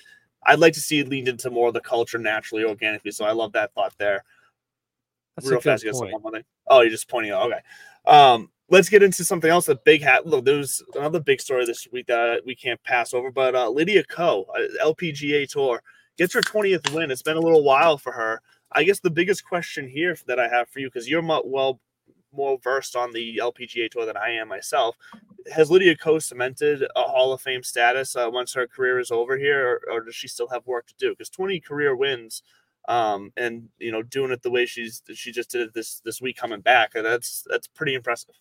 I'd 0.43 0.59
like 0.59 0.73
to 0.73 0.79
see 0.79 0.99
it 0.99 1.09
leaned 1.09 1.27
into 1.27 1.49
more 1.49 1.67
of 1.67 1.73
the 1.73 1.81
culture 1.81 2.17
naturally, 2.17 2.63
organically. 2.63 3.11
So 3.11 3.25
I 3.25 3.33
love 3.33 3.51
that 3.53 3.73
thought 3.73 3.93
there. 3.97 4.23
That's 5.35 5.49
Real 5.49 5.61
fast, 5.61 5.83
you 5.83 5.91
got 5.91 6.43
Oh, 6.67 6.81
you're 6.81 6.89
just 6.89 7.09
pointing 7.09 7.31
out. 7.31 7.51
Okay. 7.51 7.59
Um, 8.05 8.49
let's 8.69 8.89
get 8.89 9.03
into 9.03 9.23
something 9.23 9.49
else. 9.49 9.67
A 9.67 9.75
big 9.75 10.01
hat. 10.01 10.25
Look, 10.25 10.45
there's 10.45 10.81
another 10.95 11.19
big 11.19 11.41
story 11.41 11.65
this 11.65 11.87
week 11.91 12.07
that 12.07 12.41
we 12.45 12.55
can't 12.55 12.81
pass 12.83 13.13
over. 13.13 13.31
But 13.31 13.55
uh, 13.55 13.69
Lydia 13.69 14.03
Ko, 14.03 14.45
uh, 14.55 14.85
LPGA 14.85 15.49
Tour, 15.49 15.81
gets 16.17 16.33
her 16.33 16.41
20th 16.41 16.93
win. 16.93 17.11
It's 17.11 17.21
been 17.21 17.37
a 17.37 17.41
little 17.41 17.63
while 17.63 17.97
for 17.97 18.11
her. 18.11 18.41
I 18.71 18.83
guess 18.83 18.99
the 18.99 19.09
biggest 19.09 19.45
question 19.45 19.87
here 19.87 20.15
that 20.27 20.39
I 20.39 20.47
have 20.47 20.69
for 20.69 20.79
you, 20.79 20.87
because 20.87 21.09
you're 21.09 21.23
well 21.23 21.79
more 22.31 22.59
versed 22.63 22.95
on 22.95 23.11
the 23.11 23.39
LPGA 23.41 23.89
Tour 23.89 24.05
than 24.05 24.17
I 24.17 24.31
am 24.31 24.47
myself, 24.47 24.95
has 25.51 25.71
Lydia 25.71 25.97
Ko 25.97 26.19
cemented 26.19 26.83
a 26.95 27.01
Hall 27.01 27.33
of 27.33 27.41
Fame 27.41 27.63
status 27.63 28.15
uh, 28.15 28.29
once 28.31 28.53
her 28.53 28.67
career 28.67 28.99
is 28.99 29.09
over 29.09 29.37
here, 29.37 29.81
or, 29.89 29.93
or, 29.93 30.01
does 30.01 30.13
she 30.13 30.27
still 30.27 30.47
have 30.49 30.67
work 30.67 30.85
to 30.87 30.93
do? 30.99 31.09
Because 31.09 31.29
20 31.29 31.59
career 31.61 31.95
wins. 31.95 32.43
Um, 32.87 33.31
and 33.35 33.69
you 33.79 33.91
know, 33.91 34.01
doing 34.03 34.31
it 34.31 34.41
the 34.41 34.49
way 34.49 34.65
she's 34.65 35.01
she 35.13 35.31
just 35.31 35.51
did 35.51 35.61
it 35.61 35.73
this 35.73 36.01
this 36.05 36.21
week 36.21 36.37
coming 36.37 36.61
back, 36.61 36.93
that's 36.93 37.45
that's 37.47 37.67
pretty 37.67 37.93
impressive. 37.93 38.35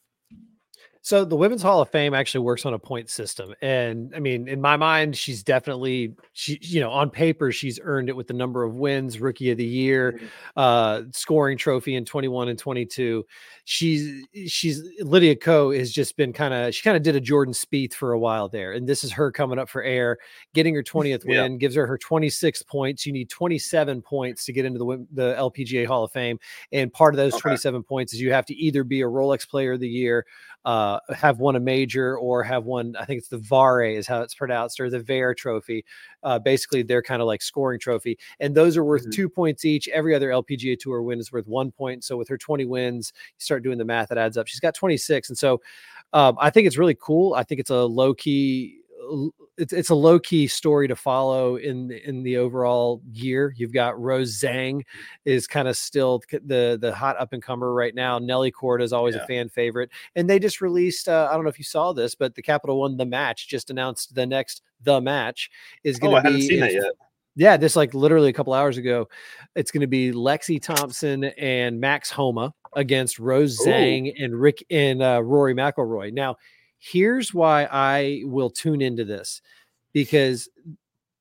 So 1.09 1.25
the 1.25 1.37
Women's 1.37 1.62
Hall 1.62 1.81
of 1.81 1.88
Fame 1.88 2.12
actually 2.12 2.40
works 2.40 2.66
on 2.66 2.75
a 2.75 2.79
point 2.79 3.09
system, 3.09 3.55
and 3.62 4.12
I 4.14 4.18
mean, 4.18 4.47
in 4.47 4.61
my 4.61 4.77
mind, 4.77 5.16
she's 5.16 5.42
definitely 5.42 6.14
she, 6.35 6.59
you 6.61 6.81
know, 6.81 6.90
on 6.90 7.09
paper, 7.09 7.51
she's 7.51 7.81
earned 7.83 8.11
it 8.11 8.12
with 8.14 8.27
the 8.27 8.35
number 8.35 8.62
of 8.62 8.75
wins, 8.75 9.18
Rookie 9.18 9.51
of 9.51 9.57
the 9.57 9.64
Year, 9.64 10.12
mm-hmm. 10.12 10.27
uh, 10.55 11.03
scoring 11.12 11.57
trophy 11.57 11.94
in 11.94 12.05
twenty 12.05 12.29
one 12.29 12.51
and 12.51 12.59
twenty 12.59 12.85
two. 12.85 13.25
She's 13.64 14.27
she's 14.49 14.83
Lydia 15.01 15.35
Ko 15.35 15.71
has 15.71 15.92
just 15.92 16.14
been 16.18 16.35
kind 16.35 16.53
of 16.53 16.75
she 16.75 16.83
kind 16.83 16.94
of 16.94 17.03
did 17.03 17.16
a 17.16 17.21
Jordan 17.23 17.55
Spieth 17.55 17.94
for 17.94 18.12
a 18.12 18.18
while 18.18 18.51
there, 18.51 18.73
and 18.73 18.87
this 18.87 19.03
is 19.03 19.11
her 19.12 19.33
coming 19.33 19.59
up 19.59 19.71
for 19.71 19.83
air, 19.83 20.18
getting 20.53 20.75
her 20.75 20.83
twentieth 20.83 21.25
win, 21.25 21.57
gives 21.57 21.75
her 21.75 21.87
her 21.87 21.97
twenty 21.97 22.29
six 22.29 22.62
points. 22.62 23.07
You 23.07 23.14
need 23.14 23.31
twenty 23.31 23.59
seven 23.59 24.03
points 24.03 24.44
to 24.44 24.53
get 24.53 24.66
into 24.66 24.79
the 24.79 25.07
the 25.14 25.35
LPGA 25.38 25.87
Hall 25.87 26.05
of 26.05 26.12
Fame, 26.12 26.38
and 26.71 26.92
part 26.92 27.14
of 27.14 27.16
those 27.16 27.33
okay. 27.33 27.40
twenty 27.40 27.57
seven 27.57 27.83
points 27.83 28.12
is 28.12 28.21
you 28.21 28.31
have 28.31 28.44
to 28.44 28.55
either 28.55 28.85
be 28.85 29.01
a 29.01 29.07
Rolex 29.07 29.49
Player 29.49 29.73
of 29.73 29.81
the 29.81 29.88
Year 29.88 30.27
uh, 30.64 30.99
have 31.14 31.38
won 31.38 31.57
a 31.57 31.61
major 31.61 32.16
or 32.18 32.42
have 32.42 32.64
won, 32.64 32.94
I 32.99 33.05
think 33.05 33.18
it's 33.18 33.29
the 33.29 33.38
Vare 33.38 33.83
is 33.83 34.07
how 34.07 34.23
it's 34.23 34.35
pronounced, 34.35 34.81
or 34.81 34.90
the 34.90 35.01
Vare 35.01 35.35
trophy. 35.35 35.85
Uh, 36.23 36.38
basically, 36.38 36.83
they're 36.83 37.03
kind 37.03 37.23
of 37.23 37.27
like 37.27 37.42
scoring 37.42 37.81
trophy. 37.81 38.18
And 38.40 38.55
those 38.55 38.77
are 38.77 38.85
worth 38.85 39.03
mm-hmm. 39.03 39.11
two 39.11 39.29
points 39.29 39.64
each. 39.64 39.88
Every 39.88 40.14
other 40.14 40.31
LPGA 40.31 40.79
Tour 40.79 41.03
win 41.03 41.21
is 41.21 41.33
worth 41.33 41.47
one 41.47 41.71
point. 41.71 42.05
So 42.05 42.16
with 42.16 42.29
her 42.29 42.38
20 42.38 42.64
wins, 42.66 43.12
you 43.14 43.40
start 43.40 43.62
doing 43.62 43.79
the 43.79 43.85
math, 43.85 44.12
it 44.12 44.18
adds 44.18 44.37
up. 44.37 44.47
She's 44.47 44.61
got 44.61 44.75
26. 44.75 45.31
And 45.31 45.38
so 45.38 45.61
um, 46.12 46.37
I 46.40 46.51
think 46.51 46.66
it's 46.66 46.79
really 46.79 46.97
cool. 47.01 47.35
I 47.35 47.44
think 47.44 47.61
it's 47.61 47.71
a 47.71 47.85
low 47.85 48.14
key 48.14 48.81
it's 49.59 49.73
it's 49.73 49.90
a 49.90 49.94
low 49.94 50.18
key 50.18 50.47
story 50.47 50.88
to 50.88 50.97
follow 50.97 51.57
in 51.57 51.90
in 51.90 52.23
the 52.23 52.37
overall 52.37 53.03
year. 53.12 53.53
You've 53.57 53.73
got 53.73 54.01
Rose 54.01 54.40
Zhang 54.40 54.83
is 55.25 55.47
kind 55.47 55.68
of 55.68 55.77
still 55.77 56.23
the 56.31 56.79
the 56.81 56.94
hot 56.94 57.18
up 57.18 57.33
and 57.33 57.42
comer 57.42 57.75
right 57.75 57.94
now. 57.94 58.18
Nelly 58.18 58.53
Korda 58.53 58.83
is 58.83 58.92
always 58.92 59.16
yeah. 59.16 59.25
a 59.25 59.27
fan 59.27 59.49
favorite, 59.49 59.90
and 60.14 60.31
they 60.31 60.38
just 60.38 60.61
released. 60.61 61.09
Uh, 61.09 61.29
I 61.31 61.35
don't 61.35 61.42
know 61.42 61.51
if 61.51 61.59
you 61.59 61.64
saw 61.64 61.92
this, 61.92 62.14
but 62.14 62.35
the 62.35 62.42
Capital 62.42 62.81
One 62.81 62.97
the 62.97 63.05
match 63.05 63.49
just 63.49 63.71
announced 63.71 64.14
the 64.14 64.27
next 64.27 64.62
the 64.83 65.01
match 65.01 65.51
is 65.83 65.99
going 65.99 66.23
to 66.23 66.29
oh, 66.29 66.33
be. 66.33 66.59
In, 66.59 66.83
yeah, 67.35 67.57
this 67.57 67.77
like 67.77 67.94
literally 67.94 68.31
a 68.31 68.33
couple 68.33 68.53
hours 68.53 68.79
ago. 68.79 69.09
It's 69.55 69.71
going 69.71 69.83
to 69.83 69.87
be 69.87 70.12
Lexi 70.12 70.61
Thompson 70.62 71.25
and 71.25 71.81
Max 71.81 72.11
Homa 72.11 72.55
against 72.75 73.18
Rose 73.18 73.59
Zhang 73.64 74.09
Ooh. 74.09 74.25
and 74.25 74.40
Rick 74.40 74.64
and 74.71 75.03
uh, 75.03 75.23
Rory 75.23 75.55
McIlroy. 75.55 76.12
Now 76.12 76.37
Here's 76.79 77.35
why 77.35 77.69
I 77.71 78.23
will 78.25 78.51
tune 78.51 78.81
into 78.81 79.05
this 79.05 79.43
because 79.93 80.49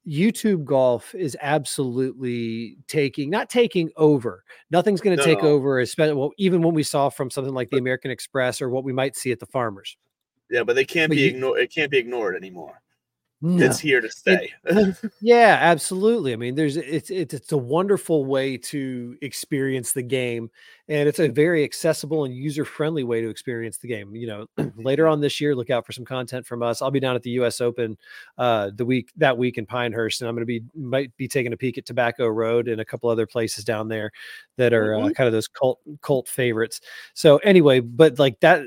YouTube 0.08 0.64
golf 0.64 1.14
is 1.14 1.36
absolutely 1.42 2.78
taking, 2.88 3.30
not 3.30 3.50
taking 3.50 3.90
over. 3.98 4.44
Nothing's 4.72 5.02
going 5.02 5.18
to 5.18 5.26
no. 5.26 5.36
take 5.36 5.44
over, 5.44 5.80
especially 5.80 6.14
well, 6.14 6.32
even 6.38 6.62
when 6.62 6.74
we 6.74 6.84
saw 6.84 7.10
from 7.10 7.30
something 7.30 7.54
like 7.54 7.70
the 7.70 7.78
American 7.78 8.10
Express 8.10 8.62
or 8.62 8.70
what 8.70 8.86
we 8.86 8.94
might 8.94 9.16
see 9.18 9.32
at 9.32 9.40
the 9.40 9.46
Farmers. 9.46 9.98
Yeah, 10.50 10.64
but 10.64 10.76
they 10.76 10.86
can't 10.86 11.10
but 11.10 11.16
be 11.16 11.26
ignored. 11.26 11.60
It 11.60 11.74
can't 11.74 11.92
be 11.92 11.98
ignored 11.98 12.38
anymore. 12.38 12.82
No. 13.40 13.64
It's 13.64 13.78
here 13.78 14.02
to 14.02 14.10
stay. 14.10 14.52
It, 14.64 14.96
yeah, 15.22 15.60
absolutely. 15.62 16.34
I 16.34 16.38
mean, 16.38 16.56
there's 16.56 16.76
it's, 16.76 17.12
it's 17.12 17.36
it's 17.36 17.52
a 17.52 17.58
wonderful 17.58 18.26
way 18.26 18.58
to 18.58 19.16
experience 19.22 19.92
the 19.92 20.02
game, 20.02 20.50
and 20.88 21.08
it's 21.08 21.20
a 21.20 21.28
very 21.28 21.64
accessible 21.64 22.26
and 22.26 22.34
user 22.34 22.66
friendly 22.66 23.04
way 23.04 23.22
to 23.22 23.30
experience 23.30 23.78
the 23.78 23.90
game. 23.90 24.16
You 24.16 24.28
know, 24.28 24.48
later 24.76 25.08
on 25.08 25.22
this 25.22 25.40
year, 25.40 25.56
look 25.56 25.70
out 25.70 25.86
for 25.86 25.92
some 25.92 26.04
content 26.04 26.48
from 26.48 26.64
us. 26.64 26.82
I'll 26.82 26.90
be 26.90 27.00
down 27.00 27.16
at 27.16 27.22
the 27.22 27.30
U.S. 27.32 27.62
Open 27.62 27.96
uh, 28.40 28.72
the 28.74 28.86
week 28.86 29.12
that 29.18 29.38
week 29.38 29.60
in 29.60 29.68
Pinehurst, 29.68 30.22
and 30.22 30.28
I'm 30.28 30.34
going 30.34 30.42
to 30.42 30.48
be 30.48 30.64
might 30.74 31.16
be 31.16 31.28
taking 31.28 31.54
a 31.54 31.58
peek 31.58 31.78
at 31.78 31.86
Tobacco 31.86 32.28
Road 32.28 32.68
and 32.68 32.82
a 32.82 32.86
couple 32.86 33.08
other 33.08 33.28
places 33.28 33.64
down 33.64 33.88
there 33.88 34.12
that 34.56 34.74
are 34.74 34.96
uh, 34.96 34.98
mm-hmm. 34.98 35.12
kind 35.12 35.28
of 35.28 35.34
those 35.34 35.48
cult 35.48 35.80
cult 36.02 36.28
favorites. 36.28 36.82
So 37.14 37.38
anyway, 37.38 37.82
but 37.82 38.18
like 38.18 38.40
that, 38.40 38.64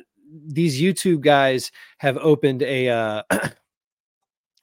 these 0.47 0.81
YouTube 0.81 1.23
guys 1.23 1.73
have 1.99 2.19
opened 2.19 2.63
a. 2.63 2.89
Uh, 2.89 3.23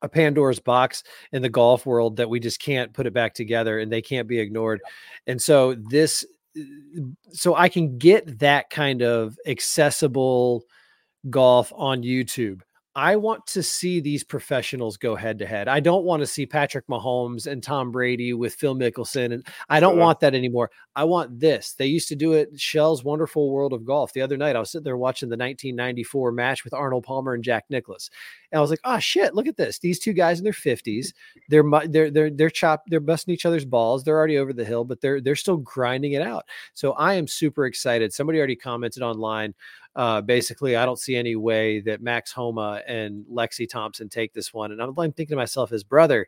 a 0.01 0.09
Pandora's 0.09 0.59
box 0.59 1.03
in 1.31 1.41
the 1.41 1.49
golf 1.49 1.85
world 1.85 2.17
that 2.17 2.29
we 2.29 2.39
just 2.39 2.59
can't 2.59 2.93
put 2.93 3.07
it 3.07 3.13
back 3.13 3.33
together 3.33 3.79
and 3.79 3.91
they 3.91 4.01
can't 4.01 4.27
be 4.27 4.39
ignored. 4.39 4.81
And 5.25 5.41
so 5.41 5.75
this 5.75 6.25
uh, 6.57 6.61
so 7.31 7.55
I 7.55 7.69
can 7.69 7.97
get 7.97 8.39
that 8.39 8.69
kind 8.69 9.01
of 9.01 9.37
accessible 9.45 10.63
golf 11.29 11.71
on 11.75 12.03
YouTube. 12.03 12.61
I 12.97 13.15
want 13.15 13.45
to 13.47 13.61
see 13.61 13.99
these 13.99 14.23
professionals 14.23 14.97
go 14.97 15.15
head 15.15 15.37
to 15.37 15.45
head. 15.45 15.67
I 15.67 15.79
don't 15.79 16.03
want 16.03 16.21
to 16.21 16.27
see 16.27 16.47
Patrick 16.47 16.87
Mahomes 16.87 17.45
and 17.45 17.61
Tom 17.61 17.91
Brady 17.91 18.33
with 18.33 18.55
Phil 18.55 18.73
Mickelson. 18.73 19.33
And 19.35 19.45
I 19.69 19.79
don't 19.79 19.93
sure. 19.93 19.99
want 19.99 20.19
that 20.21 20.33
anymore. 20.33 20.71
I 20.95 21.03
want 21.03 21.39
this. 21.39 21.73
They 21.73 21.85
used 21.85 22.07
to 22.07 22.15
do 22.15 22.33
it 22.33 22.59
Shell's 22.59 23.03
Wonderful 23.03 23.51
World 23.51 23.71
of 23.71 23.85
Golf. 23.85 24.13
The 24.13 24.23
other 24.23 24.35
night, 24.35 24.55
I 24.55 24.59
was 24.59 24.71
sitting 24.71 24.83
there 24.83 24.97
watching 24.97 25.29
the 25.29 25.37
1994 25.37 26.31
match 26.31 26.63
with 26.63 26.73
Arnold 26.73 27.03
Palmer 27.03 27.35
and 27.35 27.43
Jack 27.43 27.65
Nicklaus. 27.69 28.09
And 28.51 28.57
I 28.57 28.61
was 28.61 28.71
like, 28.71 28.79
oh 28.83 28.97
shit, 28.97 29.35
look 29.35 29.45
at 29.45 29.57
this. 29.57 29.77
These 29.77 29.99
two 29.99 30.13
guys 30.13 30.39
in 30.39 30.43
their 30.43 30.51
50s, 30.51 31.13
they're 31.49 31.63
they're 31.85 32.09
they're 32.09 32.31
they're 32.31 32.49
chopped, 32.49 32.89
they're 32.89 32.99
busting 32.99 33.31
each 33.31 33.45
other's 33.45 33.65
balls. 33.65 34.03
They're 34.05 34.17
already 34.17 34.39
over 34.39 34.53
the 34.53 34.65
hill, 34.65 34.85
but 34.85 35.01
they're 35.01 35.21
they're 35.21 35.35
still 35.35 35.57
grinding 35.57 36.13
it 36.13 36.23
out. 36.23 36.45
So 36.73 36.93
I 36.93 37.13
am 37.13 37.27
super 37.27 37.67
excited. 37.67 38.11
Somebody 38.11 38.39
already 38.39 38.55
commented 38.55 39.03
online 39.03 39.53
uh, 39.97 40.21
basically, 40.21 40.75
I 40.75 40.85
don't 40.85 40.99
see 40.99 41.15
any 41.15 41.35
way 41.35 41.81
that 41.81 42.03
Max 42.03 42.31
Homa 42.31 42.83
and 42.87 43.25
Lexi 43.25 43.67
Thompson 43.67 44.07
take 44.07 44.31
this 44.31 44.53
one. 44.53 44.71
And 44.71 44.79
I'm, 44.79 44.89
I'm 44.89 45.11
thinking 45.11 45.33
to 45.33 45.35
myself, 45.35 45.71
his 45.71 45.83
brother, 45.83 46.27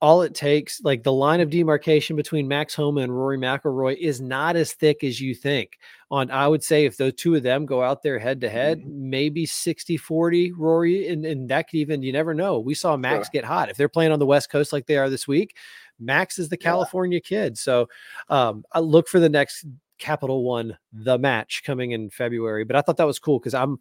all 0.00 0.22
it 0.22 0.34
takes, 0.34 0.80
like 0.82 1.04
the 1.04 1.12
line 1.12 1.40
of 1.40 1.50
demarcation 1.50 2.16
between 2.16 2.48
Max 2.48 2.74
Homa 2.74 3.02
and 3.02 3.16
Rory 3.16 3.38
McIlroy, 3.38 3.96
is 3.96 4.20
not 4.20 4.56
as 4.56 4.72
thick 4.72 5.04
as 5.04 5.20
you 5.20 5.36
think. 5.36 5.78
On, 6.10 6.32
I 6.32 6.48
would 6.48 6.64
say, 6.64 6.84
if 6.84 6.96
those 6.96 7.14
two 7.14 7.36
of 7.36 7.44
them 7.44 7.64
go 7.64 7.80
out 7.80 8.02
there 8.02 8.18
head 8.18 8.40
to 8.40 8.50
head, 8.50 8.80
mm-hmm. 8.80 9.10
maybe 9.10 9.46
60 9.46 9.96
40 9.96 10.52
Rory, 10.52 11.08
and, 11.08 11.24
and 11.24 11.48
that 11.48 11.68
could 11.68 11.78
even, 11.78 12.02
you 12.02 12.12
never 12.12 12.34
know. 12.34 12.58
We 12.58 12.74
saw 12.74 12.96
Max 12.96 13.28
sure. 13.28 13.30
get 13.34 13.44
hot. 13.44 13.70
If 13.70 13.76
they're 13.76 13.88
playing 13.88 14.10
on 14.10 14.18
the 14.18 14.26
West 14.26 14.50
Coast 14.50 14.72
like 14.72 14.86
they 14.86 14.96
are 14.96 15.08
this 15.08 15.28
week, 15.28 15.56
Max 16.00 16.40
is 16.40 16.48
the 16.48 16.56
California 16.56 17.20
yeah. 17.22 17.28
kid. 17.28 17.58
So 17.58 17.88
um, 18.28 18.64
I 18.72 18.80
look 18.80 19.06
for 19.06 19.20
the 19.20 19.28
next 19.28 19.64
Capital 19.98 20.44
One 20.44 20.76
the 20.92 21.18
match 21.18 21.62
coming 21.64 21.92
in 21.92 22.10
February. 22.10 22.64
But 22.64 22.76
I 22.76 22.80
thought 22.80 22.96
that 22.98 23.06
was 23.06 23.18
cool 23.18 23.38
because 23.38 23.54
I'm 23.54 23.78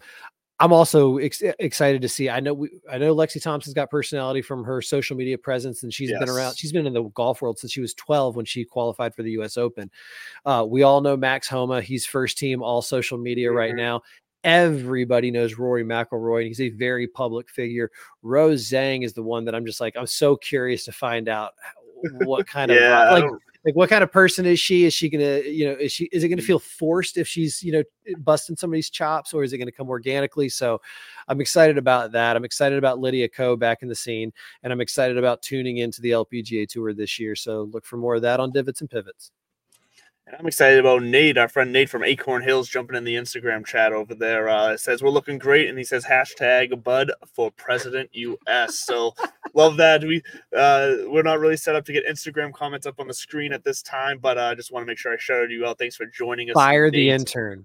I'm 0.59 0.73
also 0.73 1.17
ex- 1.17 1.43
excited 1.59 2.01
to 2.01 2.09
see. 2.09 2.29
I 2.29 2.39
know 2.39 2.53
we, 2.53 2.69
I 2.91 2.97
know 2.97 3.15
Lexi 3.15 3.41
Thompson's 3.41 3.75
got 3.75 3.91
personality 3.91 4.41
from 4.41 4.63
her 4.63 4.81
social 4.81 5.15
media 5.15 5.37
presence, 5.37 5.83
and 5.83 5.93
she's 5.93 6.09
yes. 6.09 6.19
been 6.19 6.29
around. 6.29 6.57
She's 6.57 6.71
been 6.71 6.87
in 6.87 6.93
the 6.93 7.03
golf 7.09 7.41
world 7.41 7.59
since 7.59 7.71
she 7.71 7.81
was 7.81 7.93
12 7.93 8.35
when 8.35 8.45
she 8.45 8.65
qualified 8.65 9.13
for 9.13 9.21
the 9.21 9.31
U.S. 9.31 9.57
Open. 9.57 9.91
Uh, 10.45 10.65
we 10.67 10.81
all 10.81 11.01
know 11.01 11.15
Max 11.15 11.47
Homa. 11.47 11.81
He's 11.81 12.07
first 12.07 12.39
team 12.39 12.63
all 12.63 12.81
social 12.81 13.19
media 13.19 13.49
mm-hmm. 13.49 13.57
right 13.57 13.75
now. 13.75 14.01
Everybody 14.43 15.29
knows 15.29 15.55
Rory 15.55 15.83
McIlroy, 15.83 16.39
and 16.39 16.47
he's 16.47 16.61
a 16.61 16.69
very 16.69 17.07
public 17.07 17.49
figure. 17.49 17.91
Rose 18.23 18.67
Zhang 18.67 19.03
is 19.03 19.13
the 19.13 19.23
one 19.23 19.45
that 19.45 19.53
I'm 19.53 19.65
just 19.65 19.79
like 19.79 19.95
I'm 19.95 20.07
so 20.07 20.35
curious 20.35 20.85
to 20.85 20.91
find 20.91 21.29
out 21.29 21.53
what 22.23 22.47
kind 22.47 22.71
yeah, 22.71 23.15
of 23.15 23.23
like 23.23 23.31
like 23.67 23.75
what 23.75 23.89
kind 23.89 24.01
of 24.01 24.09
person 24.13 24.45
is 24.45 24.61
she? 24.61 24.85
Is 24.85 24.93
she 24.93 25.09
gonna 25.09 25.41
you 25.41 25.65
know 25.65 25.73
is 25.73 25.91
she 25.91 26.05
is 26.05 26.23
it 26.23 26.29
gonna 26.29 26.41
mm-hmm. 26.41 26.47
feel 26.47 26.59
forced 26.59 27.17
if 27.17 27.27
she's 27.27 27.61
you 27.61 27.73
know 27.73 27.83
busting 28.19 28.55
somebody's 28.55 28.89
chops 28.89 29.33
or 29.33 29.43
is 29.43 29.51
it 29.51 29.57
gonna 29.57 29.73
come 29.73 29.89
organically? 29.89 30.47
So 30.47 30.79
i'm 31.27 31.41
excited 31.41 31.77
about 31.77 32.13
that. 32.13 32.37
I'm 32.37 32.45
excited 32.45 32.77
about 32.77 32.99
lydia 32.99 33.27
ko 33.27 33.57
back 33.57 33.83
in 33.83 33.89
the 33.89 33.95
scene 33.95 34.31
and 34.63 34.71
i'm 34.71 34.79
excited 34.79 35.17
about 35.17 35.41
tuning 35.41 35.77
into 35.77 36.01
the 36.01 36.11
lpga 36.11 36.65
tour 36.69 36.93
this 36.93 37.19
year. 37.19 37.35
So 37.35 37.63
look 37.73 37.85
for 37.85 37.97
more 37.97 38.15
of 38.15 38.21
that 38.21 38.39
on 38.39 38.53
divots 38.53 38.79
and 38.79 38.89
pivots 38.89 39.31
and 40.27 40.35
I'm 40.37 40.45
excited 40.45 40.79
about 40.79 41.03
Nate, 41.03 41.37
our 41.37 41.47
friend 41.47 41.71
Nate 41.71 41.89
from 41.89 42.03
Acorn 42.03 42.43
Hills, 42.43 42.67
jumping 42.67 42.97
in 42.97 43.05
the 43.05 43.15
Instagram 43.15 43.65
chat 43.65 43.93
over 43.93 44.13
there. 44.13 44.49
Uh, 44.49 44.75
says 44.75 45.01
we're 45.01 45.09
looking 45.09 45.37
great, 45.37 45.69
and 45.69 45.77
he 45.77 45.85
says 45.85 46.03
hashtag 46.03 46.83
Bud 46.83 47.11
for 47.33 47.49
President 47.51 48.09
US. 48.11 48.77
So 48.77 49.15
love 49.53 49.77
that. 49.77 50.03
We 50.03 50.21
uh, 50.55 50.95
we're 51.05 51.23
not 51.23 51.39
really 51.39 51.55
set 51.55 51.75
up 51.75 51.85
to 51.85 51.93
get 51.93 52.05
Instagram 52.05 52.53
comments 52.53 52.85
up 52.85 52.99
on 52.99 53.07
the 53.07 53.13
screen 53.13 53.53
at 53.53 53.63
this 53.63 53.81
time, 53.81 54.19
but 54.19 54.37
I 54.37 54.51
uh, 54.51 54.55
just 54.55 54.69
want 54.69 54.83
to 54.83 54.87
make 54.87 54.97
sure 54.97 55.13
I 55.13 55.17
shouted 55.17 55.49
you 55.49 55.65
out. 55.65 55.79
Thanks 55.79 55.95
for 55.95 56.05
joining 56.05 56.49
us. 56.49 56.55
Fire 56.55 56.87
Nate. 56.87 56.93
the 56.93 57.09
intern. 57.09 57.63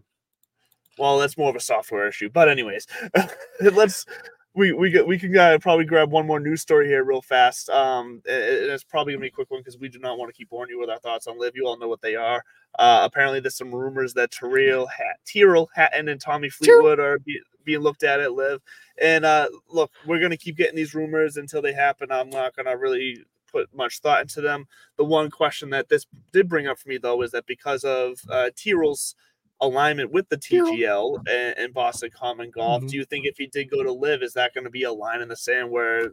Well, 0.99 1.19
that's 1.19 1.37
more 1.37 1.51
of 1.51 1.57
a 1.57 1.61
software 1.61 2.07
issue, 2.07 2.31
but 2.31 2.49
anyways, 2.49 2.87
let's 3.61 4.07
we 4.55 4.73
we 4.73 4.91
get 4.91 5.07
we 5.07 5.19
can 5.19 5.37
uh, 5.37 5.59
probably 5.61 5.85
grab 5.85 6.11
one 6.11 6.27
more 6.27 6.41
news 6.41 6.61
story 6.61 6.87
here 6.87 7.05
real 7.05 7.23
fast. 7.23 7.71
Um, 7.71 8.21
it, 8.25 8.71
it's 8.71 8.85
probably 8.85 9.15
gonna 9.15 9.23
be 9.23 9.29
a 9.29 9.31
quick 9.31 9.51
one 9.51 9.61
because 9.61 9.79
we 9.79 9.89
do 9.89 9.99
not 9.99 10.19
want 10.19 10.29
to 10.29 10.37
keep 10.37 10.51
boring 10.51 10.71
you 10.71 10.79
with 10.79 10.91
our 10.91 10.99
thoughts 10.99 11.27
on 11.27 11.39
LIV. 11.39 11.57
You 11.57 11.67
all 11.67 11.79
know 11.79 11.89
what 11.89 12.03
they 12.03 12.17
are. 12.17 12.45
Uh, 12.79 13.01
apparently, 13.03 13.41
there's 13.41 13.57
some 13.57 13.75
rumors 13.75 14.13
that 14.15 14.31
Tyrrell, 14.31 14.87
Hat, 14.87 15.17
Tyrrell 15.25 15.71
Hatton, 15.75 16.09
and 16.09 16.21
Tommy 16.21 16.51
Fleetwood 16.51 17.01
are 17.01 17.19
be, 17.19 17.41
being 17.65 17.81
looked 17.81 18.03
at 18.03 18.21
at 18.21 18.35
LIV. 18.35 18.61
And 19.01 19.25
uh, 19.25 19.49
look, 19.71 19.91
we're 20.07 20.21
gonna 20.21 20.37
keep 20.37 20.57
getting 20.57 20.77
these 20.77 20.95
rumors 20.95 21.39
until 21.39 21.63
they 21.63 21.73
happen. 21.73 22.13
I'm 22.13 22.31
not 22.31 22.55
gonna 22.55 22.77
really 22.77 23.25
put 23.51 23.73
much 23.75 24.01
thought 24.01 24.21
into 24.21 24.43
them. 24.43 24.67
The 24.97 25.05
one 25.05 25.31
question 25.31 25.71
that 25.71 25.89
this 25.89 26.07
did 26.33 26.49
bring 26.49 26.67
up 26.67 26.79
for 26.79 26.89
me 26.89 26.99
though 26.99 27.23
is 27.23 27.31
that 27.31 27.47
because 27.47 27.85
of 27.85 28.19
uh, 28.31 28.51
Tyrrell's 28.57 29.15
alignment 29.63 30.11
with 30.11 30.29
the 30.29 30.37
TGL 30.37 31.19
and, 31.29 31.57
and 31.57 31.73
Boston 31.73 32.11
Common 32.15 32.51
Golf. 32.51 32.81
Mm-hmm. 32.81 32.89
Do 32.89 32.97
you 32.97 33.05
think 33.05 33.25
if 33.25 33.39
he 33.39 33.47
did 33.47 33.71
go 33.71 33.83
to 33.83 33.93
LIV, 33.93 34.23
is 34.23 34.35
that 34.35 34.53
going 34.53 34.65
to 34.65 34.71
be 34.71 34.83
a 34.83 34.93
line 34.93 35.23
in 35.23 35.29
the 35.29 35.37
sand 35.37 35.71
where 35.71 36.13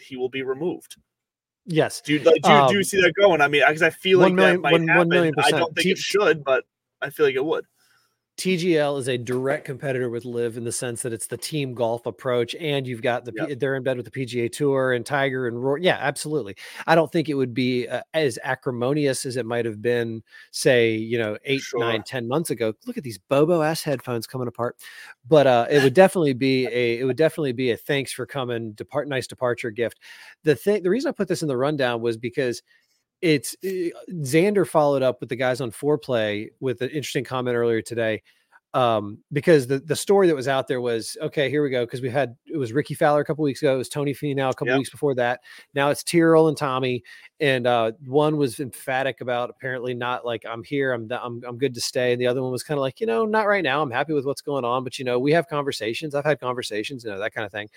he 0.00 0.16
will 0.16 0.30
be 0.30 0.42
removed? 0.42 0.96
Yes. 1.66 2.00
Do 2.00 2.14
you, 2.14 2.18
like, 2.20 2.42
do, 2.42 2.50
you, 2.50 2.56
um, 2.56 2.68
do 2.70 2.76
you 2.78 2.82
see 2.82 3.00
that 3.00 3.12
going? 3.14 3.40
I 3.40 3.46
mean, 3.46 3.62
because 3.66 3.82
I 3.82 3.90
feel 3.90 4.18
like 4.18 4.32
million, 4.32 4.56
that 4.56 4.62
might 4.62 4.72
one, 4.72 4.88
happen. 4.88 5.34
I 5.38 5.50
don't 5.50 5.74
think 5.74 5.84
T- 5.84 5.90
it 5.92 5.98
should, 5.98 6.42
but 6.42 6.64
I 7.00 7.10
feel 7.10 7.26
like 7.26 7.36
it 7.36 7.44
would. 7.44 7.64
TGL 8.38 8.98
is 8.98 9.08
a 9.08 9.18
direct 9.18 9.66
competitor 9.66 10.08
with 10.08 10.24
LIV 10.24 10.56
in 10.56 10.64
the 10.64 10.72
sense 10.72 11.02
that 11.02 11.12
it's 11.12 11.26
the 11.26 11.36
team 11.36 11.74
golf 11.74 12.06
approach, 12.06 12.54
and 12.54 12.86
you've 12.86 13.02
got 13.02 13.24
the 13.26 13.32
yep. 13.36 13.58
they're 13.58 13.76
in 13.76 13.82
bed 13.82 13.98
with 13.98 14.10
the 14.10 14.10
PGA 14.10 14.50
Tour 14.50 14.94
and 14.94 15.04
Tiger 15.04 15.46
and 15.46 15.62
Roar. 15.62 15.78
Yeah, 15.78 15.98
absolutely. 16.00 16.56
I 16.86 16.94
don't 16.94 17.12
think 17.12 17.28
it 17.28 17.34
would 17.34 17.52
be 17.52 17.86
uh, 17.86 18.00
as 18.14 18.38
acrimonious 18.42 19.26
as 19.26 19.36
it 19.36 19.44
might 19.44 19.66
have 19.66 19.82
been, 19.82 20.22
say, 20.50 20.94
you 20.94 21.18
know, 21.18 21.36
eight, 21.44 21.60
sure. 21.60 21.80
nine, 21.80 22.02
ten 22.04 22.26
months 22.26 22.50
ago. 22.50 22.72
Look 22.86 22.96
at 22.96 23.04
these 23.04 23.18
Bobo 23.18 23.60
ass 23.60 23.82
headphones 23.82 24.26
coming 24.26 24.48
apart, 24.48 24.76
but 25.28 25.46
uh, 25.46 25.66
it 25.70 25.82
would 25.82 25.94
definitely 25.94 26.34
be 26.34 26.66
a 26.68 26.98
it 26.98 27.04
would 27.04 27.18
definitely 27.18 27.52
be 27.52 27.70
a 27.72 27.76
thanks 27.76 28.12
for 28.12 28.24
coming, 28.24 28.72
depart, 28.72 29.08
nice 29.08 29.26
departure 29.26 29.70
gift. 29.70 30.00
The 30.42 30.56
thing, 30.56 30.82
the 30.82 30.90
reason 30.90 31.10
I 31.10 31.12
put 31.12 31.28
this 31.28 31.42
in 31.42 31.48
the 31.48 31.56
rundown 31.56 32.00
was 32.00 32.16
because 32.16 32.62
it's 33.22 33.56
eh, 33.62 33.90
Xander 34.10 34.66
followed 34.68 35.02
up 35.02 35.20
with 35.20 35.28
the 35.28 35.36
guys 35.36 35.60
on 35.60 35.70
Fore 35.70 35.98
Play 35.98 36.50
with 36.60 36.82
an 36.82 36.90
interesting 36.90 37.24
comment 37.24 37.56
earlier 37.56 37.80
today. 37.80 38.22
Um, 38.74 39.18
because 39.30 39.66
the, 39.66 39.80
the 39.80 39.94
story 39.94 40.26
that 40.28 40.34
was 40.34 40.48
out 40.48 40.66
there 40.66 40.80
was 40.80 41.18
okay, 41.20 41.50
here 41.50 41.62
we 41.62 41.68
go. 41.68 41.84
Because 41.84 42.00
we 42.00 42.08
had 42.08 42.34
it 42.46 42.56
was 42.56 42.72
Rickie 42.72 42.94
Fowler 42.94 43.20
a 43.20 43.24
couple 43.24 43.44
weeks 43.44 43.60
ago, 43.60 43.74
it 43.74 43.78
was 43.78 43.90
Tony 43.90 44.14
Finau 44.14 44.50
a 44.50 44.54
couple 44.54 44.68
yep. 44.68 44.78
weeks 44.78 44.88
before 44.88 45.14
that. 45.16 45.40
Now 45.74 45.90
it's 45.90 46.02
Tyrrell 46.02 46.48
and 46.48 46.56
Tommy, 46.56 47.02
and 47.38 47.66
uh, 47.66 47.92
one 48.06 48.38
was 48.38 48.60
emphatic 48.60 49.20
about 49.20 49.50
apparently 49.50 49.92
not 49.92 50.24
like 50.24 50.46
I'm 50.48 50.64
here, 50.64 50.94
I'm 50.94 51.06
I'm 51.12 51.42
I'm 51.46 51.58
good 51.58 51.74
to 51.74 51.82
stay, 51.82 52.12
and 52.12 52.20
the 52.20 52.26
other 52.26 52.42
one 52.42 52.50
was 52.50 52.62
kind 52.62 52.78
of 52.78 52.82
like 52.82 52.98
you 52.98 53.06
know 53.06 53.26
not 53.26 53.46
right 53.46 53.62
now, 53.62 53.82
I'm 53.82 53.90
happy 53.90 54.14
with 54.14 54.24
what's 54.24 54.42
going 54.42 54.64
on, 54.64 54.84
but 54.84 54.98
you 54.98 55.04
know 55.04 55.18
we 55.18 55.32
have 55.32 55.48
conversations, 55.48 56.14
I've 56.14 56.24
had 56.24 56.40
conversations, 56.40 57.04
you 57.04 57.10
know 57.10 57.18
that 57.18 57.34
kind 57.34 57.44
of 57.44 57.52
thing. 57.52 57.68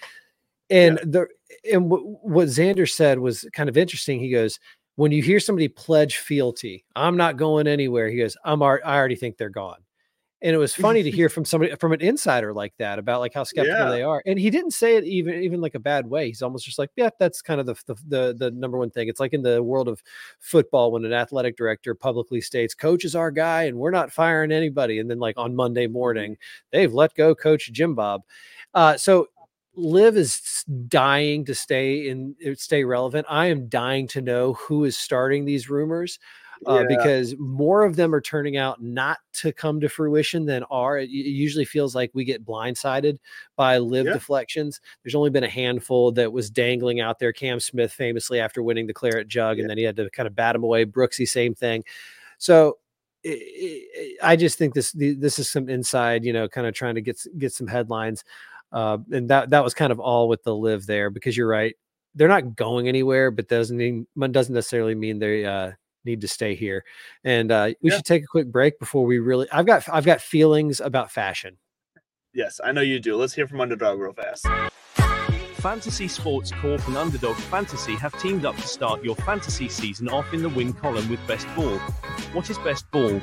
And 0.69 0.97
yeah. 0.99 1.05
the 1.05 1.27
and 1.73 1.89
w- 1.89 2.17
what 2.21 2.47
Xander 2.47 2.89
said 2.89 3.19
was 3.19 3.45
kind 3.51 3.67
of 3.67 3.75
interesting. 3.75 4.17
He 4.17 4.31
goes, 4.31 4.59
when 4.95 5.11
you 5.11 5.21
hear 5.21 5.39
somebody 5.39 5.67
pledge 5.67 6.17
fealty, 6.17 6.85
I'm 6.95 7.17
not 7.17 7.37
going 7.37 7.67
anywhere. 7.67 8.09
He 8.09 8.17
goes, 8.17 8.37
I'm 8.43 8.61
I 8.63 8.79
already 8.83 9.15
think 9.15 9.37
they're 9.37 9.49
gone. 9.49 9.79
And 10.41 10.53
it 10.53 10.57
was 10.57 10.75
funny 10.75 11.01
to 11.01 11.09
hear 11.19 11.27
from 11.27 11.43
somebody 11.43 11.75
from 11.75 11.91
an 11.91 12.01
insider 12.01 12.53
like 12.53 12.73
that 12.77 12.99
about 12.99 13.19
like 13.19 13.33
how 13.33 13.43
skeptical 13.43 13.85
yeah. 13.85 13.89
they 13.89 14.03
are. 14.03 14.21
And 14.25 14.37
he 14.37 14.49
didn't 14.49 14.71
say 14.71 14.95
it 14.95 15.03
even 15.03 15.41
even 15.41 15.59
like 15.59 15.75
a 15.75 15.79
bad 15.79 16.07
way. 16.07 16.27
He's 16.27 16.41
almost 16.41 16.65
just 16.65 16.77
like, 16.77 16.91
yeah, 16.95 17.09
that's 17.19 17.41
kind 17.41 17.59
of 17.59 17.65
the, 17.65 17.75
the 17.87 17.95
the 18.07 18.35
the 18.37 18.51
number 18.51 18.77
one 18.77 18.91
thing. 18.91 19.07
It's 19.07 19.19
like 19.19 19.33
in 19.33 19.41
the 19.41 19.63
world 19.63 19.87
of 19.87 20.03
football 20.39 20.91
when 20.91 21.03
an 21.03 21.13
athletic 21.13 21.57
director 21.57 21.95
publicly 21.95 22.41
states, 22.41 22.73
"Coach 22.73 23.05
is 23.05 23.15
our 23.15 23.31
guy, 23.31 23.63
and 23.63 23.77
we're 23.77 23.91
not 23.91 24.11
firing 24.11 24.51
anybody." 24.51 24.99
And 24.99 25.09
then 25.09 25.19
like 25.19 25.37
on 25.37 25.55
Monday 25.55 25.87
morning, 25.87 26.33
mm-hmm. 26.33 26.77
they've 26.77 26.93
let 26.93 27.15
go 27.15 27.33
Coach 27.33 27.71
Jim 27.71 27.95
Bob. 27.95 28.21
Uh, 28.73 28.97
so 28.97 29.27
LIV 29.75 30.17
is 30.17 30.63
dying 30.87 31.45
to 31.45 31.55
stay 31.55 32.09
in 32.09 32.35
uh, 32.45 32.51
stay 32.55 32.83
relevant. 32.83 33.25
I 33.29 33.47
am 33.47 33.67
dying 33.67 34.07
to 34.09 34.21
know 34.21 34.53
who 34.53 34.85
is 34.85 34.97
starting 34.97 35.45
these 35.45 35.69
rumors. 35.69 36.19
Uh, 36.65 36.79
yeah. 36.79 36.97
because 36.97 37.35
more 37.37 37.83
of 37.83 37.97
them 37.97 38.15
are 38.15 38.21
turning 38.21 38.55
out 38.55 38.81
not 38.81 39.17
to 39.33 39.51
come 39.51 39.79
to 39.81 39.89
fruition 39.89 40.45
than 40.45 40.63
are. 40.71 40.97
It, 40.97 41.09
usually 41.09 41.65
feels 41.65 41.93
like 41.93 42.11
we 42.13 42.23
get 42.23 42.45
blindsided 42.45 43.19
by 43.57 43.77
LIV 43.77 44.05
yeah. 44.05 44.13
deflections. 44.13 44.79
There's 45.03 45.15
only 45.15 45.29
been 45.29 45.43
a 45.43 45.49
handful 45.49 46.13
that 46.13 46.31
was 46.31 46.49
dangling 46.49 47.01
out 47.01 47.19
there. 47.19 47.33
Cam 47.33 47.59
Smith 47.59 47.91
famously 47.91 48.39
after 48.39 48.63
winning 48.63 48.87
the 48.87 48.93
Claret 48.93 49.27
Jug, 49.27 49.57
yeah. 49.57 49.63
and 49.63 49.69
then 49.69 49.77
he 49.77 49.83
had 49.83 49.97
to 49.97 50.09
kind 50.11 50.27
of 50.27 50.35
bat 50.35 50.55
him 50.55 50.63
away. 50.63 50.85
Brooksy, 50.85 51.27
same 51.27 51.53
thing. 51.53 51.83
So 52.37 52.77
I 54.23 54.35
just 54.37 54.57
think 54.57 54.73
this 54.73 54.91
this 54.91 55.39
is 55.39 55.49
some 55.49 55.67
inside, 55.67 56.23
you 56.23 56.31
know, 56.31 56.47
kind 56.47 56.67
of 56.67 56.73
trying 56.73 56.95
to 56.95 57.01
get 57.01 57.19
get 57.37 57.53
some 57.53 57.67
headlines. 57.67 58.23
Uh, 58.71 58.97
and 59.11 59.29
that 59.29 59.49
that 59.51 59.63
was 59.63 59.73
kind 59.73 59.91
of 59.91 59.99
all 59.99 60.27
with 60.27 60.43
the 60.43 60.55
LIV 60.55 60.85
there 60.85 61.09
because 61.09 61.35
you're 61.37 61.47
right. 61.47 61.75
They're 62.13 62.27
not 62.27 62.55
going 62.55 62.87
anywhere, 62.87 63.31
but 63.31 63.47
doesn't 63.47 63.77
mean 63.77 64.07
doesn't 64.31 64.53
necessarily 64.53 64.95
mean 64.95 65.19
they 65.19 65.45
uh, 65.45 65.71
need 66.05 66.21
to 66.21 66.27
stay 66.27 66.55
here. 66.55 66.83
And 67.23 67.51
uh, 67.51 67.73
we 67.81 67.89
yeah. 67.89 67.97
should 67.97 68.05
take 68.05 68.23
a 68.23 68.27
quick 68.27 68.51
break 68.51 68.79
before 68.79 69.05
we 69.05 69.19
really. 69.19 69.47
I've 69.51 69.65
got 69.65 69.87
I've 69.91 70.05
got 70.05 70.21
feelings 70.21 70.79
about 70.79 71.11
fashion. 71.11 71.57
Yes, 72.33 72.59
I 72.63 72.71
know 72.71 72.81
you 72.81 72.99
do. 72.99 73.15
Let's 73.15 73.33
hear 73.33 73.47
from 73.47 73.61
Underdog 73.61 73.99
real 73.99 74.13
fast. 74.13 74.45
Fantasy 75.65 76.07
Sports 76.07 76.51
Corp 76.51 76.85
and 76.87 76.95
Underdog 76.95 77.35
Fantasy 77.37 77.95
have 77.95 78.17
teamed 78.21 78.45
up 78.45 78.55
to 78.57 78.67
start 78.67 79.03
your 79.03 79.15
fantasy 79.15 79.67
season 79.67 80.09
off 80.09 80.31
in 80.33 80.43
the 80.43 80.49
win 80.49 80.73
column 80.73 81.09
with 81.09 81.25
Best 81.27 81.47
Ball. 81.55 81.79
What 82.33 82.49
is 82.49 82.57
Best 82.59 82.91
Ball? 82.91 83.19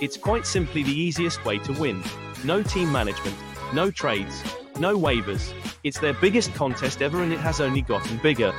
It's 0.00 0.16
quite 0.16 0.46
simply 0.46 0.82
the 0.82 0.92
easiest 0.92 1.44
way 1.44 1.58
to 1.58 1.72
win. 1.72 2.02
No 2.44 2.62
team 2.62 2.90
management, 2.90 3.36
no 3.74 3.90
trades, 3.90 4.42
no 4.78 4.98
waivers. 4.98 5.52
It's 5.84 5.98
their 5.98 6.14
biggest 6.14 6.54
contest 6.54 7.02
ever 7.02 7.22
and 7.22 7.32
it 7.32 7.40
has 7.40 7.60
only 7.60 7.82
gotten 7.82 8.16
bigger. 8.18 8.52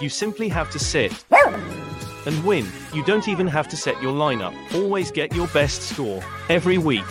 You 0.00 0.08
simply 0.08 0.48
have 0.48 0.70
to 0.70 0.78
sit 0.78 1.24
and 2.26 2.44
win. 2.44 2.66
You 2.92 3.04
don't 3.04 3.28
even 3.28 3.46
have 3.46 3.68
to 3.68 3.76
set 3.76 4.00
your 4.02 4.12
lineup. 4.12 4.54
Always 4.74 5.10
get 5.10 5.34
your 5.34 5.48
best 5.48 5.82
score 5.82 6.22
every 6.48 6.78
week. 6.78 7.04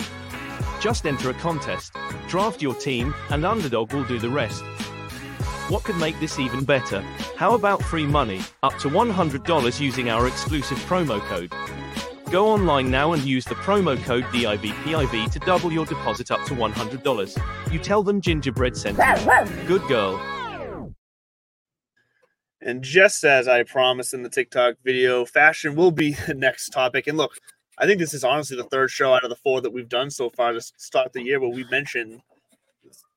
Just 0.80 1.06
enter 1.06 1.30
a 1.30 1.34
contest, 1.34 1.94
draft 2.28 2.62
your 2.62 2.76
team, 2.76 3.14
and 3.32 3.46
Underdog 3.46 3.94
will 3.94 4.04
do 4.06 4.20
the 4.20 4.30
rest. 4.30 4.64
What 5.70 5.84
could 5.84 5.98
make 5.98 6.20
this 6.20 6.40
even 6.40 6.64
better? 6.64 7.02
How 7.36 7.56
about 7.56 7.82
free 7.82 8.06
money, 8.06 8.42
up 8.64 8.78
to 8.80 8.90
$100 8.90 9.82
using 9.82 10.10
our 10.10 10.28
exclusive 10.28 10.78
promo 10.80 11.20
code? 11.22 11.52
Go 12.30 12.50
online 12.50 12.92
now 12.92 13.14
and 13.14 13.24
use 13.24 13.46
the 13.46 13.56
promo 13.56 14.02
code 14.04 14.26
DIVPIV 14.26 15.32
to 15.32 15.40
double 15.40 15.72
your 15.72 15.86
deposit 15.86 16.30
up 16.30 16.44
to 16.48 16.54
$100. 16.54 17.72
You 17.72 17.80
tell 17.80 18.04
them 18.04 18.20
Gingerbread 18.20 18.76
sent 18.76 18.98
you. 18.98 19.04
Good 19.66 19.88
girl. 19.88 20.20
And 22.60 22.84
just 22.84 23.24
as 23.24 23.48
I 23.48 23.64
promised 23.64 24.14
in 24.14 24.24
the 24.24 24.30
TikTok 24.30 24.76
video, 24.84 25.24
fashion 25.24 25.74
will 25.74 25.92
be 25.92 26.12
the 26.28 26.34
next 26.34 26.72
topic. 26.72 27.08
And 27.08 27.18
look, 27.18 27.32
I 27.78 27.86
think 27.86 28.00
this 28.00 28.14
is 28.14 28.26
honestly 28.26 28.58
the 28.58 28.66
third 28.66 28.92
show 28.92 29.14
out 29.14 29.24
of 29.24 29.30
the 29.30 29.38
four 29.38 29.62
that 29.62 29.72
we've 29.72 29.88
done 29.88 30.10
so 30.10 30.30
far 30.30 30.52
to 30.52 30.60
start 30.60 31.14
the 31.14 31.24
year 31.24 31.40
where 31.40 31.50
we 31.50 31.64
mentioned 31.72 32.22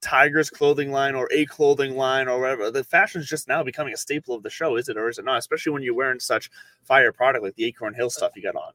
Tiger's 0.00 0.50
clothing 0.50 0.92
line 0.92 1.16
or 1.16 1.28
a 1.32 1.46
clothing 1.46 1.96
line 1.96 2.28
or 2.28 2.40
whatever. 2.40 2.70
The 2.70 2.84
fashion 2.84 3.20
is 3.20 3.28
just 3.28 3.48
now 3.48 3.64
becoming 3.64 3.92
a 3.92 3.96
staple 3.96 4.36
of 4.36 4.44
the 4.44 4.50
show, 4.50 4.76
is 4.76 4.88
it 4.88 4.96
or 4.96 5.08
is 5.08 5.18
it 5.18 5.24
not? 5.24 5.38
Especially 5.38 5.72
when 5.72 5.82
you're 5.82 5.94
wearing 5.94 6.20
such 6.20 6.48
fire 6.84 7.10
product 7.10 7.42
like 7.42 7.56
the 7.56 7.64
Acorn 7.64 7.94
Hill 7.94 8.10
stuff 8.10 8.36
you 8.36 8.42
got 8.42 8.54
on. 8.54 8.72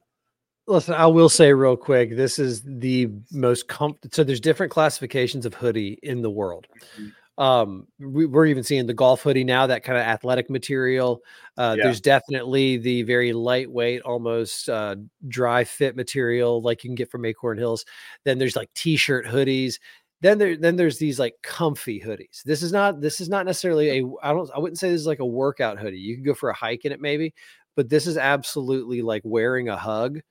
Listen, 0.67 0.95
I 0.95 1.05
will 1.05 1.29
say 1.29 1.53
real 1.53 1.77
quick, 1.77 2.15
this 2.15 2.39
is 2.39 2.63
the 2.63 3.09
most 3.31 3.67
comfortable. 3.67 4.09
So 4.13 4.23
there's 4.23 4.39
different 4.39 4.71
classifications 4.71 5.45
of 5.45 5.53
hoodie 5.53 5.99
in 6.01 6.21
the 6.21 6.31
world. 6.31 6.67
Mm-hmm. 6.97 7.09
Um, 7.37 7.87
we, 7.99 8.25
are 8.25 8.45
even 8.45 8.63
seeing 8.63 8.87
the 8.87 8.93
golf 8.93 9.21
hoodie 9.21 9.43
now, 9.43 9.67
that 9.67 9.83
kind 9.83 9.97
of 9.97 10.05
athletic 10.05 10.49
material. 10.49 11.21
Uh, 11.57 11.75
yeah. 11.77 11.83
There's 11.83 11.99
definitely 11.99 12.77
the 12.77 13.03
very 13.03 13.33
lightweight, 13.33 14.01
almost 14.03 14.69
uh, 14.69 14.95
dry 15.27 15.65
fit 15.65 15.95
material 15.95 16.61
like 16.61 16.83
you 16.83 16.89
can 16.89 16.95
get 16.95 17.11
from 17.11 17.25
Acorn 17.25 17.57
Hills. 17.57 17.85
Then 18.23 18.39
there's 18.39 18.55
like 18.55 18.73
t-shirt 18.73 19.25
hoodies. 19.25 19.79
Then 20.21 20.37
there, 20.37 20.55
then 20.55 20.77
there's 20.77 20.97
these 20.97 21.19
like 21.19 21.35
comfy 21.43 21.99
hoodies. 21.99 22.41
This 22.43 22.63
is 22.63 22.71
not, 22.71 23.01
this 23.01 23.19
is 23.19 23.29
not 23.29 23.45
necessarily 23.45 23.99
a. 23.99 24.05
I 24.23 24.31
don't, 24.31 24.49
I 24.55 24.59
wouldn't 24.59 24.79
say 24.79 24.89
this 24.89 25.01
is 25.01 25.07
like 25.07 25.19
a 25.19 25.25
workout 25.25 25.77
hoodie. 25.77 25.99
You 25.99 26.15
could 26.15 26.25
go 26.25 26.33
for 26.33 26.49
a 26.49 26.55
hike 26.55 26.85
in 26.85 26.93
it 26.93 27.01
maybe, 27.01 27.33
but 27.75 27.89
this 27.89 28.07
is 28.07 28.17
absolutely 28.17 29.01
like 29.01 29.21
wearing 29.25 29.67
a 29.67 29.77
hug 29.77 30.21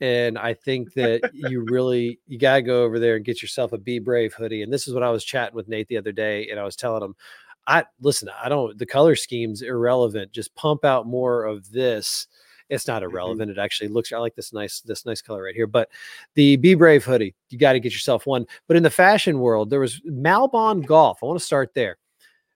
and 0.00 0.38
I 0.38 0.54
think 0.54 0.94
that 0.94 1.30
you 1.34 1.64
really 1.68 2.20
you 2.26 2.38
gotta 2.38 2.62
go 2.62 2.82
over 2.84 2.98
there 2.98 3.16
and 3.16 3.24
get 3.24 3.42
yourself 3.42 3.72
a 3.72 3.78
Be 3.78 3.98
Brave 3.98 4.32
hoodie. 4.32 4.62
And 4.62 4.72
this 4.72 4.88
is 4.88 4.94
what 4.94 5.02
I 5.02 5.10
was 5.10 5.24
chatting 5.24 5.54
with 5.54 5.68
Nate 5.68 5.88
the 5.88 5.98
other 5.98 6.12
day, 6.12 6.48
and 6.48 6.58
I 6.58 6.64
was 6.64 6.76
telling 6.76 7.02
him, 7.02 7.14
I 7.66 7.84
listen, 8.00 8.30
I 8.42 8.48
don't 8.48 8.78
the 8.78 8.86
color 8.86 9.14
scheme's 9.14 9.62
irrelevant. 9.62 10.32
Just 10.32 10.54
pump 10.54 10.84
out 10.84 11.06
more 11.06 11.44
of 11.44 11.70
this. 11.70 12.26
It's 12.70 12.86
not 12.86 13.02
mm-hmm. 13.02 13.12
irrelevant. 13.12 13.50
It 13.50 13.58
actually 13.58 13.88
looks 13.88 14.12
I 14.12 14.18
like 14.18 14.34
this 14.34 14.52
nice 14.52 14.80
this 14.80 15.04
nice 15.04 15.20
color 15.20 15.42
right 15.42 15.54
here. 15.54 15.66
But 15.66 15.90
the 16.34 16.56
Be 16.56 16.74
Brave 16.74 17.04
hoodie, 17.04 17.34
you 17.50 17.58
got 17.58 17.74
to 17.74 17.80
get 17.80 17.92
yourself 17.92 18.26
one. 18.26 18.46
But 18.68 18.76
in 18.76 18.82
the 18.82 18.90
fashion 18.90 19.38
world, 19.40 19.68
there 19.70 19.80
was 19.80 20.00
Malbon 20.08 20.86
Golf. 20.86 21.22
I 21.22 21.26
want 21.26 21.38
to 21.38 21.44
start 21.44 21.74
there. 21.74 21.98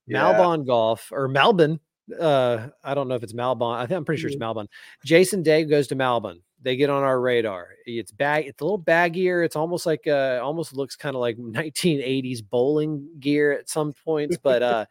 Yeah. 0.07 0.22
Malbon 0.22 0.66
Golf 0.66 1.11
or 1.12 1.28
Malbon. 1.28 1.78
Uh, 2.20 2.68
I 2.83 2.94
don't 2.94 3.09
know 3.09 3.14
if 3.14 3.22
it's 3.22 3.33
Malbon. 3.33 3.76
I 3.76 3.87
think 3.87 3.96
I'm 3.96 4.04
pretty 4.04 4.20
sure 4.20 4.28
it's 4.28 4.38
mm-hmm. 4.38 4.59
Malbon. 4.59 4.66
Jason 5.04 5.42
Day 5.42 5.64
goes 5.64 5.87
to 5.88 5.96
Malbon 5.96 6.40
they 6.64 6.77
get 6.77 6.90
on 6.90 7.03
our 7.03 7.20
radar. 7.20 7.68
It's 7.85 8.11
bag. 8.11 8.46
It's 8.46 8.62
a 8.62 8.64
little 8.64 8.81
baggier. 8.81 9.44
It's 9.44 9.55
almost 9.55 9.85
like 9.85 10.07
uh, 10.07 10.40
almost 10.42 10.74
looks 10.74 10.96
kind 10.96 11.14
of 11.14 11.20
like 11.20 11.37
1980s 11.38 12.42
bowling 12.48 13.07
gear 13.20 13.53
at 13.53 13.68
some 13.68 13.92
points, 13.92 14.38
but 14.42 14.62
uh, 14.62 14.87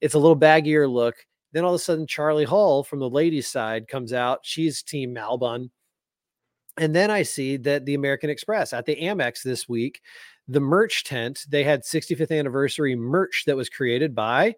it's 0.00 0.14
a 0.14 0.18
little 0.18 0.36
baggier 0.36 0.88
look. 0.88 1.16
Then 1.52 1.64
all 1.64 1.74
of 1.74 1.80
a 1.80 1.82
sudden, 1.82 2.06
Charley 2.06 2.44
Hull 2.44 2.84
from 2.84 2.98
the 2.98 3.08
ladies' 3.08 3.48
side 3.48 3.88
comes 3.88 4.12
out. 4.12 4.40
She's 4.42 4.82
Team 4.82 5.14
Malbon. 5.14 5.70
And 6.76 6.94
then 6.94 7.10
I 7.10 7.22
see 7.22 7.56
that 7.58 7.86
the 7.86 7.94
American 7.94 8.28
Express 8.28 8.74
at 8.74 8.84
the 8.84 8.96
Amex 8.96 9.42
this 9.42 9.66
week, 9.66 10.02
the 10.46 10.60
merch 10.60 11.04
tent, 11.04 11.46
they 11.48 11.64
had 11.64 11.82
65th 11.82 12.38
anniversary 12.38 12.94
merch 12.94 13.44
that 13.46 13.56
was 13.56 13.70
created 13.70 14.14
by 14.14 14.56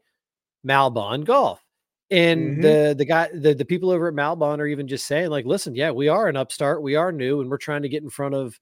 Malbon 0.67 1.25
Golf. 1.25 1.65
And 2.11 2.53
mm-hmm. 2.53 2.63
the 2.63 2.95
the 2.97 3.05
guy 3.05 3.29
the, 3.35 3.55
the 3.55 3.65
people 3.65 3.91
over 3.91 4.09
at 4.09 4.15
Malbon 4.15 4.59
are 4.59 4.67
even 4.67 4.89
just 4.89 5.07
saying, 5.07 5.31
like, 5.31 5.45
listen, 5.45 5.75
yeah, 5.75 5.91
we 5.91 6.09
are 6.09 6.29
an 6.29 6.37
upstart, 6.37 6.83
we 6.83 6.95
are 6.95 7.13
new, 7.13 7.41
and 7.41 7.51
we're 7.51 7.59
trying 7.59 7.83
to 7.83 7.89
get 7.89 8.03
in 8.03 8.11
front 8.11 8.35
of 8.35 8.59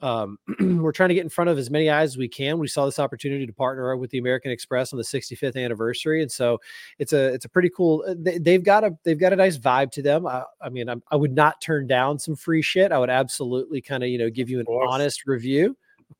um, 0.00 0.38
we're 0.60 0.92
trying 0.92 1.08
to 1.08 1.14
get 1.14 1.24
in 1.24 1.30
front 1.30 1.48
of 1.48 1.58
as 1.58 1.70
many 1.70 1.88
eyes 1.88 2.10
as 2.10 2.18
we 2.18 2.28
can. 2.28 2.58
We 2.58 2.68
saw 2.68 2.84
this 2.84 2.98
opportunity 2.98 3.46
to 3.46 3.52
partner 3.52 3.96
with 3.96 4.10
the 4.10 4.18
American 4.18 4.50
Express 4.50 4.92
on 4.92 4.98
the 4.98 5.04
65th 5.04 5.62
anniversary, 5.62 6.22
and 6.22 6.30
so 6.30 6.58
it's 6.98 7.12
a 7.12 7.32
it's 7.32 7.44
a 7.44 7.48
pretty 7.48 7.70
cool. 7.74 8.04
Uh, 8.06 8.14
they, 8.18 8.52
have 8.52 8.64
got 8.64 8.84
a 8.84 8.96
they've 9.04 9.18
got 9.18 9.32
a 9.32 9.36
nice 9.36 9.58
vibe 9.58 9.90
to 9.92 10.02
them. 10.02 10.26
I, 10.26 10.44
I 10.60 10.68
mean, 10.68 10.88
I'm, 10.88 11.02
i 11.10 11.16
would 11.16 11.34
not 11.34 11.60
turn 11.60 11.86
down 11.86 12.18
some 12.18 12.36
free 12.36 12.62
shit. 12.62 12.92
I 12.92 12.98
would 12.98 13.10
absolutely 13.10 13.80
kind 13.80 14.02
of 14.02 14.10
you 14.10 14.18
know 14.18 14.30
give 14.30 14.50
you 14.50 14.60
an 14.60 14.66
honest 14.68 15.26
review, 15.26 15.76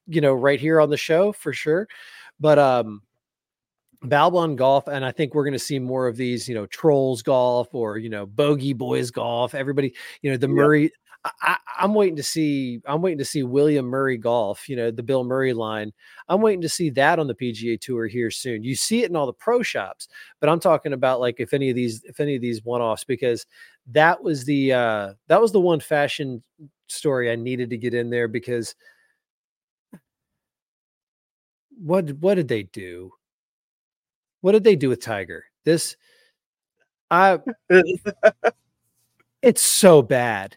you 0.07 0.21
know, 0.21 0.33
right 0.33 0.61
here 0.61 0.81
on 0.81 0.91
the 0.91 0.97
show 0.97 1.33
for 1.33 1.53
sure. 1.53 1.87
But 2.41 2.59
um, 2.59 3.03
Malbon 4.05 4.57
golf, 4.57 4.89
and 4.89 5.05
I 5.05 5.13
think 5.13 5.35
we're 5.35 5.45
going 5.45 5.53
to 5.53 5.59
see 5.59 5.79
more 5.79 6.07
of 6.07 6.17
these, 6.17 6.49
you 6.49 6.55
know, 6.55 6.67
trolls 6.67 7.23
golf 7.23 7.75
or 7.75 7.99
you 7.99 8.09
know, 8.09 8.27
bogey 8.27 8.73
boys 8.73 9.11
golf. 9.11 9.55
Everybody, 9.55 9.95
you 10.23 10.31
know, 10.31 10.37
the 10.37 10.49
yep. 10.49 10.57
Murray. 10.57 10.93
I, 11.43 11.57
am 11.81 11.95
waiting 11.95 12.15
to 12.17 12.23
see. 12.23 12.81
I'm 12.87 13.03
waiting 13.03 13.19
to 13.19 13.25
see 13.25 13.43
William 13.43 13.87
Murray 13.87 14.17
golf. 14.17 14.69
You 14.69 14.77
know, 14.77 14.91
the 14.93 15.03
Bill 15.03 15.25
Murray 15.25 15.53
line. 15.53 15.93
I'm 16.29 16.41
waiting 16.41 16.61
to 16.61 16.69
see 16.69 16.89
that 16.91 17.19
on 17.19 17.27
the 17.27 17.35
PGA 17.35 17.81
Tour 17.81 18.07
here 18.07 18.31
soon. 18.31 18.63
You 18.63 18.77
see 18.77 19.03
it 19.03 19.11
in 19.11 19.17
all 19.17 19.27
the 19.27 19.33
pro 19.33 19.63
shops, 19.63 20.07
but 20.41 20.49
I'm 20.49 20.61
talking 20.61 20.93
about 20.93 21.19
like 21.19 21.41
if 21.41 21.53
any 21.53 21.69
of 21.69 21.75
these, 21.75 22.05
if 22.05 22.21
any 22.21 22.37
of 22.37 22.43
these 22.43 22.65
one 22.65 22.81
offs, 22.81 23.03
because 23.03 23.45
that 23.89 24.23
was 24.23 24.45
the 24.45 24.73
uh 24.73 25.15
that 25.27 25.41
was 25.41 25.51
the 25.51 25.61
one 25.61 25.81
fashion 25.81 26.43
story 26.87 27.31
I 27.31 27.35
needed 27.37 27.71
to 27.71 27.77
get 27.77 27.95
in 27.95 28.11
there 28.11 28.29
because 28.29 28.77
what 31.77 32.11
what 32.15 32.35
did 32.35 32.49
they 32.49 32.65
do? 32.65 33.13
What 34.40 34.53
did 34.53 34.64
they 34.64 34.77
do 34.77 34.88
with 34.88 35.01
Tiger? 35.01 35.44
This, 35.64 35.96
I, 37.11 37.38
it's 39.42 39.62
so 39.62 40.03
bad. 40.03 40.57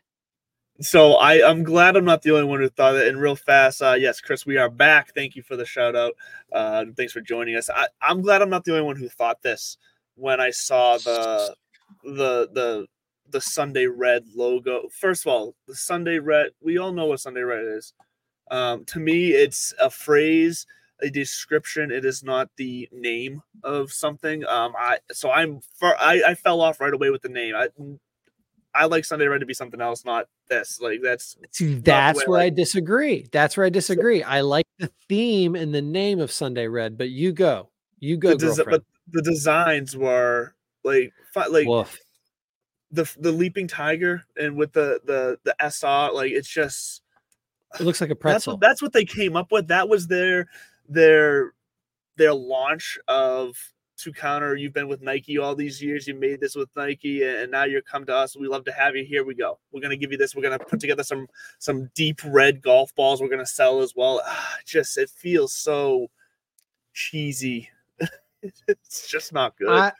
So 0.82 1.16
I, 1.16 1.48
I'm 1.48 1.64
glad 1.64 1.98
I'm 1.98 2.06
not 2.06 2.22
the 2.22 2.32
only 2.32 2.46
one 2.46 2.60
who 2.60 2.70
thought 2.70 2.96
it. 2.96 3.08
And 3.08 3.20
real 3.20 3.36
fast, 3.36 3.82
uh, 3.82 3.96
yes, 4.00 4.22
Chris, 4.22 4.46
we 4.46 4.58
are 4.58 4.70
back. 4.70 5.14
Thank 5.14 5.36
you 5.36 5.44
for 5.44 5.58
the 5.58 5.66
shout 5.66 5.96
out. 5.96 6.14
Uh, 6.54 6.86
thanks 6.96 7.12
for 7.12 7.20
joining 7.20 7.56
us. 7.56 7.70
I, 7.70 7.88
I'm 8.02 8.22
glad 8.22 8.42
I'm 8.42 8.50
not 8.50 8.64
the 8.64 8.72
only 8.72 8.86
one 8.86 8.96
who 8.96 9.10
thought 9.10 9.42
this 9.42 9.78
when 10.16 10.40
I 10.40 10.52
saw 10.52 10.98
the 10.98 11.56
the 12.04 12.50
the 12.54 12.88
the 13.30 13.42
Sunday 13.42 13.88
Red 13.88 14.24
logo. 14.36 14.88
First 14.90 15.26
of 15.26 15.32
all, 15.32 15.56
the 15.68 15.76
Sunday 15.76 16.18
Red. 16.18 16.52
We 16.62 16.78
all 16.78 16.94
know 16.94 17.08
what 17.08 17.20
Sunday 17.20 17.42
Red 17.42 17.66
is. 17.66 17.94
Um, 18.50 18.86
to 18.86 19.00
me, 19.00 19.32
it's 19.32 19.74
a 19.80 19.90
phrase 19.90 20.66
a 21.02 21.10
description. 21.10 21.92
It 21.92 22.06
is 22.06 22.24
not 22.24 22.50
the 22.58 22.90
name 22.92 23.42
of 23.64 23.92
something. 23.92 24.46
Um, 24.46 24.74
I 24.78 25.00
so 25.12 25.32
I'm 25.32 25.62
for 25.78 25.96
I, 26.00 26.22
I 26.28 26.36
fell 26.36 26.62
off 26.62 26.80
right 26.80 26.94
away 26.94 27.10
with 27.10 27.22
the 27.22 27.30
name. 27.30 27.56
I 27.56 27.70
I 28.74 28.86
like 28.86 29.06
Sunday 29.06 29.28
Red 29.28 29.40
to 29.40 29.46
be 29.46 29.54
something 29.54 29.82
else, 29.82 30.06
not 30.06 30.28
this. 30.50 30.80
Like 30.82 31.02
that's 31.04 31.38
that's 31.60 32.26
where 32.28 32.40
I, 32.40 32.44
like. 32.44 32.54
I, 32.54 32.56
disagree. 32.56 33.28
That's 33.32 33.58
where 33.58 33.66
I 33.66 33.70
disagree. 33.70 34.24
I 34.24 34.42
like 34.42 34.68
the 34.78 34.92
theme 35.08 35.56
and 35.56 35.74
the 35.74 35.82
name 35.82 36.20
of 36.20 36.32
Sunday 36.32 36.68
Red, 36.68 36.98
but 36.98 37.10
you 37.10 37.32
go, 37.32 37.70
you 38.00 38.18
go, 38.18 38.36
the 38.36 38.46
desi- 38.46 38.70
but 38.70 38.84
the 39.12 39.22
designs 39.22 39.98
were 39.98 40.54
like 40.84 41.14
like 41.50 41.68
Woof. 41.68 41.98
the 42.92 43.12
the 43.20 43.32
leaping 43.32 43.68
tiger 43.68 44.24
and 44.38 44.56
with 44.56 44.74
the 44.74 45.00
the 45.06 45.38
the 45.44 45.56
SR, 45.60 46.14
like 46.14 46.32
it's 46.32 46.50
just. 46.50 47.02
It 47.80 47.82
looks 47.82 48.02
like 48.02 48.10
a 48.10 48.16
pretzel. 48.16 48.34
That's 48.34 48.48
what, 48.48 48.60
that's 48.60 48.82
what 48.82 48.94
they 48.94 49.06
came 49.06 49.36
up 49.36 49.52
with. 49.52 49.68
That 49.68 49.90
was 49.90 50.08
their 50.08 50.48
their 50.90 51.54
their 52.18 52.34
launch 52.34 52.98
of 53.08 53.56
to 53.98 54.12
counter 54.14 54.56
you've 54.56 54.74
been 54.74 54.88
with 54.88 55.02
Nike 55.02 55.38
all 55.38 55.56
these 55.56 55.82
years 55.82 56.08
you 56.08 56.16
made 56.16 56.40
this 56.40 56.56
with 56.56 56.70
Nike 56.76 57.24
and 57.24 57.52
now 57.52 57.66
you're 57.66 57.82
come 57.82 58.06
to 58.06 58.16
us 58.16 58.36
we 58.36 58.48
love 58.48 58.64
to 58.66 58.72
have 58.72 58.96
you 58.96 59.04
here 59.06 59.24
we 59.24 59.36
go. 59.36 59.60
We're 59.72 59.82
going 59.82 59.92
to 59.92 59.98
give 59.98 60.12
you 60.12 60.18
this 60.18 60.36
we're 60.36 60.42
going 60.42 60.58
to 60.58 60.66
put 60.66 60.80
together 60.80 61.04
some 61.04 61.28
some 61.60 61.90
deep 61.96 62.22
red 62.26 62.62
golf 62.62 62.94
balls 62.96 63.22
we're 63.22 63.28
going 63.28 63.40
to 63.40 63.46
sell 63.46 63.82
as 63.82 63.94
well. 63.96 64.22
Ah, 64.26 64.58
just 64.66 64.98
it 64.98 65.10
feels 65.10 65.54
so 65.54 66.10
cheesy. 66.94 67.70
It's 68.70 69.06
just 69.10 69.34
not 69.34 69.58
good. 69.58 69.68
I, 69.68 69.92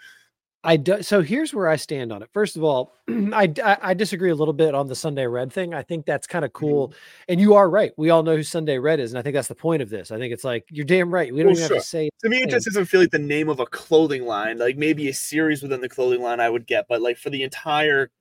I 0.62 0.76
do, 0.76 1.02
so 1.02 1.22
here's 1.22 1.54
where 1.54 1.70
I 1.70 1.78
stand 1.78 2.12
on 2.12 2.22
it. 2.22 2.30
First 2.34 2.58
of 2.58 2.64
all, 2.66 2.94
I, 3.08 3.54
I, 3.64 3.78
I 3.82 3.94
disagree 3.94 4.30
a 4.30 4.36
little 4.36 4.54
bit 4.54 4.76
on 4.76 4.88
the 4.88 4.96
Sunday 4.96 5.26
Red 5.26 5.54
thing. 5.54 5.74
I 5.74 5.84
think 5.84 6.06
that's 6.06 6.28
kind 6.28 6.44
of 6.44 6.52
cool, 6.52 6.90
mm-hmm. 6.90 6.98
and 7.30 7.40
you 7.40 7.54
are 7.54 7.70
right. 7.70 7.94
We 7.96 8.10
all 8.10 8.24
know 8.24 8.36
who 8.36 8.44
Sunday 8.44 8.78
Red 8.78 9.00
is, 9.00 9.12
and 9.12 9.20
I 9.20 9.22
think 9.22 9.36
that's 9.36 9.48
the 9.48 9.56
point 9.56 9.82
of 9.82 9.90
this. 9.90 10.12
I 10.12 10.18
think 10.18 10.34
it's 10.34 10.44
like 10.44 10.66
you're 10.70 10.86
damn 10.86 11.14
right. 11.14 11.34
We 11.34 11.40
don't 11.40 11.54
well, 11.54 11.58
even 11.58 11.68
sure. 11.68 11.78
have 11.78 11.84
to 11.84 11.90
say. 11.90 12.10
To 12.24 12.30
me, 12.30 12.42
it 12.42 12.50
just 12.50 12.66
doesn't 12.66 12.86
feel 12.86 13.00
like 13.00 13.12
the 13.12 13.20
name 13.20 13.48
of 13.48 13.62
a 13.62 13.66
clothing 13.66 14.26
line. 14.26 14.58
Like 14.58 14.76
maybe 14.76 15.08
a 15.08 15.14
series 15.14 15.64
within 15.64 15.80
the 15.80 15.90
clothing 15.90 16.22
line, 16.22 16.42
I 16.42 16.50
would 16.50 16.68
get, 16.68 16.88
but 16.90 17.02
like 17.02 17.18
for 17.18 17.30
the 17.30 17.44
entire 17.44 18.12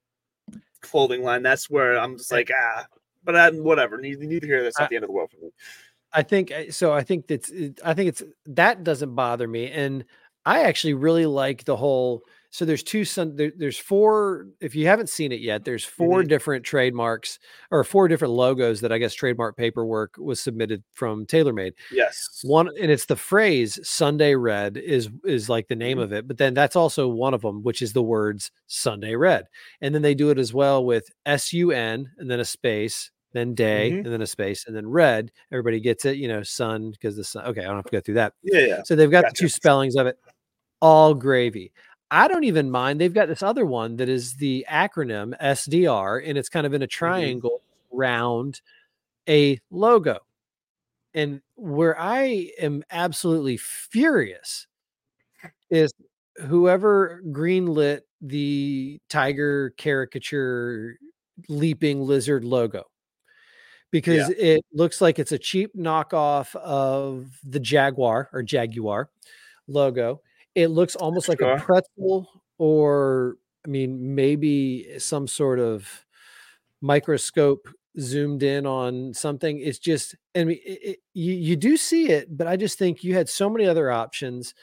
clothing 0.81 1.25
line, 1.25 1.43
that's 1.43 1.69
where 1.69 1.99
I'm 1.99 2.19
just 2.19 2.31
like 2.31 2.51
ah. 2.55 2.87
But 3.25 3.35
I, 3.35 3.51
whatever. 3.51 4.01
You 4.01 4.17
need 4.17 4.43
to 4.43 4.47
hear 4.47 4.63
this 4.63 4.79
at 4.79 4.91
the 4.91 4.97
end 4.97 5.05
of 5.05 5.09
the 5.09 5.13
world 5.13 5.31
for 5.33 5.45
me. 5.45 5.51
I 6.13 6.23
think 6.23 6.51
eh, 6.51 6.71
so. 6.71 6.93
I 6.93 7.03
think 7.03 7.27
that's. 7.27 7.53
I 7.85 7.95
think 7.95 8.09
it's 8.09 8.23
that 8.47 8.85
doesn't 8.85 9.15
bother 9.15 9.49
me, 9.49 9.71
and 9.71 10.05
I 10.49 10.63
actually 10.63 10.95
really 10.95 11.27
like 11.27 11.65
the 11.65 11.77
whole. 11.77 12.23
So 12.49 12.65
there's 12.65 12.83
two 12.83 13.05
sun. 13.05 13.37
There, 13.37 13.53
there's 13.55 13.77
four. 13.77 14.47
If 14.63 14.75
you 14.75 14.87
haven't 14.87 15.11
seen 15.11 15.31
it 15.31 15.41
yet, 15.41 15.67
there's 15.67 15.85
4 15.85 16.21
mm-hmm. 16.21 16.29
different 16.29 16.65
trademarks 16.65 17.39
or 17.71 17.85
four 17.85 18.09
different 18.09 18.33
logos 18.33 18.81
that 18.81 18.91
I 18.91 18.97
guess 18.97 19.13
trademark 19.13 19.59
paperwork 19.59 20.15
was 20.17 20.41
submitted 20.41 20.83
from 20.95 21.27
TaylorMade. 21.27 21.73
Yes. 21.93 22.41
One 22.45 22.71
and 22.81 22.91
it's 22.91 23.05
the 23.05 23.17
phrase 23.17 23.79
Sunday 23.87 24.35
Red 24.35 24.79
is 24.79 25.11
is 25.25 25.51
like 25.51 25.69
the 25.69 25.77
name 25.77 25.99
mm-hmm. 25.99 26.05
of 26.05 26.13
it, 26.15 26.27
but 26.27 26.39
then 26.39 26.55
that's 26.55 26.77
also 26.77 27.09
one 27.09 27.35
of 27.35 27.43
them, 27.43 27.63
which 27.63 27.83
is 27.83 27.93
the 27.93 28.03
words 28.03 28.51
Sunday 28.69 29.15
Red, 29.17 29.49
and 29.83 29.95
then 29.95 30.01
they 30.01 30.15
do 30.15 30.31
it 30.31 30.39
as 30.39 30.55
well 30.55 30.83
with 30.83 31.11
S 31.27 31.53
U 31.53 31.73
N 31.73 32.11
and 32.17 32.31
then 32.31 32.41
a 32.41 32.47
space 32.47 33.11
then 33.33 33.55
day, 33.55 33.91
mm-hmm. 33.91 34.05
and 34.05 34.13
then 34.13 34.23
a 34.23 34.27
space, 34.27 34.67
and 34.67 34.75
then 34.75 34.89
red. 34.89 35.31
Everybody 35.53 35.81
gets 35.81 36.07
it, 36.07 36.17
you 36.17 36.29
know, 36.29 36.43
sun 36.43 36.93
because 36.93 37.17
the 37.17 37.25
sun. 37.25 37.45
Okay, 37.45 37.61
I 37.61 37.65
don't 37.65 37.77
have 37.77 37.85
to 37.85 37.93
go 37.93 38.01
through 38.01 38.15
that. 38.15 38.33
Yeah, 38.43 38.61
yeah. 38.61 38.83
So 38.85 38.97
they've 38.97 39.11
got 39.11 39.25
gotcha. 39.25 39.35
the 39.35 39.39
two 39.39 39.49
spellings 39.49 39.97
of 39.97 40.07
it. 40.07 40.19
All 40.81 41.15
gravy. 41.15 41.73
I 42.11 42.29
don't 42.29 42.45
even 42.45 42.71
mind. 42.71 43.01
They've 43.01 43.13
got 43.13 43.29
this 43.29 43.43
other 43.43 43.67
one 43.67 43.97
that 43.97 44.09
is 44.09 44.35
the 44.35 44.65
acronym 44.69 45.39
SDR, 45.41 46.23
and 46.25 46.39
it's 46.39 46.49
kind 46.49 46.67
of 46.67 46.75
in 46.75 46.83
a 46.83 46.87
mm-hmm. 46.87 46.99
triangle 46.99 47.63
mm-hmm. 47.63 47.99
round 47.99 48.61
a 49.29 49.61
logo. 49.71 50.19
And 51.15 51.41
where 51.57 51.99
I 51.99 52.51
am 52.61 52.83
absolutely 52.91 53.57
furious 53.57 54.67
is 55.71 55.93
whoever 56.47 57.23
greenlit 57.27 58.03
the 58.21 59.01
tiger 59.09 59.71
caricature 59.77 60.99
leaping 61.49 62.01
lizard 62.01 62.45
logo 62.45 62.85
because 63.91 64.29
yeah. 64.29 64.55
it 64.57 64.65
looks 64.73 65.01
like 65.01 65.19
it's 65.19 65.33
a 65.33 65.39
cheap 65.39 65.75
knockoff 65.77 66.55
of 66.57 67.31
the 67.45 67.61
Jaguar 67.61 68.29
or 68.33 68.43
Jaguar 68.43 69.09
logo. 69.67 70.21
It 70.59 70.69
looks 70.69 70.97
almost 70.97 71.27
sure. 71.27 71.37
like 71.37 71.61
a 71.61 71.65
pretzel 71.65 72.29
or 72.59 73.37
I 73.65 73.69
mean 73.69 74.17
maybe 74.17 74.99
some 74.99 75.29
sort 75.29 75.61
of 75.61 75.89
microscope 76.81 77.69
zoomed 78.01 78.43
in 78.43 78.67
on 78.67 79.15
something. 79.15 79.61
It's 79.61 79.79
just 79.79 80.17
I 80.35 80.45
mean 80.45 80.59
it, 80.65 80.79
it, 80.83 80.99
you 81.15 81.33
you 81.33 81.55
do 81.55 81.77
see 81.77 82.09
it, 82.09 82.37
but 82.37 82.49
I 82.49 82.57
just 82.57 82.77
think 82.77 83.05
you 83.05 83.15
had 83.15 83.29
so 83.29 83.49
many 83.49 83.67
other 83.67 83.91
options. 83.91 84.55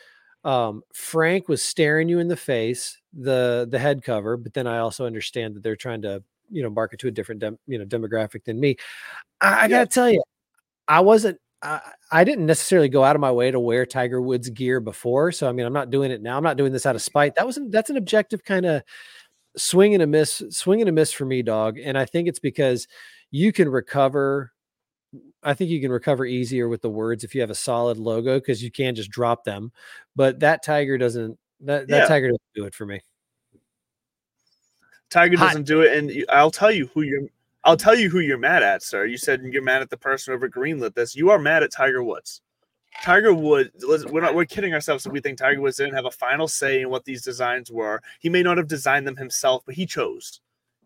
Um, 0.43 0.83
Frank 0.93 1.47
was 1.47 1.63
staring 1.63 2.09
you 2.09 2.19
in 2.19 2.27
the 2.27 2.35
face, 2.35 2.99
the 3.13 3.65
the 3.69 3.79
head 3.79 4.03
cover, 4.03 4.35
but 4.35 4.53
then 4.53 4.67
I 4.67 4.79
also 4.79 5.05
understand 5.05 5.55
that 5.55 5.63
they're 5.63 5.77
trying 5.77 6.01
to 6.01 6.21
you 6.51 6.61
know 6.61 6.69
market 6.69 6.99
to 6.99 7.07
a 7.07 7.11
different 7.11 7.39
dem, 7.39 7.57
you 7.67 7.79
know 7.79 7.85
demographic 7.85 8.43
than 8.43 8.59
me. 8.59 8.75
I, 9.39 9.63
I 9.63 9.67
gotta 9.69 9.87
tell 9.87 10.09
you, 10.09 10.21
I 10.89 10.99
wasn't. 10.99 11.39
I, 11.65 11.81
I 12.11 12.23
didn't 12.23 12.45
necessarily 12.45 12.89
go 12.89 13.03
out 13.03 13.15
of 13.15 13.19
my 13.19 13.31
way 13.31 13.49
to 13.49 13.59
wear 13.59 13.85
Tiger 13.85 14.21
Woods 14.21 14.49
gear 14.49 14.79
before, 14.79 15.31
so 15.31 15.49
I 15.49 15.51
mean, 15.51 15.65
I'm 15.65 15.73
not 15.73 15.89
doing 15.89 16.11
it 16.11 16.21
now. 16.21 16.37
I'm 16.37 16.43
not 16.43 16.57
doing 16.57 16.71
this 16.71 16.85
out 16.85 16.95
of 16.95 17.01
spite. 17.01 17.35
That 17.35 17.45
wasn't. 17.45 17.71
That's 17.71 17.89
an 17.89 17.97
objective 17.97 18.43
kind 18.43 18.65
of 18.65 18.83
swing 19.57 19.93
and 19.93 20.03
a 20.03 20.07
miss, 20.07 20.43
swing 20.49 20.81
and 20.81 20.89
a 20.89 20.93
miss 20.93 21.11
for 21.11 21.25
me, 21.25 21.41
dog. 21.41 21.79
And 21.79 21.97
I 21.97 22.05
think 22.05 22.27
it's 22.27 22.39
because 22.39 22.87
you 23.31 23.51
can 23.51 23.67
recover. 23.67 24.51
I 25.43 25.53
think 25.53 25.71
you 25.71 25.81
can 25.81 25.91
recover 25.91 26.25
easier 26.25 26.69
with 26.69 26.81
the 26.81 26.89
words 26.89 27.23
if 27.23 27.33
you 27.33 27.41
have 27.41 27.49
a 27.49 27.55
solid 27.55 27.97
logo 27.97 28.39
because 28.39 28.61
you 28.61 28.71
can 28.71 28.95
just 28.95 29.09
drop 29.09 29.43
them. 29.43 29.71
But 30.15 30.39
that 30.41 30.63
tiger 30.63 30.97
doesn't. 30.97 31.37
That 31.61 31.87
that 31.87 32.03
yeah. 32.03 32.07
tiger 32.07 32.27
doesn't 32.27 32.53
do 32.53 32.65
it 32.65 32.75
for 32.75 32.85
me. 32.85 33.01
Tiger 35.09 35.37
doesn't 35.37 35.65
do 35.65 35.81
it, 35.81 35.97
and 35.97 36.25
I'll 36.29 36.51
tell 36.51 36.71
you 36.71 36.89
who 36.93 37.01
you're. 37.01 37.27
I'll 37.65 37.77
tell 37.77 37.95
you 37.95 38.09
who 38.09 38.19
you're 38.19 38.37
mad 38.37 38.63
at, 38.63 38.83
sir. 38.83 39.05
You 39.05 39.17
said 39.17 39.41
you're 39.43 39.63
mad 39.63 39.81
at 39.81 39.89
the 39.89 39.97
person 39.97 40.33
over 40.33 40.47
greenlit 40.47 40.93
this. 40.93 41.15
You 41.15 41.31
are 41.31 41.39
mad 41.39 41.63
at 41.63 41.71
Tiger 41.71 42.03
Woods. 42.03 42.41
Tiger 43.01 43.33
Woods. 43.33 43.71
We're 43.83 44.21
not. 44.21 44.35
We're 44.35 44.45
kidding 44.45 44.73
ourselves 44.73 45.05
if 45.05 45.11
we 45.11 45.19
think 45.19 45.37
Tiger 45.37 45.59
Woods 45.59 45.77
didn't 45.77 45.95
have 45.95 46.05
a 46.05 46.11
final 46.11 46.47
say 46.47 46.81
in 46.81 46.89
what 46.89 47.03
these 47.05 47.23
designs 47.23 47.71
were. 47.71 48.01
He 48.19 48.29
may 48.29 48.43
not 48.43 48.57
have 48.57 48.67
designed 48.67 49.05
them 49.07 49.17
himself, 49.17 49.63
but 49.65 49.75
he 49.75 49.85
chose. 49.85 50.39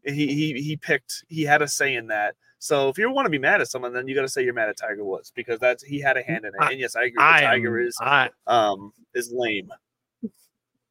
He 0.05 0.27
he 0.34 0.61
he 0.61 0.77
picked. 0.77 1.25
He 1.27 1.43
had 1.43 1.61
a 1.61 1.67
say 1.67 1.95
in 1.95 2.07
that. 2.07 2.36
So 2.59 2.89
if 2.89 2.97
you 2.97 3.09
want 3.11 3.25
to 3.25 3.30
be 3.30 3.39
mad 3.39 3.61
at 3.61 3.69
someone, 3.69 3.93
then 3.93 4.07
you 4.07 4.15
got 4.15 4.21
to 4.21 4.30
say 4.30 4.43
you're 4.43 4.53
mad 4.53 4.69
at 4.69 4.77
Tiger 4.77 5.05
Woods 5.05 5.32
because 5.34 5.59
that's 5.59 5.84
he 5.84 5.99
had 5.99 6.17
a 6.17 6.23
hand 6.23 6.45
in 6.45 6.49
it. 6.49 6.71
And 6.71 6.80
yes, 6.80 6.95
I 6.95 7.03
agree. 7.03 7.23
I 7.23 7.41
Tiger 7.41 7.80
is 7.80 7.95
I, 8.01 8.30
um 8.47 8.91
is 9.13 9.32
lame. 9.34 9.69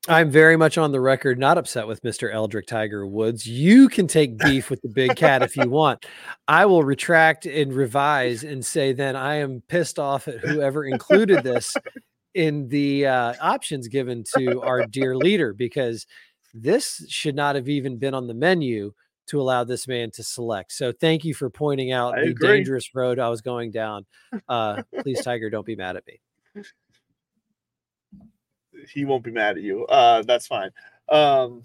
I'm 0.09 0.31
very 0.31 0.57
much 0.57 0.79
on 0.79 0.91
the 0.91 1.01
record, 1.01 1.39
not 1.39 1.59
upset 1.59 1.87
with 1.87 2.03
Mr. 2.03 2.33
Eldrick 2.33 2.67
Tiger 2.67 3.07
Woods. 3.07 3.47
You 3.47 3.89
can 3.91 4.07
take 4.07 4.39
beef 4.45 4.71
with 4.71 4.81
the 4.81 4.89
big 4.89 5.17
cat 5.17 5.43
if 5.43 5.57
you 5.57 5.69
want. 5.69 6.07
I 6.47 6.65
will 6.65 6.83
retract 6.83 7.45
and 7.45 7.73
revise 7.73 8.43
and 8.43 8.65
say 8.65 8.93
then 8.93 9.17
I 9.17 9.37
am 9.37 9.63
pissed 9.69 9.99
off 9.99 10.27
at 10.27 10.39
whoever 10.41 10.85
included 10.85 11.45
this 11.45 11.77
in 12.35 12.69
the 12.69 13.07
uh, 13.07 13.35
options 13.41 13.89
given 13.89 14.25
to 14.37 14.63
our 14.63 14.87
dear 14.87 15.15
leader 15.15 15.53
because 15.53 16.07
this 16.55 17.05
should 17.09 17.35
not 17.35 17.55
have 17.55 17.69
even 17.69 17.99
been 17.99 18.15
on 18.15 18.27
the 18.27 18.35
menu 18.35 18.93
to 19.27 19.41
allow 19.41 19.63
this 19.63 19.87
man 19.87 20.11
to 20.13 20.23
select. 20.23 20.73
So 20.73 20.91
thank 20.91 21.23
you 21.23 21.35
for 21.35 21.51
pointing 21.51 21.93
out 21.93 22.19
I 22.19 22.23
the 22.23 22.31
agree. 22.31 22.49
dangerous 22.49 22.95
road 22.95 23.19
I 23.19 23.29
was 23.29 23.43
going 23.43 23.73
down. 23.73 24.07
Uh, 24.49 24.83
please, 25.03 25.23
Tiger, 25.23 25.51
don't 25.51 25.67
be 25.67 25.77
mad 25.77 25.97
at 25.97 26.07
me 26.07 26.21
he 28.93 29.05
won't 29.05 29.25
be 29.25 29.31
mad 29.31 29.57
at 29.57 29.63
you. 29.63 29.87
Uh, 29.87 30.23
that's 30.23 30.47
fine. 30.47 30.71
Um, 31.09 31.65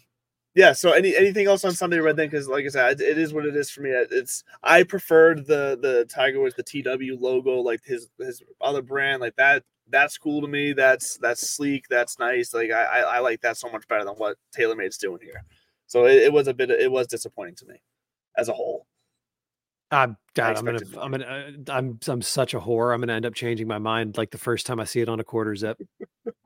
yeah. 0.55 0.74
So 0.74 0.91
any 0.91 1.16
anything 1.16 1.47
else 1.47 1.66
on 1.66 1.74
Sunday 1.74 1.99
Red 1.99 2.16
then? 2.16 2.30
Because 2.30 2.47
like 2.47 2.66
I 2.66 2.70
said, 2.70 3.01
it 3.01 3.18
is 3.18 3.34
what 3.34 3.45
it 3.45 3.55
is 3.55 3.70
for 3.70 3.82
me. 3.82 3.89
It's 3.91 4.43
I 4.61 4.84
preferred 4.84 5.47
the 5.47 5.78
the 5.82 6.05
Tiger 6.05 6.41
with 6.41 6.55
the 6.55 6.64
TW 6.64 7.20
logo, 7.22 7.59
like 7.59 7.82
his 7.84 8.09
his 8.20 8.41
other 8.61 8.82
brand, 8.82 9.22
like 9.22 9.36
that. 9.38 9.64
That's 9.89 10.18
cool 10.18 10.41
to 10.41 10.47
me. 10.47 10.74
That's 10.74 11.18
that's 11.18 11.49
sleek. 11.49 11.86
That's 11.89 12.20
nice. 12.20 12.53
Like 12.53 12.72
I 12.72 12.84
I, 12.84 12.99
I 12.99 13.20
like 13.20 13.41
that 13.41 13.57
so 13.57 13.70
much 13.70 13.88
better 13.88 14.05
than 14.05 14.16
what 14.16 14.38
TaylorMade's 14.55 14.97
doing 14.97 15.20
here. 15.22 15.43
So 15.88 16.05
it, 16.05 16.24
it 16.24 16.34
was 16.34 16.47
a 16.47 16.53
bit. 16.53 16.70
It 16.70 16.91
was 16.91 17.07
disappointing 17.07 17.55
to 17.55 17.66
me 17.66 17.82
as 18.38 18.47
a 18.47 18.53
whole. 18.53 18.86
I'm 19.93 20.18
God, 20.34 20.57
I'm 20.57 20.66
gonna, 20.66 20.80
I'm 20.99 21.11
gonna, 21.11 21.26
uh, 21.26 21.72
I'm, 21.72 21.99
I'm 22.07 22.22
such 22.22 22.53
a 22.53 22.59
whore. 22.59 22.93
I'm 22.93 23.01
gonna 23.01 23.14
end 23.14 23.26
up 23.26 23.36
changing 23.36 23.68
my 23.68 23.78
mind 23.78 24.18
like 24.18 24.32
the 24.32 24.38
first 24.38 24.66
time 24.66 24.80
I 24.80 24.86
see 24.86 25.01
it 25.01 25.09
on 25.09 25.20
a 25.20 25.24
quarter 25.24 25.55
zip. 25.55 25.80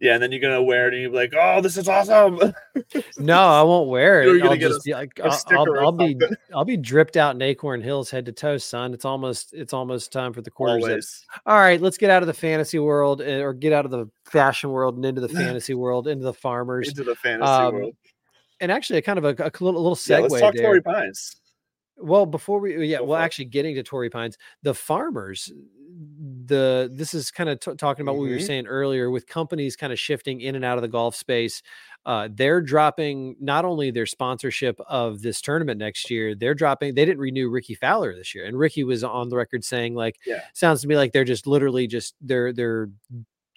Yeah, 0.00 0.14
and 0.14 0.22
then 0.22 0.32
you're 0.32 0.40
gonna 0.40 0.62
wear 0.62 0.88
it 0.88 0.94
and 0.94 1.02
you're 1.02 1.12
like, 1.12 1.34
"Oh, 1.38 1.60
this 1.60 1.76
is 1.76 1.86
awesome." 1.86 2.54
no, 3.18 3.38
I 3.38 3.62
won't 3.62 3.90
wear 3.90 4.22
it. 4.22 4.42
I'll 4.42 4.56
just 4.56 4.88
a, 4.88 4.92
like, 4.92 5.20
I'll, 5.22 5.38
I'll, 5.50 5.78
I'll 5.78 5.92
be 5.92 6.18
I'll 6.54 6.64
be 6.64 6.78
dripped 6.78 7.18
out 7.18 7.34
in 7.34 7.42
Acorn 7.42 7.82
Hills 7.82 8.10
head 8.10 8.24
to 8.24 8.32
toe, 8.32 8.56
son. 8.56 8.94
It's 8.94 9.04
almost 9.04 9.52
it's 9.52 9.74
almost 9.74 10.10
time 10.10 10.32
for 10.32 10.40
the 10.40 10.50
quarter 10.50 11.00
All 11.44 11.58
right, 11.58 11.78
let's 11.82 11.98
get 11.98 12.08
out 12.08 12.22
of 12.22 12.28
the 12.28 12.34
fantasy 12.34 12.78
world 12.78 13.20
eh, 13.20 13.40
or 13.40 13.52
get 13.52 13.74
out 13.74 13.84
of 13.84 13.90
the 13.90 14.06
fashion 14.24 14.70
world 14.70 14.96
and 14.96 15.04
into 15.04 15.20
the 15.20 15.28
fantasy 15.40 15.74
world, 15.74 16.08
into 16.08 16.24
the 16.24 16.34
farmers, 16.34 16.88
into 16.88 17.04
the 17.04 17.14
fantasy 17.16 17.50
um, 17.50 17.74
world. 17.74 17.96
And 18.60 18.72
actually, 18.72 19.00
a 19.00 19.02
kind 19.02 19.18
of 19.18 19.24
a, 19.26 19.34
a 19.38 19.52
little, 19.62 19.82
little 19.82 19.96
segue 19.96 20.08
yeah, 20.08 20.18
let's 20.20 20.40
talk 20.40 20.54
there. 20.54 20.64
Torrey 20.64 20.82
Pines. 20.82 21.36
Well, 21.98 22.24
before 22.24 22.58
we 22.58 22.86
yeah, 22.86 23.00
well, 23.00 23.18
actually 23.18 23.46
getting 23.46 23.74
to 23.74 23.82
Torrey 23.82 24.08
Pines, 24.08 24.38
the 24.62 24.72
farmers 24.72 25.52
the 26.50 26.90
this 26.92 27.14
is 27.14 27.30
kind 27.30 27.48
of 27.48 27.60
t- 27.60 27.74
talking 27.76 28.02
about 28.02 28.12
mm-hmm. 28.12 28.18
what 28.18 28.24
we 28.24 28.30
were 28.30 28.36
mm-hmm. 28.36 28.46
saying 28.46 28.66
earlier 28.66 29.10
with 29.10 29.26
companies 29.26 29.76
kind 29.76 29.92
of 29.92 29.98
shifting 29.98 30.42
in 30.42 30.56
and 30.56 30.64
out 30.64 30.76
of 30.76 30.82
the 30.82 30.88
golf 30.88 31.16
space. 31.16 31.62
Uh, 32.04 32.28
they're 32.32 32.60
dropping 32.60 33.36
not 33.40 33.64
only 33.64 33.90
their 33.90 34.06
sponsorship 34.06 34.78
of 34.88 35.22
this 35.22 35.40
tournament 35.40 35.78
next 35.78 36.10
year, 36.10 36.34
they're 36.34 36.54
dropping. 36.54 36.94
They 36.94 37.04
didn't 37.04 37.20
renew 37.20 37.48
Rickie 37.48 37.74
Fowler 37.74 38.14
this 38.14 38.34
year, 38.34 38.44
and 38.44 38.58
Rickie 38.58 38.84
was 38.84 39.04
on 39.04 39.28
the 39.28 39.36
record 39.36 39.64
saying 39.64 39.94
like, 39.94 40.16
yeah. 40.26 40.40
sounds 40.52 40.82
to 40.82 40.88
me 40.88 40.96
like 40.96 41.12
they're 41.12 41.24
just 41.24 41.46
literally 41.46 41.86
just 41.86 42.14
they're 42.20 42.52
they're 42.52 42.90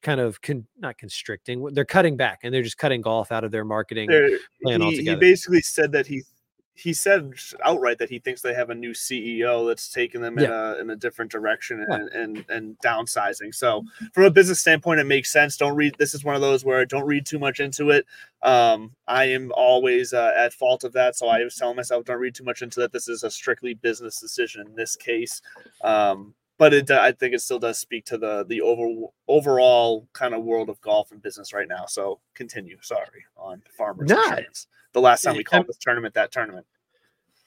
kind 0.04 0.20
of 0.20 0.42
con- 0.42 0.68
not 0.78 0.98
constricting 0.98 1.66
they're 1.72 1.86
cutting 1.86 2.18
back 2.18 2.42
and 2.44 2.54
they're 2.54 2.62
just 2.62 2.78
cutting 2.78 3.00
golf 3.00 3.32
out 3.32 3.46
of 3.46 3.52
their 3.52 3.64
marketing 3.64 4.10
they're, 4.10 4.38
plan 4.62 4.82
he, 4.82 4.86
altogether. 4.86 5.12
he 5.12 5.16
basically 5.16 5.62
said 5.62 5.94
that 5.94 6.06
he 6.06 6.22
he 6.76 6.92
said 6.92 7.34
outright 7.64 8.00
that 8.00 8.10
he 8.10 8.18
thinks 8.18 8.42
they 8.42 8.54
have 8.54 8.72
a 8.72 8.76
new 8.76 8.92
CEO 8.92 9.68
that's 9.68 9.90
taking 9.90 10.22
them 10.22 10.40
in 10.40 10.50
a 10.50 10.76
in 10.80 10.90
a 10.90 10.96
different 10.96 11.32
direction 11.32 11.86
and, 11.88 12.10
yeah. 12.12 12.20
and 12.20 12.46
and 12.50 12.78
downsizing. 12.80 13.54
So 13.54 13.84
from 14.12 14.24
a 14.24 14.32
business 14.32 14.60
standpoint, 14.60 15.00
it 15.00 15.06
makes 15.06 15.32
sense. 15.32 15.56
Don't 15.56 15.76
read. 15.76 15.96
This 16.00 16.16
is 16.16 16.24
one 16.24 16.36
of 16.36 16.42
those 16.42 16.66
where 16.66 16.84
don't 16.86 17.06
read 17.06 17.26
too 17.28 17.38
much 17.38 17.60
into 17.60 17.92
it. 17.92 18.06
Um, 18.42 18.92
I 19.08 19.26
am 19.26 19.52
always 19.56 20.14
uh, 20.14 20.34
at 20.36 20.54
fault 20.54 20.84
of 20.84 20.94
that, 20.94 21.16
so 21.16 21.28
I 21.28 21.44
was 21.44 21.56
telling 21.56 21.76
myself 21.76 22.06
don't 22.06 22.20
read 22.20 22.36
too 22.36 22.44
much 22.44 22.64
into 22.64 22.80
that. 22.80 22.92
This 22.92 23.08
is 23.08 23.24
a 23.24 23.30
strictly 23.30 23.76
business 23.76 24.20
decision 24.20 24.66
in 24.66 24.76
this 24.76 24.96
case. 24.96 25.42
Um, 25.84 26.34
but 26.58 26.74
it 26.74 26.92
I 26.92 27.12
think 27.12 27.34
it 27.34 27.42
still 27.42 27.60
does 27.60 27.78
speak 27.78 28.06
to 28.06 28.18
the 28.18 28.46
the 28.48 28.62
over 28.62 29.08
overall 29.28 30.08
kind 30.14 30.34
of 30.34 30.44
world 30.44 30.70
of 30.70 30.80
golf 30.82 31.12
and 31.12 31.22
business 31.22 31.54
right 31.54 31.68
now. 31.68 31.86
So 31.86 32.20
continue. 32.36 32.78
Sorry 32.82 33.26
on 33.38 33.62
farmers 33.78 34.10
Nah. 34.10 34.38
The 34.94 35.02
last 35.02 35.24
time 35.24 35.36
we 35.36 35.44
called 35.44 35.68
this 35.68 35.78
tournament 35.78 36.14
that 36.14 36.32
tournament. 36.32 36.66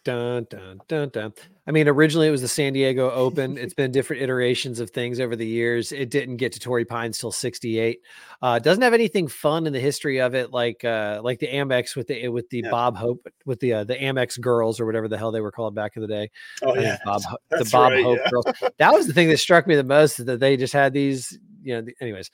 Dun, 0.07 0.47
dun, 0.49 0.81
dun, 0.87 1.09
dun. 1.09 1.33
I 1.67 1.73
mean, 1.73 1.89
originally 1.89 2.29
it 2.29 2.31
was 2.31 2.41
the 2.41 2.47
San 2.47 2.73
Diego 2.75 3.11
Open. 3.11 3.59
It's 3.59 3.75
been 3.75 3.91
different 3.91 4.23
iterations 4.23 4.79
of 4.79 4.91
things 4.91 5.19
over 5.19 5.35
the 5.35 5.45
years. 5.45 5.91
It 5.91 6.11
didn't 6.11 6.37
get 6.37 6.53
to 6.53 6.61
Torrey 6.61 6.85
Pines 6.85 7.19
till 7.19 7.33
'68. 7.33 8.01
Uh, 8.41 8.61
doesn't 8.61 8.85
have 8.85 8.95
anything 8.95 9.27
fun 9.27 9.67
in 9.67 9.73
the 9.73 9.81
history 9.81 10.21
of 10.21 10.37
it, 10.37 10.53
like 10.53 10.85
uh, 10.85 11.21
like 11.25 11.41
the 11.41 11.49
Amex 11.49 11.97
with 11.97 12.07
the 12.07 12.29
with 12.29 12.49
the 12.51 12.61
Yeah. 12.65 12.71
Bob 12.71 12.97
Hope 12.97 13.27
with 13.47 13.59
the 13.59 13.73
uh, 13.73 13.83
the 13.85 13.97
Amex 13.97 14.41
girls 14.41 14.79
or 14.79 14.87
whatever 14.87 15.09
the 15.09 15.19
hell 15.19 15.33
they 15.33 15.41
were 15.41 15.51
called 15.51 15.75
back 15.75 15.97
in 15.97 16.03
the 16.03 16.09
day. 16.09 16.31
Oh 16.63 16.77
yeah, 16.77 16.99
Bob 17.05 17.23
the 17.51 17.69
Bob 17.73 17.91
right, 17.91 18.05
Hope 18.05 18.21
yeah. 18.23 18.31
girls. 18.31 18.45
That 18.79 18.93
was 18.93 19.09
the 19.09 19.13
thing 19.13 19.29
that 19.31 19.39
struck 19.39 19.67
me 19.67 19.75
the 19.75 19.83
most 19.83 20.21
is 20.21 20.27
that 20.27 20.39
they 20.39 20.57
just 20.57 20.73
had 20.73 20.93
these, 20.93 21.37
you 21.65 21.75
know. 21.75 21.83
The, 21.83 21.97
anyways, 22.01 22.31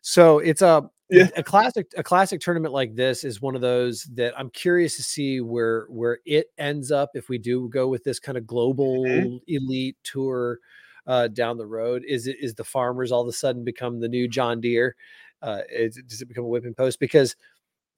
so 0.00 0.38
it's 0.38 0.62
a 0.62 0.88
Yeah. 1.10 1.28
a 1.36 1.42
classic 1.42 1.92
a 1.96 2.02
classic 2.02 2.40
tournament 2.40 2.72
like 2.72 2.94
this 2.94 3.24
is 3.24 3.40
one 3.42 3.54
of 3.54 3.60
those 3.60 4.04
that 4.14 4.32
I'm 4.38 4.48
curious 4.50 4.96
to 4.96 5.02
see 5.02 5.40
where 5.40 5.84
where 5.90 6.18
it 6.24 6.46
ends 6.58 6.90
up 6.90 7.10
if 7.14 7.28
we 7.28 7.36
do 7.38 7.68
go 7.68 7.88
with 7.88 8.04
this 8.04 8.18
kind 8.18 8.38
of 8.38 8.46
global 8.46 9.04
Mm-hmm. 9.04 9.36
elite 9.48 9.96
tour 10.02 10.58
uh, 11.06 11.28
down 11.28 11.58
the 11.58 11.66
road. 11.66 12.02
Is 12.08 12.26
it 12.26 12.36
is 12.40 12.54
the 12.54 12.64
farmers 12.64 13.12
all 13.12 13.20
of 13.22 13.28
a 13.28 13.32
sudden 13.32 13.64
become 13.64 14.00
the 14.00 14.08
new 14.08 14.26
John 14.28 14.60
Deere? 14.60 14.96
Uh, 15.42 15.60
is, 15.70 16.00
does 16.08 16.22
it 16.22 16.28
become 16.28 16.44
a 16.44 16.48
whipping 16.48 16.74
post 16.74 16.98
because 17.00 17.36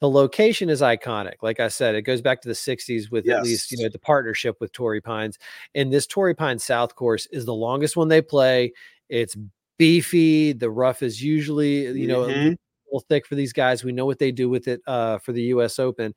the 0.01 0.11
location 0.11 0.69
is 0.69 0.83
iconic. 0.83 1.37
Like 1.43 1.59
I 1.61 1.69
said, 1.69 1.95
it 1.95 2.03
goes 2.03 2.21
back 2.21 2.43
to 2.43 2.49
the 2.49 2.55
60s 2.55 3.11
with 3.11 3.27
at 3.29 3.45
least, 3.45 3.73
you 3.73 3.83
know, 3.83 3.89
the 3.89 3.99
partnership 3.99 4.57
with 4.61 4.73
Torrey 4.73 5.01
Pines. 5.01 5.39
And 5.75 5.91
this 5.93 6.07
Torrey 6.07 6.35
Pines 6.35 6.65
South 6.65 6.95
course 6.97 7.27
is 7.33 7.47
the 7.47 7.55
longest 7.55 7.97
one 7.97 8.09
they 8.09 8.21
play. 8.21 8.73
It's 9.09 9.37
beefy. 9.79 10.53
The 10.53 10.71
rough 10.71 11.03
is 11.03 11.23
usually, 11.23 11.87
you 11.99 12.09
know, 12.09 12.25
a 12.25 12.29
Mhm. 12.29 12.57
Little 12.87 13.05
thick 13.09 13.27
for 13.27 13.35
these 13.35 13.53
guys. 13.53 13.85
We 13.85 13.93
know 13.93 14.07
what 14.07 14.19
they 14.19 14.33
do 14.33 14.49
with 14.49 14.69
it 14.69 14.81
uh, 14.87 15.19
for 15.19 15.33
the 15.33 15.43
US 15.45 15.79
Open. 15.79 16.15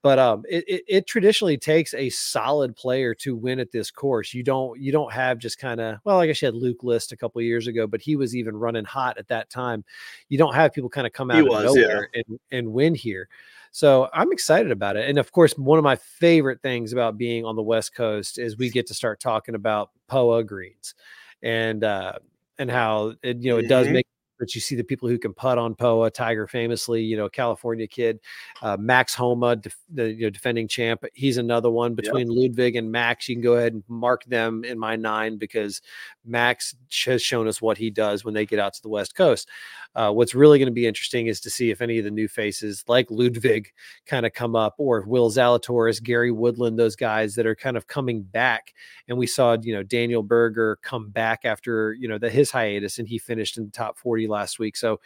But 0.00 0.20
um, 0.20 0.44
it, 0.48 0.64
it, 0.68 0.84
it 0.86 1.06
traditionally 1.08 1.56
takes 1.58 1.92
a 1.92 2.08
solid 2.10 2.76
player 2.76 3.14
to 3.16 3.34
win 3.34 3.58
at 3.58 3.72
this 3.72 3.90
course. 3.90 4.32
You 4.32 4.44
don't 4.44 4.80
you 4.80 4.92
don't 4.92 5.12
have 5.12 5.38
just 5.38 5.58
kind 5.58 5.80
of 5.80 5.96
well, 6.04 6.20
I 6.20 6.26
guess 6.28 6.40
you 6.40 6.46
had 6.46 6.54
Luke 6.54 6.84
List 6.84 7.10
a 7.10 7.16
couple 7.16 7.40
of 7.40 7.44
years 7.44 7.66
ago, 7.66 7.88
but 7.88 8.00
he 8.00 8.14
was 8.14 8.36
even 8.36 8.56
running 8.56 8.84
hot 8.84 9.18
at 9.18 9.26
that 9.28 9.50
time. 9.50 9.84
You 10.28 10.38
don't 10.38 10.54
have 10.54 10.72
people 10.72 10.88
kind 10.88 11.04
of 11.06 11.12
come 11.12 11.32
out 11.32 11.38
He 11.38 11.40
of 11.40 11.48
was, 11.48 11.76
yeah. 11.76 11.82
nowhere 11.82 12.10
and, 12.14 12.38
and 12.52 12.72
win 12.72 12.94
here. 12.94 13.28
So 13.72 14.08
I'm 14.14 14.30
excited 14.30 14.70
about 14.70 14.96
it. 14.96 15.08
And 15.08 15.18
of 15.18 15.32
course, 15.32 15.52
one 15.58 15.78
of 15.78 15.84
my 15.84 15.96
favorite 15.96 16.62
things 16.62 16.92
about 16.92 17.18
being 17.18 17.44
on 17.44 17.56
the 17.56 17.62
West 17.62 17.92
Coast 17.92 18.38
is 18.38 18.56
we 18.56 18.70
get 18.70 18.86
to 18.86 18.94
start 18.94 19.18
talking 19.20 19.56
about 19.56 19.90
POA 20.06 20.44
greens 20.44 20.94
and 21.42 21.82
uh 21.82 22.12
and 22.58 22.70
how 22.70 23.14
it, 23.24 23.38
you 23.38 23.50
know 23.50 23.58
it 23.58 23.68
does 23.68 23.88
Mhm. 23.88 23.92
make 23.94 24.06
but 24.38 24.54
you 24.54 24.60
see 24.60 24.76
the 24.76 24.84
people 24.84 25.08
who 25.08 25.18
can 25.18 25.34
putt 25.34 25.58
on 25.58 25.74
POA. 25.74 26.10
Tiger, 26.10 26.46
famously, 26.46 27.02
you 27.02 27.16
know, 27.16 27.28
California 27.28 27.86
kid, 27.86 28.20
uh, 28.62 28.76
Max 28.78 29.14
Homa, 29.14 29.56
def- 29.56 29.76
the 29.90 30.10
you 30.12 30.22
know, 30.24 30.30
defending 30.30 30.68
champ. 30.68 31.04
He's 31.14 31.38
another 31.38 31.70
one 31.70 31.94
between 31.94 32.28
Ludvig 32.28 32.76
and 32.76 32.90
Max. 32.90 33.28
You 33.28 33.34
can 33.34 33.42
go 33.42 33.54
ahead 33.54 33.74
and 33.74 33.82
mark 33.88 34.24
them 34.24 34.64
in 34.64 34.78
my 34.78 34.96
nine 34.96 35.36
because 35.36 35.82
Max 36.28 36.74
has 37.04 37.22
shown 37.22 37.48
us 37.48 37.62
what 37.62 37.78
he 37.78 37.90
does 37.90 38.24
when 38.24 38.34
they 38.34 38.46
get 38.46 38.58
out 38.58 38.74
to 38.74 38.82
the 38.82 38.88
West 38.88 39.14
Coast. 39.14 39.48
Uh, 39.94 40.12
what's 40.12 40.34
really 40.34 40.58
going 40.58 40.66
to 40.66 40.72
be 40.72 40.86
interesting 40.86 41.26
is 41.26 41.40
to 41.40 41.50
see 41.50 41.70
if 41.70 41.80
any 41.80 41.98
of 41.98 42.04
the 42.04 42.10
new 42.10 42.28
faces 42.28 42.84
like 42.86 43.10
Ludvig 43.10 43.72
kind 44.06 44.26
of 44.26 44.32
come 44.32 44.54
up, 44.54 44.74
or 44.78 45.02
Will 45.06 45.30
Zalatoris, 45.30 46.02
Gary 46.02 46.30
Woodland, 46.30 46.78
those 46.78 46.96
guys 46.96 47.34
that 47.34 47.46
are 47.46 47.56
kind 47.56 47.76
of 47.76 47.86
coming 47.86 48.22
back. 48.22 48.74
And 49.08 49.18
we 49.18 49.26
saw, 49.26 49.56
you 49.60 49.72
know, 49.72 49.82
Daniel 49.82 50.22
Berger 50.22 50.78
come 50.82 51.08
back 51.08 51.40
after 51.44 51.94
you 51.94 52.08
know 52.08 52.18
the 52.18 52.30
his 52.30 52.50
hiatus, 52.50 52.98
and 52.98 53.08
he 53.08 53.18
finished 53.18 53.56
in 53.58 53.64
the 53.64 53.72
top 53.72 53.98
forty 53.98 54.26
last 54.26 54.58
week. 54.58 54.76
So 54.76 55.00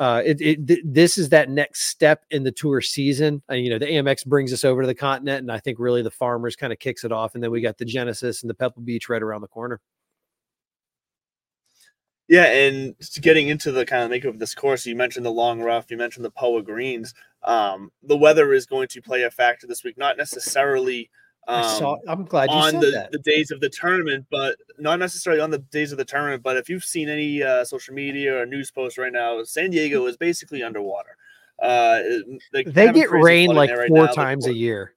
uh, 0.00 0.22
it, 0.24 0.40
it 0.40 0.66
th- 0.66 0.80
this 0.82 1.18
is 1.18 1.28
that 1.28 1.50
next 1.50 1.82
step 1.82 2.24
in 2.30 2.42
the 2.42 2.50
tour 2.50 2.80
season. 2.80 3.42
Uh, 3.50 3.54
you 3.54 3.68
know, 3.68 3.78
the 3.78 3.84
Amex 3.84 4.24
brings 4.24 4.50
us 4.50 4.64
over 4.64 4.80
to 4.80 4.86
the 4.86 4.94
continent, 4.94 5.40
and 5.40 5.52
I 5.52 5.58
think 5.58 5.78
really 5.78 6.00
the 6.00 6.10
Farmers 6.10 6.56
kind 6.56 6.72
of 6.72 6.78
kicks 6.78 7.04
it 7.04 7.12
off, 7.12 7.34
and 7.34 7.44
then 7.44 7.50
we 7.50 7.60
got 7.60 7.76
the 7.76 7.84
Genesis 7.84 8.42
and 8.42 8.48
the 8.48 8.54
Pebble 8.54 8.80
Beach 8.80 9.10
right 9.10 9.22
around 9.22 9.42
the 9.42 9.48
corner. 9.48 9.78
Yeah, 12.30 12.44
and 12.44 12.94
getting 13.20 13.48
into 13.48 13.72
the 13.72 13.84
kind 13.84 14.04
of 14.04 14.10
makeup 14.10 14.32
of 14.32 14.38
this 14.38 14.54
course, 14.54 14.86
you 14.86 14.94
mentioned 14.94 15.26
the 15.26 15.32
long 15.32 15.60
rough, 15.60 15.90
you 15.90 15.96
mentioned 15.96 16.24
the 16.24 16.30
Poa 16.30 16.62
greens. 16.62 17.12
Um, 17.42 17.90
the 18.04 18.16
weather 18.16 18.52
is 18.52 18.66
going 18.66 18.86
to 18.86 19.02
play 19.02 19.24
a 19.24 19.32
factor 19.32 19.66
this 19.66 19.82
week, 19.82 19.98
not 19.98 20.16
necessarily 20.16 21.10
um, 21.48 21.64
saw. 21.64 21.96
I'm 22.06 22.24
glad 22.24 22.48
you 22.48 22.56
on 22.56 22.70
said 22.70 22.80
the, 22.82 23.08
the 23.10 23.18
days 23.18 23.50
of 23.50 23.58
the 23.58 23.68
tournament, 23.68 24.26
but 24.30 24.54
not 24.78 25.00
necessarily 25.00 25.42
on 25.42 25.50
the 25.50 25.58
days 25.58 25.90
of 25.90 25.98
the 25.98 26.04
tournament. 26.04 26.44
But 26.44 26.56
if 26.56 26.68
you've 26.68 26.84
seen 26.84 27.08
any 27.08 27.42
uh, 27.42 27.64
social 27.64 27.94
media 27.94 28.40
or 28.40 28.46
news 28.46 28.70
posts 28.70 28.96
right 28.96 29.12
now, 29.12 29.42
San 29.42 29.70
Diego 29.70 30.06
is 30.06 30.16
basically 30.16 30.62
underwater. 30.62 31.16
Uh, 31.60 31.98
they 32.52 32.62
they 32.62 32.92
get 32.92 33.10
rain 33.10 33.48
like 33.50 33.70
right 33.70 33.88
four 33.88 34.06
now. 34.06 34.12
Times 34.12 34.46
a 34.46 34.54
year. 34.54 34.94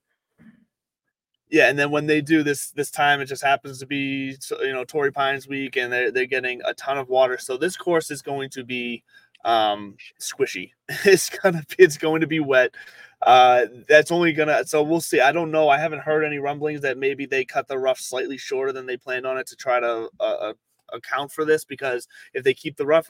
Yeah, 1.54 1.70
and 1.70 1.78
then 1.78 1.92
when 1.92 2.08
they 2.08 2.20
do 2.20 2.42
this 2.42 2.72
this 2.72 2.90
time, 2.90 3.22
it 3.22 3.26
just 3.28 3.44
happens 3.44 3.78
to 3.78 3.86
be 3.86 4.36
you 4.62 4.74
know 4.74 4.84
Torrey 4.86 5.12
Pines 5.12 5.48
week, 5.48 5.76
and 5.78 5.94
they're 5.94 6.12
they're 6.12 6.26
getting 6.26 6.62
a 6.66 6.74
ton 6.74 6.98
of 6.98 7.10
water. 7.10 7.38
So 7.38 7.58
this 7.58 7.78
course 7.78 8.10
is 8.10 8.24
going 8.24 8.50
to 8.52 8.64
be 8.64 9.04
um 9.46 9.96
squishy. 10.20 10.72
it's 11.06 11.30
gonna 11.30 11.64
be, 11.70 11.76
it's 11.84 11.98
going 11.98 12.22
to 12.22 12.28
be 12.28 12.40
wet. 12.40 12.74
Uh, 13.22 13.68
that's 13.88 14.12
only 14.12 14.34
gonna 14.34 14.66
so 14.66 14.82
we'll 14.82 15.00
see. 15.00 15.22
I 15.22 15.32
don't 15.32 15.52
know. 15.52 15.70
I 15.70 15.78
haven't 15.78 16.00
heard 16.02 16.24
any 16.26 16.40
rumblings 16.40 16.82
that 16.82 16.98
maybe 16.98 17.28
they 17.28 17.46
cut 17.46 17.68
the 17.68 17.78
rough 17.78 18.00
slightly 18.00 18.38
shorter 18.40 18.72
than 18.74 18.88
they 18.88 18.98
planned 18.98 19.28
on 19.28 19.38
it 19.38 19.46
to 19.48 19.56
try 19.56 19.80
to 19.80 20.10
uh, 20.20 20.24
uh, 20.24 20.54
account 20.92 21.32
for 21.32 21.46
this. 21.46 21.66
Because 21.66 22.08
if 22.34 22.44
they 22.44 22.56
keep 22.56 22.78
the 22.78 22.88
rough, 22.88 23.10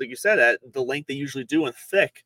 like 0.00 0.08
you 0.10 0.16
said, 0.16 0.40
at 0.40 0.58
the 0.72 0.82
length 0.82 1.06
they 1.06 1.14
usually 1.14 1.44
do 1.44 1.64
and 1.66 1.76
thick, 1.76 2.24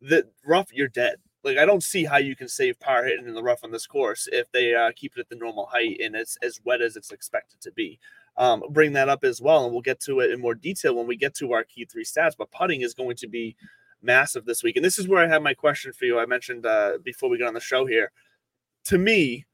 the 0.00 0.28
rough 0.46 0.72
you're 0.72 0.88
dead. 0.88 1.16
Like 1.44 1.58
I 1.58 1.66
don't 1.66 1.82
see 1.82 2.04
how 2.04 2.16
you 2.16 2.34
can 2.34 2.48
save 2.48 2.80
power 2.80 3.04
hitting 3.04 3.28
in 3.28 3.34
the 3.34 3.42
rough 3.42 3.64
on 3.64 3.70
this 3.70 3.86
course 3.86 4.28
if 4.32 4.50
they 4.52 4.74
uh, 4.74 4.92
keep 4.96 5.12
it 5.16 5.20
at 5.20 5.28
the 5.28 5.36
normal 5.36 5.66
height 5.66 6.00
and 6.02 6.14
it's 6.14 6.36
as 6.42 6.60
wet 6.64 6.80
as 6.80 6.96
it's 6.96 7.12
expected 7.12 7.60
to 7.60 7.72
be. 7.72 7.98
Um, 8.36 8.64
bring 8.70 8.92
that 8.94 9.08
up 9.08 9.22
as 9.22 9.40
well, 9.40 9.64
and 9.64 9.72
we'll 9.72 9.82
get 9.82 10.00
to 10.00 10.18
it 10.20 10.32
in 10.32 10.40
more 10.40 10.54
detail 10.54 10.96
when 10.96 11.06
we 11.06 11.16
get 11.16 11.34
to 11.36 11.52
our 11.52 11.62
key 11.62 11.84
three 11.84 12.04
stats. 12.04 12.32
But 12.36 12.50
putting 12.50 12.80
is 12.80 12.92
going 12.92 13.16
to 13.16 13.28
be 13.28 13.54
massive 14.02 14.44
this 14.44 14.64
week, 14.64 14.74
and 14.76 14.84
this 14.84 14.98
is 14.98 15.06
where 15.06 15.22
I 15.22 15.28
have 15.28 15.42
my 15.42 15.54
question 15.54 15.92
for 15.92 16.04
you. 16.04 16.18
I 16.18 16.26
mentioned 16.26 16.66
uh, 16.66 16.98
before 17.04 17.28
we 17.28 17.38
got 17.38 17.48
on 17.48 17.54
the 17.54 17.60
show 17.60 17.86
here. 17.86 18.10
To 18.86 18.98
me, 18.98 19.46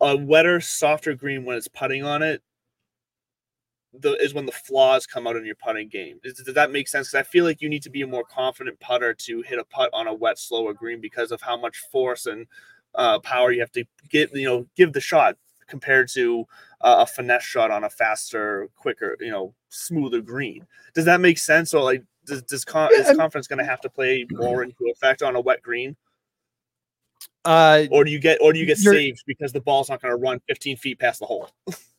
a 0.00 0.16
wetter, 0.16 0.60
softer 0.60 1.14
green 1.14 1.44
when 1.44 1.56
it's 1.56 1.68
putting 1.68 2.04
on 2.04 2.22
it 2.22 2.40
the 4.00 4.12
is 4.22 4.34
when 4.34 4.46
the 4.46 4.52
flaws 4.52 5.06
come 5.06 5.26
out 5.26 5.36
in 5.36 5.44
your 5.44 5.54
putting 5.54 5.88
game. 5.88 6.18
Does, 6.22 6.34
does 6.34 6.54
that 6.54 6.70
make 6.70 6.88
sense? 6.88 7.08
Because 7.08 7.26
I 7.26 7.30
feel 7.30 7.44
like 7.44 7.60
you 7.60 7.68
need 7.68 7.82
to 7.82 7.90
be 7.90 8.02
a 8.02 8.06
more 8.06 8.24
confident 8.24 8.78
putter 8.80 9.14
to 9.14 9.42
hit 9.42 9.58
a 9.58 9.64
putt 9.64 9.90
on 9.92 10.06
a 10.06 10.14
wet, 10.14 10.38
slower 10.38 10.72
green 10.72 11.00
because 11.00 11.32
of 11.32 11.40
how 11.40 11.56
much 11.56 11.78
force 11.92 12.26
and 12.26 12.46
uh, 12.94 13.18
power 13.20 13.52
you 13.52 13.60
have 13.60 13.72
to 13.72 13.84
give. 14.08 14.30
You 14.34 14.46
know, 14.46 14.66
give 14.76 14.92
the 14.92 15.00
shot 15.00 15.36
compared 15.66 16.08
to 16.08 16.46
uh, 16.80 16.96
a 17.00 17.06
finesse 17.06 17.44
shot 17.44 17.70
on 17.70 17.84
a 17.84 17.90
faster, 17.90 18.68
quicker, 18.76 19.16
you 19.20 19.30
know, 19.30 19.54
smoother 19.68 20.20
green. 20.20 20.66
Does 20.94 21.04
that 21.06 21.20
make 21.20 21.38
sense? 21.38 21.74
Or 21.74 21.82
like, 21.82 22.04
does, 22.24 22.42
does 22.42 22.64
con- 22.64 22.90
is 22.92 23.16
confidence 23.16 23.46
going 23.46 23.58
to 23.58 23.64
have 23.64 23.80
to 23.80 23.90
play 23.90 24.26
more 24.30 24.62
into 24.62 24.84
effect 24.86 25.22
on 25.22 25.36
a 25.36 25.40
wet 25.40 25.62
green, 25.62 25.96
Uh, 27.44 27.84
or 27.92 28.04
do 28.04 28.10
you 28.10 28.18
get 28.18 28.38
or 28.40 28.52
do 28.52 28.58
you 28.58 28.66
get 28.66 28.78
saved 28.78 29.22
because 29.26 29.52
the 29.52 29.60
ball's 29.60 29.88
not 29.88 30.02
going 30.02 30.12
to 30.12 30.16
run 30.16 30.40
15 30.48 30.76
feet 30.76 30.98
past 30.98 31.20
the 31.20 31.26
hole? 31.26 31.50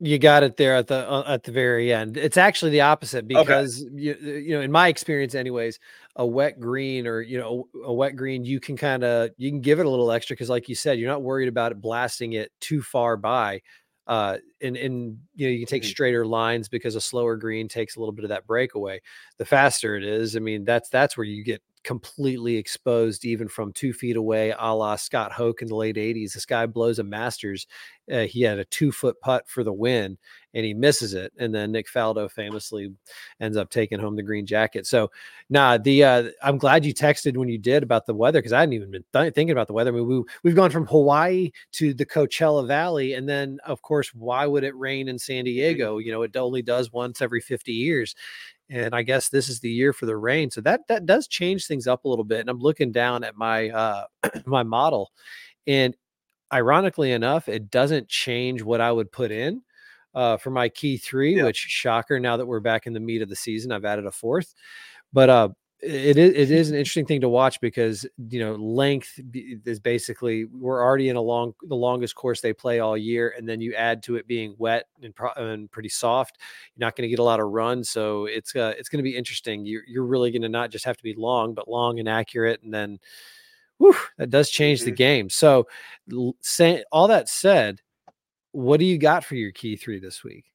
you 0.00 0.18
got 0.18 0.42
it 0.42 0.56
there 0.56 0.74
at 0.76 0.86
the 0.88 1.08
uh, 1.10 1.24
at 1.26 1.42
the 1.44 1.52
very 1.52 1.92
end. 1.92 2.16
It's 2.16 2.36
actually 2.38 2.70
the 2.72 2.80
opposite 2.82 3.28
because 3.28 3.84
you, 3.92 4.14
you 4.14 4.50
know, 4.54 4.62
in 4.62 4.72
my 4.72 4.88
experience, 4.88 5.34
anyways, 5.34 5.78
a 6.16 6.26
wet 6.26 6.58
green 6.58 7.06
or 7.06 7.20
you 7.20 7.38
know 7.38 7.68
a 7.84 7.92
wet 7.92 8.16
green, 8.16 8.44
you 8.44 8.60
can 8.60 8.76
kind 8.76 9.04
of 9.04 9.30
you 9.36 9.50
can 9.50 9.60
give 9.60 9.78
it 9.78 9.86
a 9.86 9.90
little 9.90 10.10
extra 10.10 10.34
because, 10.34 10.48
like 10.50 10.68
you 10.68 10.74
said, 10.74 10.98
you're 10.98 11.10
not 11.10 11.22
worried 11.22 11.48
about 11.48 11.72
it 11.72 11.80
blasting 11.80 12.32
it 12.32 12.50
too 12.60 12.82
far 12.82 13.16
by. 13.16 13.60
Uh, 14.06 14.38
and 14.62 14.76
and 14.76 15.18
you 15.36 15.46
know 15.46 15.52
you 15.52 15.58
can 15.60 15.66
take 15.68 15.84
Mhm. 15.84 15.88
straighter 15.88 16.26
lines 16.26 16.68
because 16.68 16.96
a 16.96 17.00
slower 17.00 17.36
green 17.36 17.68
takes 17.68 17.96
a 17.96 18.00
little 18.00 18.12
bit 18.12 18.24
of 18.24 18.30
that 18.30 18.46
breakaway. 18.46 19.00
The 19.38 19.44
faster 19.44 19.96
it 19.96 20.02
is, 20.04 20.34
I 20.36 20.40
mean, 20.40 20.64
that's 20.64 20.88
that's 20.88 21.16
where 21.16 21.24
you 21.26 21.44
get 21.44 21.62
completely 21.82 22.56
exposed 22.56 23.24
even 23.24 23.48
from 23.48 23.72
two 23.72 23.92
feet 23.92 24.16
away, 24.16 24.54
a 24.58 24.74
la 24.74 24.96
Scott 24.96 25.32
Hoch 25.32 25.62
in 25.62 25.68
the 25.68 25.74
late 25.74 25.96
80s. 25.96 26.32
This 26.32 26.46
guy 26.46 26.66
blows 26.66 26.98
a 26.98 27.04
Masters. 27.04 27.66
Uh, 28.10 28.20
he 28.22 28.42
had 28.42 28.58
a 28.58 28.64
two 28.66 28.90
foot 28.92 29.20
putt 29.20 29.48
for 29.48 29.62
the 29.62 29.72
win 29.72 30.18
and 30.52 30.64
he 30.64 30.74
misses 30.74 31.14
it. 31.14 31.32
And 31.38 31.54
then 31.54 31.72
Nick 31.72 31.88
Faldo 31.88 32.30
famously 32.30 32.92
ends 33.40 33.56
up 33.56 33.70
taking 33.70 34.00
home 34.00 34.16
the 34.16 34.22
green 34.22 34.46
jacket. 34.46 34.86
So, 34.86 35.10
nah, 35.48 35.78
the 35.78 36.04
uh, 36.04 36.24
I'm 36.42 36.58
glad 36.58 36.84
you 36.84 36.92
texted 36.92 37.36
when 37.36 37.48
you 37.48 37.58
did 37.58 37.82
about 37.82 38.06
the 38.06 38.14
weather 38.14 38.40
because 38.40 38.52
I 38.52 38.60
hadn't 38.60 38.74
even 38.74 38.90
been 38.90 39.04
th- 39.12 39.34
thinking 39.34 39.52
about 39.52 39.68
the 39.68 39.74
weather. 39.74 39.90
I 39.90 39.94
mean, 39.94 40.06
we, 40.06 40.22
we've 40.42 40.56
gone 40.56 40.70
from 40.70 40.86
Hawaii 40.86 41.50
to 41.72 41.94
the 41.94 42.06
Coachella 42.06 42.66
Valley. 42.66 43.14
And 43.14 43.28
then, 43.28 43.58
of 43.64 43.80
course, 43.82 44.12
why 44.12 44.46
would 44.46 44.64
it 44.64 44.76
rain 44.76 45.08
in 45.08 45.18
San 45.18 45.44
Diego? 45.44 45.98
You 45.98 46.12
know, 46.12 46.22
it 46.22 46.36
only 46.36 46.62
does 46.62 46.92
once 46.92 47.22
every 47.22 47.40
50 47.40 47.72
years 47.72 48.14
and 48.70 48.94
I 48.94 49.02
guess 49.02 49.28
this 49.28 49.48
is 49.48 49.60
the 49.60 49.70
year 49.70 49.92
for 49.92 50.06
the 50.06 50.16
rain. 50.16 50.50
So 50.50 50.60
that 50.62 50.82
that 50.88 51.06
does 51.06 51.28
change 51.28 51.66
things 51.66 51.86
up 51.86 52.04
a 52.04 52.08
little 52.08 52.24
bit. 52.24 52.40
And 52.40 52.48
I'm 52.50 52.60
looking 52.60 52.92
down 52.92 53.24
at 53.24 53.36
my 53.36 53.70
uh 53.70 54.04
my 54.46 54.62
model, 54.62 55.12
and 55.66 55.94
ironically 56.52 57.12
enough, 57.12 57.48
it 57.48 57.70
doesn't 57.70 58.08
change 58.08 58.62
what 58.62 58.80
I 58.80 58.92
would 58.92 59.12
put 59.12 59.30
in. 59.32 59.62
uh, 60.14 60.36
for 60.36 60.50
my 60.50 60.68
key 60.68 60.96
three, 60.98 61.36
Yeah. 61.36 61.44
which 61.44 61.58
shocker. 61.58 62.18
Now 62.20 62.36
that 62.36 62.46
we're 62.46 62.60
back 62.60 62.86
in 62.88 62.92
the 62.94 63.00
meat 63.00 63.22
of 63.22 63.28
the 63.28 63.36
season, 63.36 63.72
I've 63.72 63.84
added 63.84 64.06
a 64.06 64.12
fourth. 64.12 64.54
But 65.12 65.30
uh, 65.30 65.48
it 65.82 66.18
is 66.18 66.30
it 66.32 66.50
is 66.50 66.70
an 66.70 66.76
interesting 66.76 67.06
thing 67.06 67.22
to 67.22 67.28
watch 67.28 67.60
because 67.60 68.06
you 68.28 68.38
know 68.40 68.54
length 68.54 69.18
is 69.32 69.80
basically 69.80 70.44
we're 70.44 70.82
already 70.84 71.08
in 71.08 71.16
a 71.16 71.20
long 71.20 71.54
the 71.62 71.74
longest 71.74 72.14
course 72.14 72.40
they 72.40 72.52
play 72.52 72.80
all 72.80 72.96
year, 72.96 73.34
and 73.36 73.48
then 73.48 73.60
you 73.60 73.74
add 73.74 74.02
to 74.02 74.16
it 74.16 74.26
being 74.26 74.54
wet 74.58 74.86
and, 75.02 75.14
pro- 75.14 75.32
and 75.36 75.70
pretty 75.70 75.88
soft. 75.88 76.38
You're 76.74 76.86
not 76.86 76.96
going 76.96 77.04
to 77.04 77.08
get 77.08 77.18
a 77.18 77.24
lot 77.24 77.40
of 77.40 77.48
run, 77.48 77.82
so 77.82 78.26
it's 78.26 78.54
uh, 78.54 78.74
it's 78.78 78.88
going 78.90 78.98
to 78.98 79.10
be 79.10 79.16
interesting. 79.16 79.64
You're 79.64 79.82
you're 79.86 80.04
really 80.04 80.30
going 80.30 80.42
to 80.42 80.48
not 80.48 80.70
just 80.70 80.84
have 80.84 80.98
to 80.98 81.02
be 81.02 81.14
long, 81.14 81.54
but 81.54 81.68
long 81.68 81.98
and 81.98 82.08
accurate, 82.08 82.62
and 82.62 82.72
then. 82.72 82.98
Whew, 83.78 83.96
that 84.18 84.28
does 84.28 84.50
change 84.50 84.82
the 84.82 84.92
Mhm. 84.92 84.96
game. 84.96 85.30
So, 85.30 85.66
say 86.42 86.84
all 86.92 87.08
that 87.08 87.30
said, 87.30 87.80
what 88.52 88.78
do 88.78 88.84
you 88.84 88.98
got 88.98 89.24
for 89.24 89.36
your 89.36 89.52
key 89.52 89.74
three 89.76 89.98
this 89.98 90.22
week? 90.22 90.52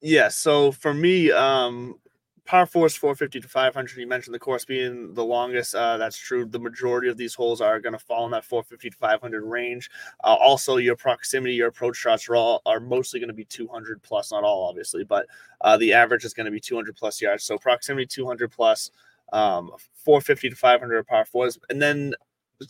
Yeah, 0.00 0.28
so 0.28 0.70
for 0.70 0.94
me, 0.94 1.32
um, 1.32 1.98
par 2.44 2.66
four 2.66 2.86
is 2.86 2.96
450 2.96 3.40
to 3.40 3.48
500. 3.48 3.96
You 3.96 4.06
mentioned 4.06 4.34
the 4.34 4.38
course 4.38 4.64
being 4.64 5.14
the 5.14 5.24
longest. 5.24 5.74
Uh, 5.74 5.96
that's 5.96 6.16
true. 6.16 6.44
The 6.44 6.58
majority 6.58 7.08
of 7.08 7.16
these 7.16 7.34
holes 7.34 7.60
are 7.60 7.80
going 7.80 7.92
to 7.94 7.98
fall 7.98 8.24
in 8.26 8.30
that 8.32 8.44
450 8.44 8.90
to 8.90 8.96
500 8.96 9.42
range. 9.42 9.90
Uh, 10.22 10.36
also, 10.38 10.76
your 10.76 10.96
proximity, 10.96 11.54
your 11.54 11.68
approach 11.68 11.96
shots 11.96 12.28
are 12.28 12.36
all 12.36 12.62
are 12.66 12.80
mostly 12.80 13.20
going 13.20 13.28
to 13.28 13.34
be 13.34 13.44
200 13.44 14.02
plus, 14.02 14.32
not 14.32 14.44
all 14.44 14.68
obviously, 14.68 15.04
but 15.04 15.26
uh, 15.62 15.76
the 15.76 15.92
average 15.92 16.24
is 16.24 16.34
going 16.34 16.46
to 16.46 16.52
be 16.52 16.60
200 16.60 16.94
plus 16.94 17.20
yards. 17.20 17.44
So 17.44 17.56
proximity 17.58 18.06
200 18.06 18.50
plus, 18.50 18.90
um, 19.32 19.70
450 19.94 20.50
to 20.50 20.56
500 20.56 20.96
are 20.96 21.02
par 21.02 21.24
fours, 21.24 21.58
and 21.70 21.80
then 21.80 22.14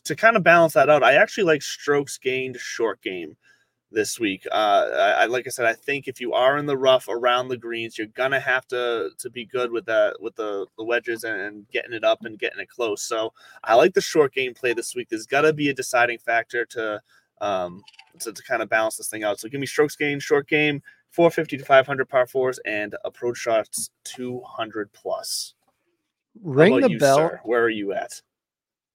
to 0.04 0.16
kind 0.16 0.36
of 0.36 0.42
balance 0.42 0.72
that 0.74 0.88
out, 0.88 1.02
I 1.02 1.14
actually 1.14 1.44
like 1.44 1.62
strokes 1.62 2.16
gained 2.16 2.56
short 2.56 3.02
game 3.02 3.36
this 3.94 4.20
week. 4.20 4.46
Uh, 4.50 5.14
I, 5.18 5.24
like 5.26 5.46
I 5.46 5.50
said, 5.50 5.66
I 5.66 5.72
think 5.72 6.08
if 6.08 6.20
you 6.20 6.32
are 6.32 6.58
in 6.58 6.66
the 6.66 6.76
rough 6.76 7.08
around 7.08 7.48
the 7.48 7.56
greens, 7.56 7.96
you're 7.96 8.08
gonna 8.08 8.40
have 8.40 8.66
to 8.68 9.10
to 9.16 9.30
be 9.30 9.46
good 9.46 9.70
with 9.70 9.86
that 9.86 10.20
with 10.20 10.34
the, 10.36 10.66
the 10.76 10.84
wedges 10.84 11.24
and, 11.24 11.40
and 11.40 11.70
getting 11.70 11.92
it 11.92 12.04
up 12.04 12.24
and 12.24 12.38
getting 12.38 12.60
it 12.60 12.68
close. 12.68 13.02
So 13.02 13.32
I 13.62 13.74
like 13.74 13.94
the 13.94 14.00
short 14.00 14.34
game 14.34 14.54
play 14.54 14.74
this 14.74 14.94
week. 14.94 15.08
There's 15.08 15.26
got 15.26 15.42
to 15.42 15.52
be 15.52 15.70
a 15.70 15.74
deciding 15.74 16.18
factor 16.18 16.66
to 16.66 17.00
um 17.40 17.82
to, 18.20 18.32
to 18.32 18.42
kind 18.42 18.62
of 18.62 18.68
balance 18.68 18.96
this 18.96 19.08
thing 19.08 19.24
out. 19.24 19.40
So 19.40 19.48
give 19.48 19.60
me 19.60 19.66
strokes 19.66 19.96
gained, 19.96 20.22
short 20.22 20.48
game, 20.48 20.82
450 21.10 21.58
to 21.58 21.64
500 21.64 22.08
par 22.08 22.26
fours, 22.26 22.58
and 22.64 22.94
approach 23.04 23.38
shots 23.38 23.90
200 24.04 24.92
plus. 24.92 25.54
Ring 26.42 26.80
the 26.80 26.90
you, 26.90 26.98
bell. 26.98 27.16
sir? 27.16 27.40
Where 27.44 27.62
are 27.62 27.70
you 27.70 27.92
at? 27.92 28.20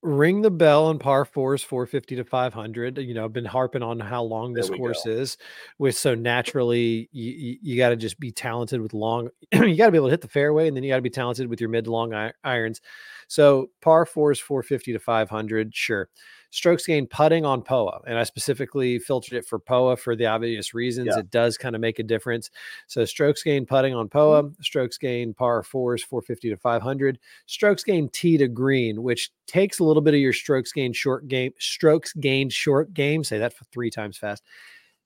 Ring 0.01 0.41
the 0.41 0.51
bell 0.51 0.85
on 0.85 0.97
par 0.97 1.25
fours 1.25 1.61
450 1.61 2.15
to 2.15 2.23
500 2.23 2.97
you 2.99 3.13
know 3.13 3.25
i've 3.25 3.33
been 3.33 3.43
harping 3.43 3.83
on 3.83 3.99
how 3.99 4.23
long 4.23 4.53
this 4.53 4.69
course 4.69 5.03
go. 5.03 5.11
is 5.11 5.37
with 5.77 5.97
so 5.97 6.15
naturally 6.15 7.09
you, 7.11 7.57
you, 7.61 7.77
got 7.77 7.89
to 7.89 7.97
just 7.97 8.17
be 8.17 8.31
talented 8.31 8.79
with 8.79 8.93
long 8.93 9.29
you 9.51 9.75
got 9.75 9.87
to 9.87 9.91
be 9.91 9.97
able 9.97 10.07
to 10.07 10.11
hit 10.11 10.21
the 10.21 10.27
fairway 10.27 10.69
and 10.69 10.77
then 10.77 10.83
you 10.83 10.89
got 10.89 10.95
to 10.95 11.01
be 11.01 11.09
talented 11.09 11.49
with 11.49 11.59
your 11.59 11.69
mid 11.69 11.83
to 11.83 11.91
long 11.91 12.13
irons 12.45 12.79
so 13.27 13.69
par 13.81 14.05
fours 14.05 14.39
450 14.39 14.93
to 14.93 14.99
500 14.99 15.75
sure 15.75 16.07
strokes 16.49 16.85
gained 16.85 17.09
putting 17.09 17.45
on 17.45 17.61
poa 17.61 18.01
and 18.07 18.17
i 18.17 18.23
specifically 18.23 18.99
filtered 18.99 19.33
it 19.33 19.45
for 19.45 19.59
poa 19.59 19.95
for 19.95 20.15
the 20.15 20.25
obvious 20.25 20.73
reasons 20.73 21.09
Yeah. 21.11 21.19
it 21.19 21.31
does 21.31 21.57
kind 21.57 21.75
of 21.75 21.81
make 21.81 21.99
a 21.99 22.03
difference 22.03 22.49
so 22.87 23.05
strokes 23.05 23.43
gained 23.43 23.67
putting 23.67 23.93
on 23.93 24.09
poa 24.09 24.43
mm-hmm. 24.43 24.61
strokes 24.61 24.97
gained 24.97 25.35
par 25.37 25.63
fours 25.63 26.03
450 26.03 26.49
to 26.49 26.57
500 26.57 27.19
strokes 27.45 27.83
gained 27.83 28.13
tee 28.13 28.37
to 28.37 28.47
green, 28.47 29.03
which 29.03 29.31
takes 29.47 29.79
a 29.79 29.83
little 29.83 30.01
bit 30.01 30.13
of 30.13 30.19
your 30.19 30.33
strokes 30.33 30.71
gained 30.71 30.95
short 30.95 31.27
game, 31.27 31.51
strokes 31.59 32.13
gained 32.13 32.53
short 32.53 32.93
game. 32.93 33.23
Say 33.23 33.37
that 33.39 33.53
for 33.53 33.65
three 33.65 33.89
times 33.89 34.17
fast. 34.17 34.43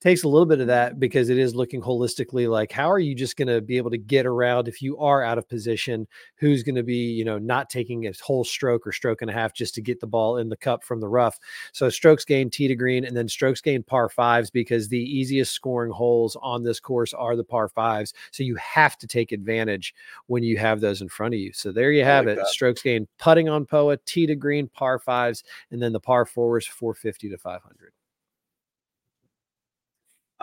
Takes 0.04 0.24
a 0.24 0.28
little 0.28 0.46
bit 0.46 0.60
of 0.60 0.68
that 0.68 1.00
because 1.00 1.30
it 1.30 1.38
is 1.38 1.56
looking 1.56 1.82
holistically 1.82 2.50
like 2.50 2.74
how 2.74 2.92
are 2.92 3.00
you 3.00 3.16
just 3.16 3.38
going 3.38 3.48
to 3.48 3.62
be 3.62 3.78
able 3.78 3.90
to 3.90 3.98
get 3.98 4.26
around 4.26 4.68
if 4.68 4.82
you 4.82 4.98
are 4.98 5.24
out 5.24 5.38
of 5.38 5.48
position? 5.48 6.06
Who's 6.36 6.62
going 6.62 6.76
to 6.76 6.84
be, 6.84 7.14
you 7.14 7.24
know, 7.24 7.38
not 7.38 7.70
taking 7.70 8.06
a 8.06 8.12
whole 8.22 8.44
stroke 8.44 8.86
or 8.86 8.92
stroke 8.92 9.22
and 9.22 9.32
a 9.32 9.34
half 9.34 9.54
just 9.54 9.74
to 9.76 9.82
get 9.82 10.02
the 10.02 10.08
ball 10.08 10.40
in 10.40 10.50
the 10.50 10.58
cup 10.58 10.84
from 10.84 11.00
the 11.00 11.08
rough? 11.08 11.40
So 11.72 11.90
strokes 11.90 12.26
gained 12.26 12.52
tee 12.52 12.68
to 12.68 12.76
green 12.76 13.06
and 13.06 13.16
then 13.16 13.30
strokes 13.30 13.62
gained 13.62 13.88
par 13.88 14.10
fives 14.10 14.50
because 14.50 14.90
the 14.90 15.00
easiest 15.00 15.54
scoring 15.54 15.94
holes 15.94 16.36
on 16.42 16.64
this 16.64 16.82
course 16.82 17.14
are 17.14 17.38
the 17.38 17.46
par 17.46 17.70
fives. 17.70 18.14
So 18.32 18.44
you 18.44 18.58
have 18.58 18.98
to 18.98 19.08
take 19.08 19.32
advantage 19.32 19.96
when 20.28 20.44
you 20.44 20.58
have 20.58 20.82
those 20.82 21.02
in 21.02 21.08
front 21.08 21.34
of 21.34 21.40
you. 21.40 21.54
So 21.54 21.72
there 21.72 21.94
you 21.94 22.04
have 22.04 22.26
like 22.26 22.34
it. 22.34 22.40
that. 22.40 22.48
Strokes 22.48 22.82
gained 22.82 23.08
putting 23.20 23.48
on 23.48 23.66
POA, 23.66 24.00
tee 24.06 24.28
to 24.28 24.36
green, 24.36 24.68
par 24.68 25.00
fives, 25.00 25.46
and 25.72 25.82
then 25.82 25.94
the 25.94 26.02
par 26.02 26.26
fours 26.26 26.68
450 26.68 27.30
to 27.30 27.38
500. 27.38 27.93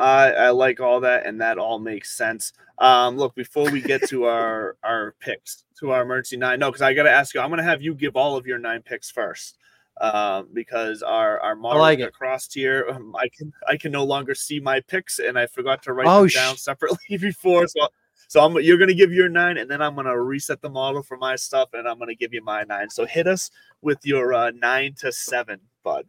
I, 0.01 0.31
I 0.31 0.51
like 0.51 0.81
all 0.81 1.01
that, 1.01 1.27
and 1.27 1.41
that 1.41 1.59
all 1.59 1.79
makes 1.79 2.17
sense. 2.17 2.53
Um, 2.79 3.17
look, 3.17 3.35
before 3.35 3.71
we 3.71 3.81
get 3.81 4.09
to 4.09 4.25
our 4.37 4.77
our 4.83 5.15
picks, 5.21 5.65
to 5.81 5.91
our 5.91 6.03
emergency 6.03 6.37
nine, 6.37 6.59
no, 6.59 6.71
because 6.71 6.83
I 6.83 6.95
got 6.95 7.05
to 7.05 7.11
ask 7.11 7.35
you, 7.35 7.41
I'm 7.41 7.51
going 7.51 7.59
to 7.59 7.65
have 7.65 7.83
you 7.83 7.95
give 7.95 8.17
all 8.17 8.37
of 8.37 8.47
your 8.47 8.59
nine 8.59 8.83
picks 8.83 9.11
first, 9.11 9.59
um, 10.01 10.49
because 10.53 11.03
our 11.03 11.39
our 11.41 11.55
model 11.55 11.81
like 11.81 12.01
crossed 12.13 12.55
here. 12.55 12.87
Um, 12.91 13.15
I 13.17 13.29
can 13.37 13.53
I 13.69 13.77
can 13.77 13.93
no 13.93 14.05
longer 14.05 14.35
see 14.35 14.61
my 14.61 14.81
picks, 14.81 15.19
and 15.19 15.39
I 15.39 15.47
forgot 15.47 15.83
to 15.85 15.93
write 15.93 16.09
Oh, 16.09 16.21
them 16.21 16.29
sh- 16.29 16.35
down 16.35 16.57
separately 16.57 17.19
before. 17.19 17.69
So 17.69 17.89
so 18.29 18.41
I'm 18.45 18.55
you're 18.61 18.79
going 18.79 18.89
to 18.89 18.95
give 18.95 19.13
your 19.13 19.29
nine, 19.29 19.59
and 19.59 19.71
then 19.71 19.83
I'm 19.83 19.95
going 19.95 20.07
to 20.07 20.21
reset 20.21 20.63
the 20.63 20.71
model 20.71 21.03
for 21.03 21.17
my 21.17 21.37
stuff, 21.37 21.71
and 21.73 21.89
I'm 21.89 21.99
going 21.99 22.09
to 22.09 22.15
give 22.15 22.33
you 22.33 22.43
my 22.45 22.63
nine. 22.63 22.89
So 22.89 23.05
hit 23.05 23.27
us 23.27 23.51
with 23.83 23.99
your 24.07 24.33
uh, 24.33 24.51
nine 24.53 24.95
to 25.01 25.11
seven, 25.13 25.61
bud. 25.83 26.07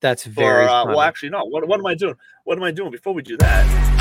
That's 0.00 0.26
Or 0.26 0.30
very 0.30 0.66
uh, 0.66 0.86
well, 0.86 1.00
actually, 1.00 1.30
no. 1.30 1.44
What, 1.44 1.66
what 1.66 1.80
am 1.80 1.86
I 1.86 1.94
doing? 1.94 2.14
What 2.44 2.58
am 2.58 2.64
I 2.64 2.70
doing 2.70 2.90
before 2.90 3.14
we 3.14 3.22
do 3.22 3.36
that? 3.38 3.96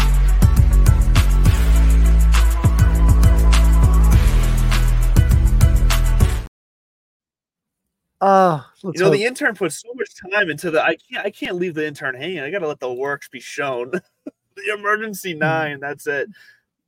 Uh, 8.21 8.61
you 8.83 8.91
know, 8.95 9.05
hope- 9.05 9.13
the 9.13 9.25
intern 9.25 9.55
put 9.55 9.73
so 9.73 9.89
much 9.93 10.09
time 10.31 10.49
into 10.49 10.71
the. 10.71 10.81
I 10.81 10.95
can't. 10.95 11.25
I 11.25 11.29
can't 11.29 11.55
leave 11.57 11.73
the 11.73 11.85
intern 11.85 12.15
hanging. 12.15 12.39
I 12.39 12.49
got 12.49 12.59
to 12.59 12.67
let 12.67 12.79
the 12.79 12.91
works 12.91 13.27
be 13.27 13.39
shown. 13.39 13.91
the 14.55 14.73
emergency 14.73 15.33
Hmm. 15.33 15.39
nine. 15.39 15.79
That's 15.79 16.07
it. 16.07 16.29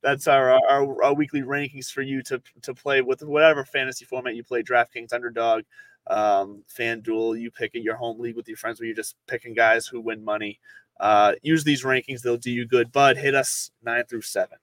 That's 0.01 0.27
our, 0.27 0.51
our 0.51 1.03
our 1.03 1.13
weekly 1.13 1.41
rankings 1.41 1.91
for 1.91 2.01
you 2.01 2.23
to 2.23 2.41
to 2.61 2.73
play 2.73 3.01
with 3.01 3.21
whatever 3.23 3.65
fantasy 3.65 4.05
format 4.05 4.35
you 4.35 4.43
play. 4.43 4.63
DraftKings, 4.63 5.11
Underdog, 5.11 5.63
um, 6.09 6.63
FanDuel. 6.77 7.39
You 7.39 7.51
pick. 7.51 7.71
Your 7.73 7.95
home 7.95 8.19
league 8.19 8.35
with 8.35 8.47
your 8.47 8.57
friends 8.57 8.79
where 8.79 8.87
you're 8.87 8.95
just 8.95 9.15
picking 9.27 9.53
guys 9.53 9.87
who 9.87 10.01
win 10.01 10.23
money. 10.23 10.59
Uh, 10.99 11.33
use 11.41 11.63
these 11.63 11.83
rankings; 11.83 12.21
they'll 12.21 12.37
do 12.37 12.51
you 12.51 12.65
good. 12.65 12.91
Bud, 12.91 13.17
hit 13.17 13.35
us 13.35 13.71
nine 13.83 14.05
through 14.05 14.21
seven. 14.21 14.57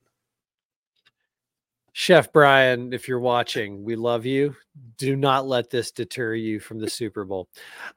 Chef 1.97 2.33
Brian, 2.33 2.93
if 2.93 3.07
you're 3.07 3.21
watching, 3.21 3.85
we 3.85 3.95
love 3.95 4.27
you. 4.27 4.57
Do 4.99 5.15
not 5.15 5.47
let 5.47 5.71
this 5.71 5.93
deter 5.93 6.35
you 6.35 6.59
from 6.59 6.81
the 6.81 6.91
Super 6.91 7.25
Bowl. 7.25 7.49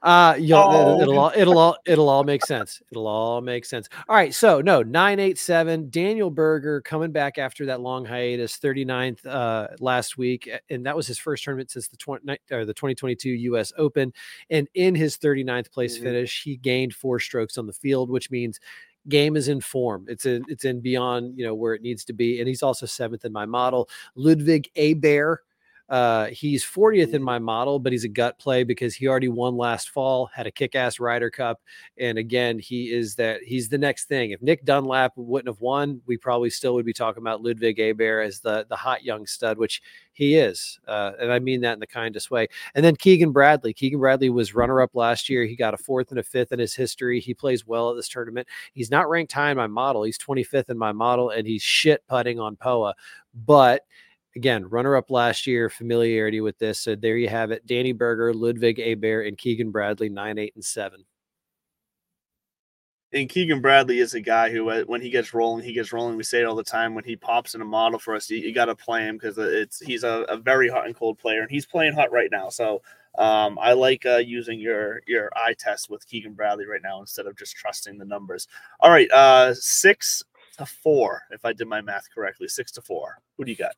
Uh, 0.03 0.35
Oh. 0.37 1.01
it'll 1.01 1.17
all 1.17 1.31
it'll 1.35 1.57
all 1.57 1.77
it'll 1.87 2.07
all 2.09 2.23
make 2.23 2.45
sense. 2.45 2.79
It'll 2.91 3.07
all 3.07 3.41
make 3.41 3.65
sense. 3.65 3.89
All 4.07 4.15
right, 4.15 4.31
so 4.35 4.61
no 4.61 4.83
nine 4.83 5.19
eight 5.19 5.39
seven. 5.39 5.89
Daniel 5.89 6.29
Berger 6.29 6.79
coming 6.81 7.11
back 7.11 7.39
after 7.39 7.65
that 7.65 7.81
long 7.81 8.05
hiatus, 8.05 8.59
39th 8.59 9.25
uh, 9.25 9.69
last 9.79 10.15
week, 10.19 10.47
and 10.69 10.85
that 10.85 10.95
was 10.95 11.07
his 11.07 11.17
first 11.17 11.43
tournament 11.43 11.71
since 11.71 11.87
the 11.87 11.97
20 11.97 12.37
or 12.51 12.65
the 12.65 12.75
2022 12.75 13.29
U.S. 13.31 13.73
Open. 13.79 14.13
And 14.51 14.67
in 14.75 14.93
his 14.93 15.17
39th 15.17 15.71
place 15.71 15.97
Mhm. 15.97 16.03
finish, 16.03 16.43
he 16.43 16.55
gained 16.57 16.93
four 16.93 17.19
strokes 17.19 17.57
on 17.57 17.65
the 17.65 17.73
field, 17.73 18.11
which 18.11 18.29
means 18.29 18.59
game 19.09 19.35
is 19.35 19.47
in 19.47 19.61
form. 19.61 20.05
It's 20.07 20.25
in 20.25 20.43
it's 20.47 20.65
in 20.65 20.81
beyond 20.81 21.37
you 21.37 21.45
know 21.45 21.55
where 21.55 21.73
it 21.73 21.81
needs 21.81 22.05
to 22.05 22.13
be, 22.13 22.39
and 22.39 22.47
he's 22.47 22.63
also 22.63 22.85
seventh 22.85 23.25
in 23.25 23.31
my 23.31 23.45
model. 23.45 23.89
Ludvig 24.15 24.69
Åberg. 24.75 25.37
Uh, 25.89 26.25
he's 26.27 26.65
40th 26.65 27.13
in 27.13 27.23
my 27.23 27.39
model, 27.39 27.79
but 27.79 27.93
he's 27.93 28.03
a 28.03 28.09
gut 28.09 28.37
play 28.37 28.63
because 28.63 28.93
he 28.93 29.07
already 29.07 29.29
won 29.29 29.55
last 29.55 29.89
fall, 29.89 30.25
had 30.33 30.45
a 30.45 30.51
kick-ass 30.51 30.99
Ryder 30.99 31.29
Cup, 31.29 31.61
and 31.97 32.17
again, 32.17 32.59
he 32.59 32.91
is 32.91 33.15
that 33.15 33.41
he's 33.41 33.69
the 33.69 33.77
next 33.77 34.05
thing. 34.05 34.31
If 34.31 34.41
Nick 34.41 34.65
Dunlap 34.65 35.13
wouldn't 35.15 35.47
have 35.47 35.61
won, 35.61 36.01
we 36.05 36.17
probably 36.17 36.49
still 36.49 36.73
would 36.73 36.85
be 36.85 36.93
talking 36.93 37.23
about 37.23 37.41
Ludvig 37.41 37.77
Åberg 37.77 38.25
as 38.25 38.41
the 38.41 38.65
the 38.69 38.75
hot 38.75 39.03
young 39.03 39.25
stud, 39.25 39.57
which 39.57 39.81
he 40.11 40.35
is, 40.35 40.77
uh, 40.87 41.13
and 41.21 41.31
I 41.31 41.39
mean 41.39 41.61
that 41.61 41.73
in 41.73 41.79
the 41.79 41.87
kindest 41.87 42.31
way. 42.31 42.47
And 42.75 42.83
then 42.83 42.95
Keegan 42.95 43.31
Bradley. 43.31 43.73
Keegan 43.73 43.99
Bradley 43.99 44.29
was 44.29 44.53
runner-up 44.53 44.93
last 44.93 45.29
year. 45.29 45.45
He 45.45 45.55
got 45.55 45.73
a 45.73 45.77
fourth 45.77 46.09
and 46.09 46.19
a 46.19 46.23
fifth 46.23 46.51
in 46.51 46.59
his 46.59 46.75
history. 46.75 47.21
He 47.21 47.33
plays 47.33 47.65
well 47.65 47.91
at 47.91 47.95
this 47.95 48.09
tournament. 48.09 48.47
He's 48.73 48.91
not 48.91 49.09
ranked 49.09 49.31
high 49.31 49.51
in 49.51 49.57
my 49.57 49.67
model. 49.67 50.03
He's 50.03 50.17
25th 50.17 50.69
in 50.69 50.77
my 50.77 50.91
model, 50.91 51.29
and 51.29 51.47
he's 51.47 51.63
shit 51.63 52.05
putting 52.07 52.39
on 52.39 52.57
POA, 52.57 52.93
but 53.45 53.83
again, 54.37 54.69
runner 54.69 54.95
up 54.95 55.09
last 55.09 55.47
year, 55.47 55.67
familiarity 55.67 56.41
with 56.41 56.57
this. 56.59 56.79
So 56.79 56.95
there 56.95 57.17
you 57.17 57.27
have 57.27 57.49
it. 57.51 57.65
Danny 57.65 57.91
Berger, 57.91 58.33
Ludvig 58.33 58.77
Åberg, 58.77 59.27
and 59.27 59.37
Keegan 59.37 59.71
Bradley, 59.71 60.09
nine, 60.09 60.37
eight, 60.37 60.53
and 60.55 60.63
seven. 60.63 61.03
and 63.11 63.27
Keegan 63.29 63.61
Bradley 63.61 63.99
is 63.99 64.13
a 64.13 64.21
guy 64.21 64.51
who, 64.51 64.69
uh, 64.69 64.83
when 64.83 65.01
he 65.01 65.09
gets 65.09 65.33
rolling, 65.33 65.65
he 65.65 65.73
gets 65.73 65.91
rolling. 65.91 66.17
We 66.17 66.23
say 66.23 66.41
it 66.41 66.45
all 66.45 66.55
the 66.55 66.63
time. 66.63 66.93
When 66.93 67.03
he 67.03 67.15
pops 67.15 67.55
in 67.55 67.61
a 67.61 67.65
model 67.65 67.97
for 67.97 68.13
us, 68.15 68.29
you, 68.29 68.37
you 68.37 68.53
got 68.53 68.65
to 68.65 68.75
play 68.75 69.07
him 69.07 69.17
because 69.17 69.37
it's 69.39 69.79
he's 69.79 70.03
a, 70.03 70.25
a, 70.29 70.37
very 70.37 70.69
hot 70.69 70.85
and 70.85 70.95
cold 70.95 71.17
player, 71.17 71.41
and 71.41 71.49
he's 71.49 71.65
playing 71.65 71.93
hot 71.93 72.11
right 72.11 72.29
now. 72.31 72.49
So 72.49 72.83
um, 73.17 73.57
I 73.59 73.73
like 73.73 74.05
uh, 74.05 74.17
using 74.17 74.59
your 74.59 75.01
your 75.07 75.31
eye 75.35 75.55
test 75.57 75.89
with 75.89 76.05
Keegan 76.05 76.33
Bradley 76.33 76.67
right 76.67 76.81
now 76.83 76.99
instead 76.99 77.25
of 77.25 77.35
just 77.35 77.55
trusting 77.55 77.97
the 77.97 78.05
numbers. 78.05 78.47
All 78.81 78.91
right, 78.91 79.09
uh, 79.11 79.55
six 79.55 80.23
to 80.59 80.65
four, 80.67 81.23
if 81.31 81.43
I 81.43 81.53
did 81.53 81.67
my 81.67 81.81
math 81.81 82.07
correctly, 82.13 82.47
six 82.47 82.71
to 82.73 82.81
four. 82.81 83.19
Who 83.37 83.45
do 83.45 83.51
you 83.51 83.57
got? 83.57 83.75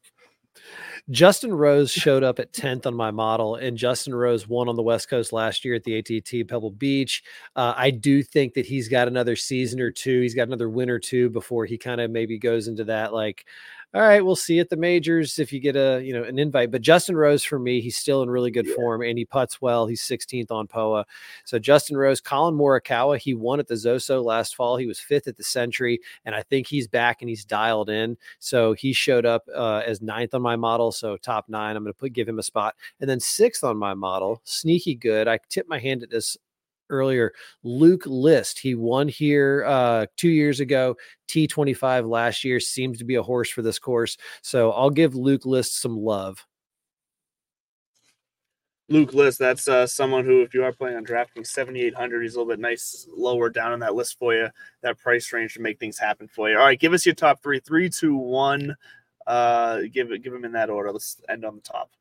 Justin 1.10 1.54
Rose 1.54 1.91
showed 1.91 2.24
up 2.24 2.39
at 2.39 2.54
10th 2.54 2.86
on 2.86 2.93
my 2.93 3.10
model, 3.12 3.56
and 3.56 3.78
Justin 3.78 4.14
Rose 4.14 4.47
won 4.47 4.70
on 4.70 4.76
the 4.76 4.84
West 4.84 5.10
Coast 5.10 5.34
last 5.34 5.66
year 5.66 5.74
at 5.74 5.84
the 5.84 5.97
AT&T 5.97 6.43
Pebble 6.43 6.72
Beach. 6.72 7.24
Uh, 7.56 7.74
I 7.76 7.89
do 7.89 8.22
think 8.22 8.54
that 8.54 8.66
he's 8.66 8.88
got 8.88 9.08
another 9.08 9.36
season 9.36 9.80
or 9.80 9.91
two. 9.91 10.22
He's 10.22 10.36
got 10.36 10.47
another 10.47 10.70
win 10.70 10.89
or 10.89 11.00
two 11.00 11.30
before 11.30 11.66
he 11.66 11.78
kind 11.78 12.00
of 12.02 12.12
maybe 12.12 12.38
goes 12.38 12.68
into 12.68 12.84
that 12.86 13.14
like 13.14 13.45
all 13.95 14.01
right, 14.01 14.23
we'll 14.23 14.35
see 14.35 14.59
at 14.59 14.69
the 14.69 14.77
majors 14.77 15.39
if 15.39 15.51
you 15.51 15.59
get 15.59 15.75
a 15.75 15.99
you 16.03 16.13
know 16.13 16.23
an 16.23 16.37
invite. 16.37 16.69
But 16.69 16.83
Justin 16.83 17.15
Rose 17.15 17.43
for 17.43 17.57
me, 17.57 17.81
he's 17.81 17.97
still 17.97 18.21
in 18.21 18.29
really 18.29 18.51
good 18.51 18.67
yeah. 18.67 18.75
form 18.75 19.01
and 19.01 19.17
he 19.17 19.25
puts 19.25 19.61
well. 19.61 19.87
He's 19.87 20.03
16th 20.03 20.51
on 20.51 20.67
POA. 20.67 21.05
So 21.43 21.57
Justin 21.57 21.97
Rose, 21.97 22.21
Collin 22.21 22.55
Morikawa, 22.55 23.17
he 23.17 23.33
won 23.33 23.59
at 23.59 23.67
the 23.67 23.73
ZOZO 23.73 24.23
last 24.23 24.55
fall. 24.55 24.77
He 24.77 24.85
was 24.85 24.99
fifth 24.99 25.27
at 25.27 25.37
the 25.37 25.43
Sentry, 25.43 25.99
and 26.25 26.35
I 26.35 26.43
think 26.43 26.67
he's 26.67 26.87
back 26.87 27.21
and 27.21 27.29
he's 27.29 27.45
dialed 27.45 27.89
in. 27.89 28.15
So 28.37 28.73
he 28.73 28.93
showed 28.93 29.25
up 29.25 29.45
uh, 29.55 29.81
as 29.85 30.03
ninth 30.03 30.35
on 30.35 30.43
my 30.43 30.55
model, 30.55 30.91
so 30.91 31.17
top 31.17 31.49
nine. 31.49 31.75
I'm 31.75 31.83
going 31.83 31.93
to 31.93 31.97
put 31.97 32.13
give 32.13 32.29
him 32.29 32.37
a 32.37 32.43
spot, 32.43 32.75
and 33.01 33.09
then 33.09 33.19
sixth 33.19 33.63
on 33.63 33.77
my 33.77 33.95
model, 33.95 34.41
sneaky 34.43 34.93
good. 34.93 35.27
I 35.27 35.39
tip 35.49 35.67
my 35.67 35.79
hand 35.79 36.03
at 36.03 36.11
this 36.11 36.37
earlier. 36.89 37.33
Luke 37.63 38.03
List, 38.05 38.59
he 38.59 38.75
won 38.75 39.07
here 39.07 39.63
uh, 39.67 40.05
two 40.17 40.29
years 40.29 40.59
ago. 40.59 40.95
T25 41.27 42.09
last 42.09 42.43
year 42.43 42.59
seems 42.59 42.97
to 42.97 43.05
be 43.05 43.15
a 43.15 43.23
horse 43.23 43.49
for 43.49 43.61
this 43.61 43.79
course. 43.79 44.17
So 44.41 44.71
I'll 44.71 44.89
give 44.89 45.15
Luke 45.15 45.45
List 45.45 45.81
some 45.81 45.97
love. 45.97 46.45
Luke 48.89 49.13
List, 49.13 49.37
that's 49.37 49.67
uh, 49.67 49.85
someone 49.85 50.25
who, 50.25 50.41
if 50.41 50.55
you 50.55 50.63
are 50.63 50.71
playing 50.71 50.97
on 50.97 51.05
DraftKings 51.05 51.45
7,800, 51.45 52.23
he's 52.23 52.33
a 52.33 52.39
little 52.39 52.51
bit 52.51 52.59
nice, 52.59 53.07
lower 53.15 53.49
down 53.49 53.71
on 53.71 53.79
that 53.81 53.93
list 53.93 54.17
for 54.17 54.33
you, 54.33 54.49
that 54.81 54.97
price 54.97 55.31
range 55.31 55.53
to 55.53 55.61
make 55.61 55.79
things 55.79 55.99
happen 55.99 56.27
for 56.27 56.49
you. 56.49 56.57
All 56.57 56.65
right, 56.65 56.79
give 56.79 56.93
us 56.93 57.05
your 57.05 57.13
top 57.13 57.43
three, 57.43 57.59
three, 57.59 57.89
two, 57.89 58.15
one. 58.15 58.75
Uh, 59.27 59.81
give 59.93 60.11
it, 60.11 60.23
give 60.23 60.33
them 60.33 60.43
in 60.43 60.53
that 60.53 60.71
order. 60.71 60.91
Let's 60.91 61.21
end 61.29 61.45
on 61.45 61.55
the 61.55 61.61
top. 61.61 61.91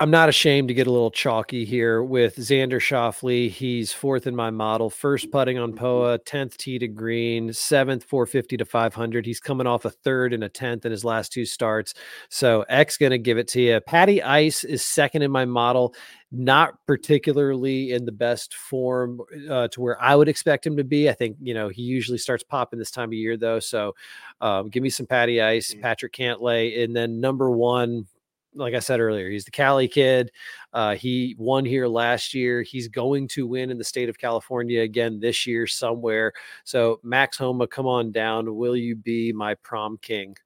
I'm 0.00 0.10
not 0.10 0.28
ashamed 0.28 0.66
to 0.68 0.74
get 0.74 0.88
a 0.88 0.90
little 0.90 1.12
chalky 1.12 1.64
here 1.64 2.02
with 2.02 2.34
Xander 2.34 2.80
Schauffele. 2.80 3.48
He's 3.48 3.92
fourth 3.92 4.26
in 4.26 4.34
my 4.34 4.50
model, 4.50 4.90
first 4.90 5.30
putting 5.30 5.56
on 5.56 5.72
POA, 5.72 6.18
10th 6.18 6.56
tee 6.56 6.80
to 6.80 6.88
green, 6.88 7.52
seventh 7.52 8.02
450 8.02 8.56
to 8.56 8.64
500. 8.64 9.24
He's 9.24 9.38
coming 9.38 9.68
off 9.68 9.84
a 9.84 9.90
third 9.90 10.32
and 10.32 10.42
a 10.42 10.48
10th 10.48 10.84
in 10.84 10.90
his 10.90 11.04
last 11.04 11.32
two 11.32 11.44
starts. 11.46 11.94
So 12.28 12.62
X 12.68 12.96
going 12.96 13.12
to 13.12 13.18
give 13.18 13.38
it 13.38 13.46
to 13.48 13.60
you. 13.60 13.80
Patty 13.82 14.20
Ice 14.20 14.64
is 14.64 14.84
second 14.84 15.22
in 15.22 15.30
my 15.30 15.44
model, 15.44 15.94
not 16.32 16.74
particularly 16.88 17.92
in 17.92 18.04
the 18.04 18.10
best 18.10 18.52
form 18.52 19.20
uh, 19.48 19.68
to 19.68 19.80
where 19.80 20.02
I 20.02 20.16
would 20.16 20.28
expect 20.28 20.66
him 20.66 20.76
to 20.76 20.84
be. 20.84 21.08
I 21.08 21.12
think, 21.12 21.36
you 21.40 21.54
know, 21.54 21.68
he 21.68 21.82
usually 21.82 22.18
starts 22.18 22.42
popping 22.42 22.80
this 22.80 22.90
time 22.90 23.10
of 23.10 23.14
year 23.14 23.36
though. 23.36 23.60
So 23.60 23.94
um, 24.40 24.70
give 24.70 24.82
me 24.82 24.90
some 24.90 25.06
Patty 25.06 25.40
Ice, 25.40 25.72
mm. 25.72 25.80
Patrick 25.80 26.14
Cantlay. 26.14 26.82
And 26.82 26.96
then 26.96 27.20
number 27.20 27.48
one, 27.48 28.08
like 28.54 28.74
I 28.74 28.78
said 28.78 29.00
earlier, 29.00 29.28
he's 29.28 29.44
the 29.44 29.50
Cali 29.50 29.88
kid. 29.88 30.30
Uh, 30.72 30.94
he 30.94 31.34
won 31.38 31.64
here 31.64 31.86
last 31.86 32.34
year. 32.34 32.62
He's 32.62 32.88
going 32.88 33.28
to 33.28 33.46
win 33.46 33.70
in 33.70 33.78
the 33.78 33.84
state 33.84 34.08
of 34.08 34.18
California 34.18 34.80
again 34.80 35.20
this 35.20 35.46
year 35.46 35.66
somewhere. 35.66 36.32
So, 36.64 37.00
Max 37.02 37.36
Homa, 37.36 37.66
come 37.66 37.86
on 37.86 38.12
down. 38.12 38.56
Will 38.56 38.76
you 38.76 38.96
be 38.96 39.32
my 39.32 39.54
prom 39.56 39.98
king? 40.00 40.36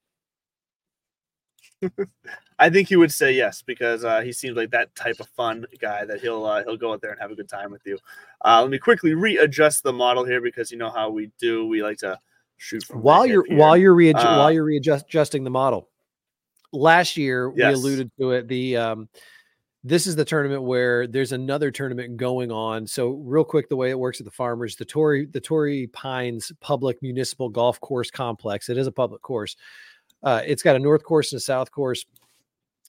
I 2.59 2.69
think 2.69 2.89
he 2.89 2.97
would 2.97 3.11
say 3.11 3.31
yes 3.31 3.61
because 3.61 4.03
uh, 4.03 4.21
he 4.21 4.33
seems 4.33 4.57
like 4.57 4.71
that 4.71 4.93
type 4.93 5.19
of 5.21 5.29
fun 5.29 5.65
guy 5.79 6.03
that 6.05 6.19
he'll 6.19 6.45
uh, 6.45 6.63
he'll 6.63 6.77
go 6.77 6.91
out 6.91 7.01
there 7.01 7.11
and 7.11 7.21
have 7.21 7.31
a 7.31 7.35
good 7.35 7.47
time 7.47 7.71
with 7.71 7.81
you. 7.85 7.97
Uh, 8.43 8.61
let 8.61 8.69
me 8.69 8.77
quickly 8.77 9.13
readjust 9.13 9.83
the 9.83 9.93
model 9.93 10.25
here 10.25 10.41
because 10.41 10.71
you 10.71 10.77
know 10.77 10.89
how 10.89 11.09
we 11.09 11.31
do. 11.39 11.65
We 11.67 11.81
like 11.81 11.97
to 11.99 12.19
shoot 12.57 12.83
while 12.93 13.25
you're 13.25 13.45
while 13.51 13.77
you're 13.77 13.95
while 13.95 14.41
uh, 14.41 14.49
you're 14.49 14.65
readjusting 14.65 15.45
the 15.45 15.49
model 15.49 15.87
last 16.71 17.17
year 17.17 17.51
yes. 17.55 17.75
we 17.75 17.81
alluded 17.81 18.11
to 18.19 18.31
it. 18.31 18.47
The 18.47 18.77
um, 18.77 19.09
this 19.83 20.07
is 20.07 20.15
the 20.15 20.25
tournament 20.25 20.63
where 20.63 21.07
there's 21.07 21.31
another 21.31 21.71
tournament 21.71 22.17
going 22.17 22.51
on. 22.51 22.85
So 22.85 23.11
real 23.11 23.45
quick, 23.45 23.69
the 23.69 23.77
way 23.77 23.89
it 23.89 23.99
works 23.99 24.19
at 24.19 24.25
the 24.25 24.31
farmers, 24.31 24.75
the 24.75 24.85
Torrey 24.85 25.25
the 25.25 25.39
Torrey 25.39 25.87
Pines 25.87 26.51
Public 26.59 27.01
Municipal 27.01 27.49
Golf 27.49 27.79
Course 27.79 28.11
Complex. 28.11 28.69
It 28.69 28.77
is 28.77 28.87
a 28.87 28.91
public 28.91 29.21
course. 29.21 29.55
Uh, 30.21 30.41
it's 30.45 30.63
got 30.63 30.75
a 30.75 30.79
north 30.79 31.03
course 31.03 31.31
and 31.31 31.37
a 31.37 31.41
south 31.41 31.71
course 31.71 32.05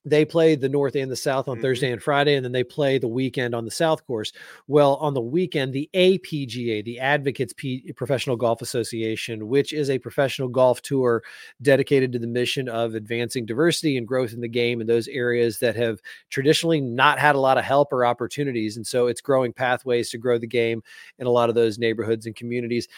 they 0.04 0.24
play 0.24 0.54
the 0.54 0.68
north 0.68 0.96
and 0.96 1.10
the 1.10 1.16
south 1.16 1.48
on 1.48 1.56
mm-hmm. 1.56 1.62
Thursday 1.62 1.92
and 1.92 2.02
Friday, 2.02 2.34
and 2.34 2.44
then 2.44 2.52
they 2.52 2.64
play 2.64 2.98
the 2.98 3.08
weekend 3.08 3.54
on 3.54 3.64
the 3.64 3.70
south 3.70 4.06
course. 4.06 4.32
Well, 4.66 4.96
on 4.96 5.14
the 5.14 5.20
weekend, 5.20 5.72
the 5.72 5.90
APGA, 5.94 6.84
the 6.84 6.98
Advocates 6.98 7.52
P- 7.56 7.92
Professional 7.96 8.36
Golf 8.36 8.62
Association, 8.62 9.48
which 9.48 9.72
is 9.72 9.90
a 9.90 9.98
professional 9.98 10.48
golf 10.48 10.80
tour 10.82 11.22
dedicated 11.60 12.12
to 12.12 12.18
the 12.18 12.26
mission 12.26 12.68
of 12.68 12.94
advancing 12.94 13.44
diversity 13.44 13.96
and 13.96 14.06
growth 14.06 14.32
in 14.32 14.40
the 14.40 14.48
game 14.48 14.80
in 14.80 14.86
those 14.86 15.08
areas 15.08 15.58
that 15.58 15.76
have 15.76 16.00
traditionally 16.30 16.80
not 16.80 17.18
had 17.18 17.34
a 17.34 17.40
lot 17.40 17.58
of 17.58 17.64
help 17.64 17.92
or 17.92 18.06
opportunities. 18.06 18.76
And 18.76 18.86
so 18.86 19.06
it's 19.06 19.20
growing 19.20 19.52
pathways 19.52 20.10
to 20.10 20.18
grow 20.18 20.38
the 20.38 20.46
game 20.46 20.82
in 21.18 21.26
a 21.26 21.30
lot 21.30 21.48
of 21.48 21.54
those 21.54 21.78
neighborhoods 21.78 22.26
and 22.26 22.34
communities 22.34 22.88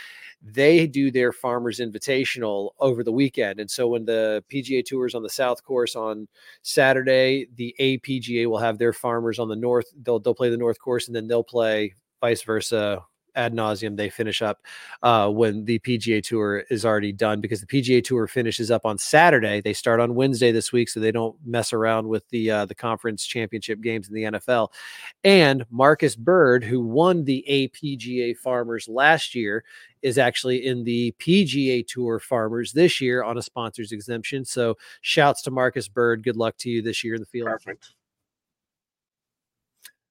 they 0.42 0.86
do 0.86 1.10
their 1.10 1.32
farmers 1.32 1.78
invitational 1.78 2.70
over 2.80 3.04
the 3.04 3.12
weekend. 3.12 3.60
And 3.60 3.70
so 3.70 3.86
when 3.88 4.04
the 4.04 4.42
pga 4.52 4.84
tours 4.84 5.14
on 5.14 5.22
the 5.22 5.30
south 5.30 5.62
course 5.62 5.94
on 5.94 6.28
saturday 6.62 7.46
the 7.54 7.74
apga 7.78 8.46
will 8.46 8.58
have 8.58 8.78
their 8.78 8.92
farmers 8.92 9.38
on 9.38 9.48
the 9.48 9.56
north 9.56 9.92
they'll, 10.02 10.18
they'll 10.18 10.34
play 10.34 10.50
the 10.50 10.56
north 10.56 10.78
course 10.78 11.06
and 11.06 11.14
then 11.14 11.28
they'll 11.28 11.44
play 11.44 11.94
vice 12.20 12.42
versa 12.42 13.04
ad 13.34 13.54
nauseum 13.54 13.96
they 13.96 14.10
finish 14.10 14.42
up 14.42 14.60
uh, 15.02 15.28
when 15.28 15.64
the 15.64 15.78
PGA 15.80 16.22
Tour 16.22 16.64
is 16.70 16.84
already 16.84 17.12
done 17.12 17.40
because 17.40 17.60
the 17.60 17.66
PGA 17.66 18.02
Tour 18.02 18.26
finishes 18.26 18.70
up 18.70 18.84
on 18.84 18.98
Saturday. 18.98 19.60
They 19.60 19.72
start 19.72 20.00
on 20.00 20.14
Wednesday 20.14 20.52
this 20.52 20.72
week, 20.72 20.88
so 20.88 21.00
they 21.00 21.12
don't 21.12 21.36
mess 21.44 21.72
around 21.72 22.08
with 22.08 22.28
the 22.30 22.50
uh, 22.50 22.66
the 22.66 22.74
conference 22.74 23.24
championship 23.24 23.80
games 23.80 24.08
in 24.08 24.14
the 24.14 24.24
NFL. 24.24 24.68
And 25.24 25.64
Marcus 25.70 26.16
Byrd, 26.16 26.64
who 26.64 26.80
won 26.80 27.24
the 27.24 27.44
APGA 27.48 28.36
Farmers 28.36 28.88
last 28.88 29.34
year, 29.34 29.64
is 30.02 30.18
actually 30.18 30.66
in 30.66 30.84
the 30.84 31.14
PGA 31.18 31.86
Tour 31.86 32.18
Farmers 32.18 32.72
this 32.72 33.00
year 33.00 33.22
on 33.22 33.38
a 33.38 33.42
sponsors 33.42 33.92
exemption. 33.92 34.44
So 34.44 34.76
shouts 35.00 35.42
to 35.42 35.50
Marcus 35.50 35.88
Byrd. 35.88 36.24
Good 36.24 36.36
luck 36.36 36.56
to 36.58 36.70
you 36.70 36.82
this 36.82 37.04
year 37.04 37.14
in 37.14 37.20
the 37.20 37.26
field. 37.26 37.48
Perfect. 37.48 37.90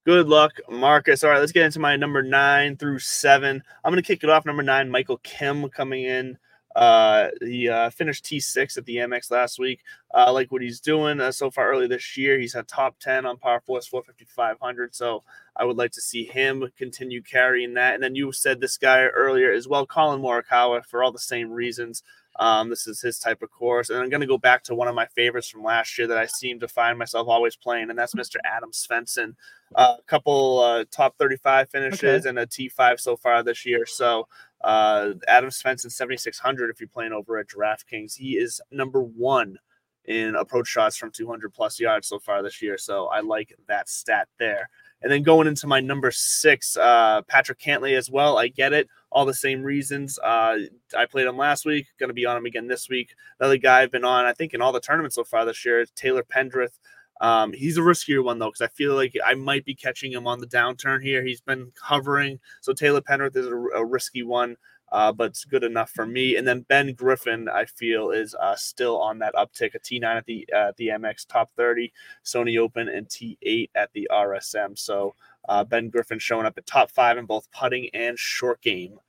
Good 0.03 0.27
luck, 0.27 0.53
Marcus. 0.67 1.23
All 1.23 1.29
right, 1.29 1.39
let's 1.39 1.51
get 1.51 1.65
into 1.65 1.79
my 1.79 1.95
number 1.95 2.23
nine 2.23 2.75
through 2.75 2.97
seven. 2.97 3.61
I'm 3.83 3.91
going 3.91 4.01
to 4.01 4.07
kick 4.07 4.23
it 4.23 4.31
off. 4.31 4.47
Number 4.47 4.63
nine, 4.63 4.89
Michael 4.89 5.17
Kim 5.17 5.69
coming 5.69 6.05
in. 6.05 6.39
Uh, 6.75 7.27
he 7.41 7.69
uh, 7.69 7.91
finished 7.91 8.25
T6 8.25 8.77
at 8.77 8.85
the 8.85 8.95
Amex 8.95 9.29
last 9.29 9.59
week. 9.59 9.81
Uh, 10.11 10.25
I 10.25 10.29
like 10.31 10.51
what 10.51 10.63
he's 10.63 10.79
doing 10.79 11.19
uh, 11.19 11.31
so 11.31 11.51
far 11.51 11.69
early 11.69 11.85
this 11.85 12.17
year. 12.17 12.39
He's 12.39 12.53
had 12.53 12.67
top 12.67 12.97
10 12.99 13.27
on 13.27 13.37
par 13.37 13.61
fours, 13.63 13.85
450, 13.87 14.89
So 14.91 15.23
I 15.55 15.65
would 15.65 15.77
like 15.77 15.91
to 15.91 16.01
see 16.01 16.25
him 16.25 16.67
continue 16.77 17.21
carrying 17.21 17.75
that. 17.75 17.93
And 17.93 18.01
then 18.01 18.15
you 18.15 18.31
said 18.31 18.59
this 18.59 18.77
guy 18.77 19.03
earlier 19.03 19.51
as 19.51 19.67
well, 19.67 19.85
Collin 19.85 20.21
Morikawa, 20.21 20.83
for 20.83 21.03
all 21.03 21.11
the 21.11 21.19
same 21.19 21.51
reasons. 21.51 22.01
Um, 22.39 22.69
this 22.69 22.87
is 22.87 23.01
his 23.01 23.19
type 23.19 23.43
of 23.43 23.51
course. 23.51 23.91
And 23.91 23.99
I'm 23.99 24.09
going 24.09 24.21
to 24.21 24.27
go 24.27 24.37
back 24.39 24.63
to 24.63 24.73
one 24.73 24.87
of 24.87 24.95
my 24.95 25.05
favorites 25.07 25.49
from 25.49 25.63
last 25.63 25.95
year 25.97 26.07
that 26.07 26.17
I 26.17 26.25
seem 26.25 26.59
to 26.61 26.67
find 26.67 26.97
myself 26.97 27.27
always 27.27 27.55
playing, 27.55 27.89
and 27.89 27.99
that's 27.99 28.15
Mr. 28.15 28.37
Adam 28.45 28.71
Svensson. 28.71 29.35
Uh, 29.75 29.95
a 29.99 30.03
couple 30.03 30.59
uh, 30.59 30.83
top 30.91 31.17
35 31.17 31.69
finishes 31.69 32.25
okay. 32.25 32.29
and 32.29 32.39
a 32.39 32.45
T5 32.45 32.99
so 32.99 33.15
far 33.15 33.43
this 33.43 33.65
year. 33.65 33.85
So 33.85 34.27
uh, 34.63 35.11
Adam 35.27 35.49
Svensson, 35.49 35.91
7,600 35.91 36.69
if 36.69 36.79
you're 36.79 36.89
playing 36.89 37.13
over 37.13 37.37
at 37.37 37.47
DraftKings. 37.47 38.15
He 38.15 38.31
is 38.31 38.61
number 38.71 39.01
one 39.01 39.57
in 40.05 40.35
approach 40.35 40.67
shots 40.67 40.97
from 40.97 41.11
200 41.11 41.53
plus 41.53 41.79
yards 41.79 42.07
so 42.07 42.19
far 42.19 42.41
this 42.41 42.61
year. 42.61 42.77
So 42.77 43.07
I 43.07 43.21
like 43.21 43.53
that 43.67 43.87
stat 43.87 44.27
there. 44.39 44.69
And 45.01 45.11
then 45.11 45.23
going 45.23 45.47
into 45.47 45.67
my 45.67 45.79
number 45.79 46.11
six, 46.11 46.77
uh, 46.77 47.21
Patrick 47.27 47.59
Cantlay 47.59 47.97
as 47.97 48.09
well. 48.09 48.37
I 48.37 48.47
get 48.47 48.73
it 48.73 48.87
all 49.11 49.25
the 49.25 49.33
same 49.33 49.63
reasons. 49.63 50.19
Uh, 50.19 50.59
I 50.95 51.05
played 51.05 51.27
him 51.27 51.37
last 51.37 51.65
week, 51.65 51.87
going 51.99 52.09
to 52.09 52.13
be 52.13 52.25
on 52.25 52.37
him 52.37 52.45
again 52.45 52.67
this 52.67 52.87
week. 52.87 53.13
Another 53.39 53.57
guy 53.57 53.81
I've 53.81 53.91
been 53.91 54.05
on, 54.05 54.25
I 54.25 54.33
think, 54.33 54.53
in 54.53 54.61
all 54.61 54.71
the 54.71 54.79
tournaments 54.79 55.15
so 55.15 55.23
far 55.23 55.43
this 55.45 55.65
year, 55.65 55.85
Taylor 55.95 56.23
Pendrith. 56.23 56.77
Um, 57.21 57.53
he's 57.53 57.77
a 57.77 57.81
riskier 57.81 58.23
one 58.23 58.39
though, 58.39 58.47
because 58.49 58.61
I 58.61 58.67
feel 58.67 58.95
like 58.95 59.15
I 59.23 59.35
might 59.35 59.63
be 59.63 59.75
catching 59.75 60.11
him 60.11 60.27
on 60.27 60.39
the 60.39 60.47
downturn 60.47 61.01
here. 61.03 61.23
He's 61.23 61.39
been 61.41 61.71
hovering, 61.79 62.39
so 62.61 62.73
Taylor 62.73 62.99
Pendrith 63.01 63.35
is 63.37 63.45
a, 63.47 63.55
a 63.55 63.85
risky 63.85 64.23
one, 64.23 64.57
uh, 64.91 65.11
but 65.11 65.25
it's 65.27 65.45
good 65.45 65.63
enough 65.63 65.91
for 65.91 66.05
me. 66.07 66.35
And 66.35 66.47
then 66.47 66.61
Ben 66.61 66.93
Griffin, 66.93 67.47
I 67.47 67.65
feel, 67.65 68.09
is 68.09 68.33
uh, 68.35 68.55
still 68.55 68.99
on 68.99 69.19
that 69.19 69.35
uptick. 69.35 69.75
A 69.75 69.79
T9 69.79 70.03
at 70.03 70.25
the 70.25 70.47
uh, 70.53 70.71
the 70.77 70.87
Amex 70.87 71.27
Top 71.27 71.51
30, 71.55 71.93
Sony 72.25 72.57
Open, 72.57 72.89
and 72.89 73.07
T8 73.07 73.69
at 73.75 73.93
the 73.93 74.09
RSM. 74.11 74.77
So 74.77 75.13
uh, 75.47 75.63
ben 75.63 75.89
Griffin 75.89 76.17
showing 76.19 76.47
up 76.47 76.57
at 76.57 76.65
top 76.65 76.89
five 76.89 77.17
in 77.19 77.25
both 77.27 77.47
putting 77.51 77.87
and 77.93 78.17
short 78.17 78.61
game 78.61 78.99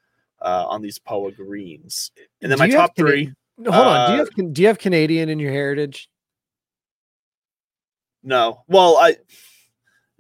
uh, 0.42 0.66
on 0.68 0.82
these 0.82 0.98
Poa 0.98 1.32
greens. 1.32 2.10
And 2.42 2.52
then 2.52 2.58
Do 2.58 2.64
my 2.64 2.68
top 2.68 2.94
three. 2.94 3.32
Hold 3.58 3.68
on. 3.74 4.10
Do 4.10 4.16
you 4.16 4.22
Uh, 4.22 4.26
have 4.44 4.52
do 4.52 4.62
you 4.62 4.68
have 4.68 4.78
Canadian 4.78 5.30
in 5.30 5.38
your 5.38 5.52
heritage? 5.52 6.10
No, 8.22 8.62
well, 8.68 8.96
I 8.96 9.16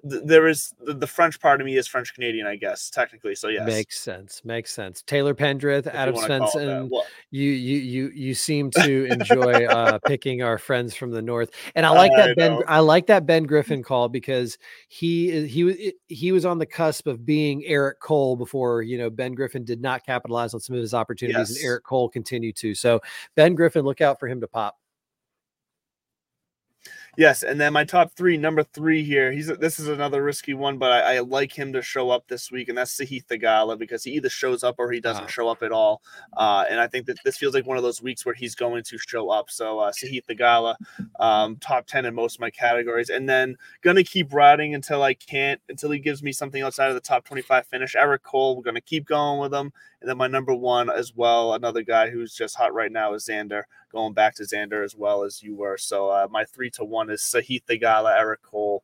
th- 0.08 0.22
there 0.24 0.48
is 0.48 0.74
the, 0.84 0.94
the 0.94 1.06
French 1.06 1.40
part 1.40 1.60
of 1.60 1.64
me 1.64 1.76
is 1.76 1.86
French 1.86 2.12
Canadian, 2.14 2.46
I 2.46 2.56
guess 2.56 2.90
technically. 2.90 3.34
So 3.34 3.48
yes, 3.48 3.66
Makes 3.66 4.00
sense. 4.00 4.42
Makes 4.44 4.72
sense. 4.74 5.02
Taylor 5.02 5.34
Pendrith, 5.34 5.86
if 5.86 5.94
Adam 5.94 6.14
wanna 6.14 6.38
call 6.38 6.48
it 6.48 6.52
that. 6.52 6.58
Svensson. 6.58 6.88
Well, 6.90 7.06
You 7.30 7.50
you 7.50 7.78
you 7.78 8.10
you 8.14 8.34
seem 8.34 8.70
to 8.72 9.04
enjoy 9.06 9.66
uh, 9.66 9.98
picking 10.00 10.42
our 10.42 10.58
friends 10.58 10.94
from 10.94 11.10
the 11.10 11.22
north, 11.22 11.50
and 11.74 11.86
I 11.86 11.90
like 11.90 12.12
that 12.16 12.30
I 12.30 12.34
Ben. 12.34 12.52
know. 12.52 12.64
I 12.66 12.80
like 12.80 13.06
that 13.06 13.26
Ben 13.26 13.44
Griffin 13.44 13.82
call 13.82 14.08
because 14.08 14.58
he 14.88 15.30
is 15.30 15.50
he 15.50 15.64
was 15.64 15.76
he 16.08 16.32
was 16.32 16.44
on 16.44 16.58
the 16.58 16.66
cusp 16.66 17.06
of 17.06 17.24
being 17.24 17.64
Eric 17.66 18.00
Cole 18.00 18.36
before 18.36 18.82
you 18.82 18.98
know 18.98 19.10
Ben 19.10 19.34
Griffin 19.34 19.64
did 19.64 19.80
not 19.80 20.04
capitalize 20.04 20.54
on 20.54 20.60
some 20.60 20.74
of 20.74 20.82
his 20.82 20.94
opportunities, 20.94 21.50
and 21.56 21.64
Eric 21.64 21.84
Cole 21.84 22.08
continued 22.08 22.56
to. 22.56 22.74
So 22.74 23.00
Ben 23.36 23.54
Griffin, 23.54 23.84
look 23.84 24.00
out 24.00 24.18
for 24.18 24.26
him 24.28 24.40
to 24.40 24.48
pop. 24.48 24.76
Yes, 27.18 27.42
and 27.42 27.60
then 27.60 27.74
my 27.74 27.84
top 27.84 28.12
three, 28.16 28.38
number 28.38 28.62
three 28.62 29.04
here. 29.04 29.32
He's 29.32 29.46
this 29.46 29.78
is 29.78 29.88
another 29.88 30.22
risky 30.24 30.54
one, 30.54 30.78
but 30.78 30.90
I, 30.92 31.16
I 31.16 31.18
like 31.18 31.52
him 31.52 31.70
to 31.74 31.82
show 31.82 32.08
up 32.08 32.26
this 32.26 32.50
week, 32.50 32.70
and 32.70 32.78
that's 32.78 32.96
Sahith 32.96 33.26
Theegala 33.26 33.78
because 33.78 34.02
he 34.02 34.12
either 34.12 34.30
shows 34.30 34.64
up 34.64 34.76
or 34.78 34.90
he 34.90 34.98
doesn't 34.98 35.24
Ah. 35.24 35.26
show 35.26 35.46
up 35.46 35.62
at 35.62 35.72
all. 35.72 36.00
Uh, 36.38 36.64
and 36.70 36.80
I 36.80 36.86
think 36.86 37.04
that 37.06 37.18
this 37.22 37.36
feels 37.36 37.52
like 37.52 37.66
one 37.66 37.76
of 37.76 37.82
those 37.82 38.00
weeks 38.00 38.24
where 38.24 38.34
he's 38.34 38.54
going 38.54 38.82
to 38.84 38.96
show 38.96 39.28
up. 39.28 39.50
So 39.50 39.78
uh, 39.78 39.92
Sahith 39.92 40.24
Theegala, 40.24 40.74
um, 41.20 41.56
top 41.56 41.86
ten 41.86 42.06
in 42.06 42.14
most 42.14 42.36
of 42.36 42.40
my 42.40 42.48
categories, 42.50 43.10
and 43.10 43.28
then 43.28 43.56
gonna 43.82 44.04
keep 44.04 44.32
riding 44.32 44.74
until 44.74 45.02
I 45.02 45.12
can't, 45.12 45.60
until 45.68 45.90
he 45.90 45.98
gives 45.98 46.22
me 46.22 46.32
something 46.32 46.62
outside 46.62 46.88
of 46.88 46.94
the 46.94 47.00
top 47.00 47.26
twenty-five 47.26 47.66
finish. 47.66 47.94
Eric 47.94 48.22
Cole, 48.22 48.56
we're 48.56 48.62
gonna 48.62 48.80
keep 48.80 49.04
going 49.04 49.38
with 49.38 49.52
him, 49.52 49.70
and 50.02 50.10
then 50.10 50.16
my 50.18 50.26
number 50.26 50.52
one 50.52 50.90
as 50.90 51.14
well, 51.14 51.54
another 51.54 51.82
guy 51.82 52.10
who's 52.10 52.34
just 52.34 52.56
hot 52.56 52.74
right 52.74 52.90
now 52.90 53.14
is 53.14 53.28
Xander 53.30 53.62
going 53.92 54.14
back 54.14 54.34
to 54.34 54.42
Xander 54.42 54.84
as 54.84 54.96
well 54.96 55.22
as 55.22 55.42
you 55.44 55.54
were. 55.54 55.78
So 55.78 56.08
uh, 56.08 56.26
my 56.28 56.44
three 56.44 56.70
to 56.70 56.84
one 56.84 57.08
is 57.08 57.22
Sahith 57.22 57.62
Theegala, 57.70 58.18
Eric 58.18 58.42
Cole, 58.42 58.82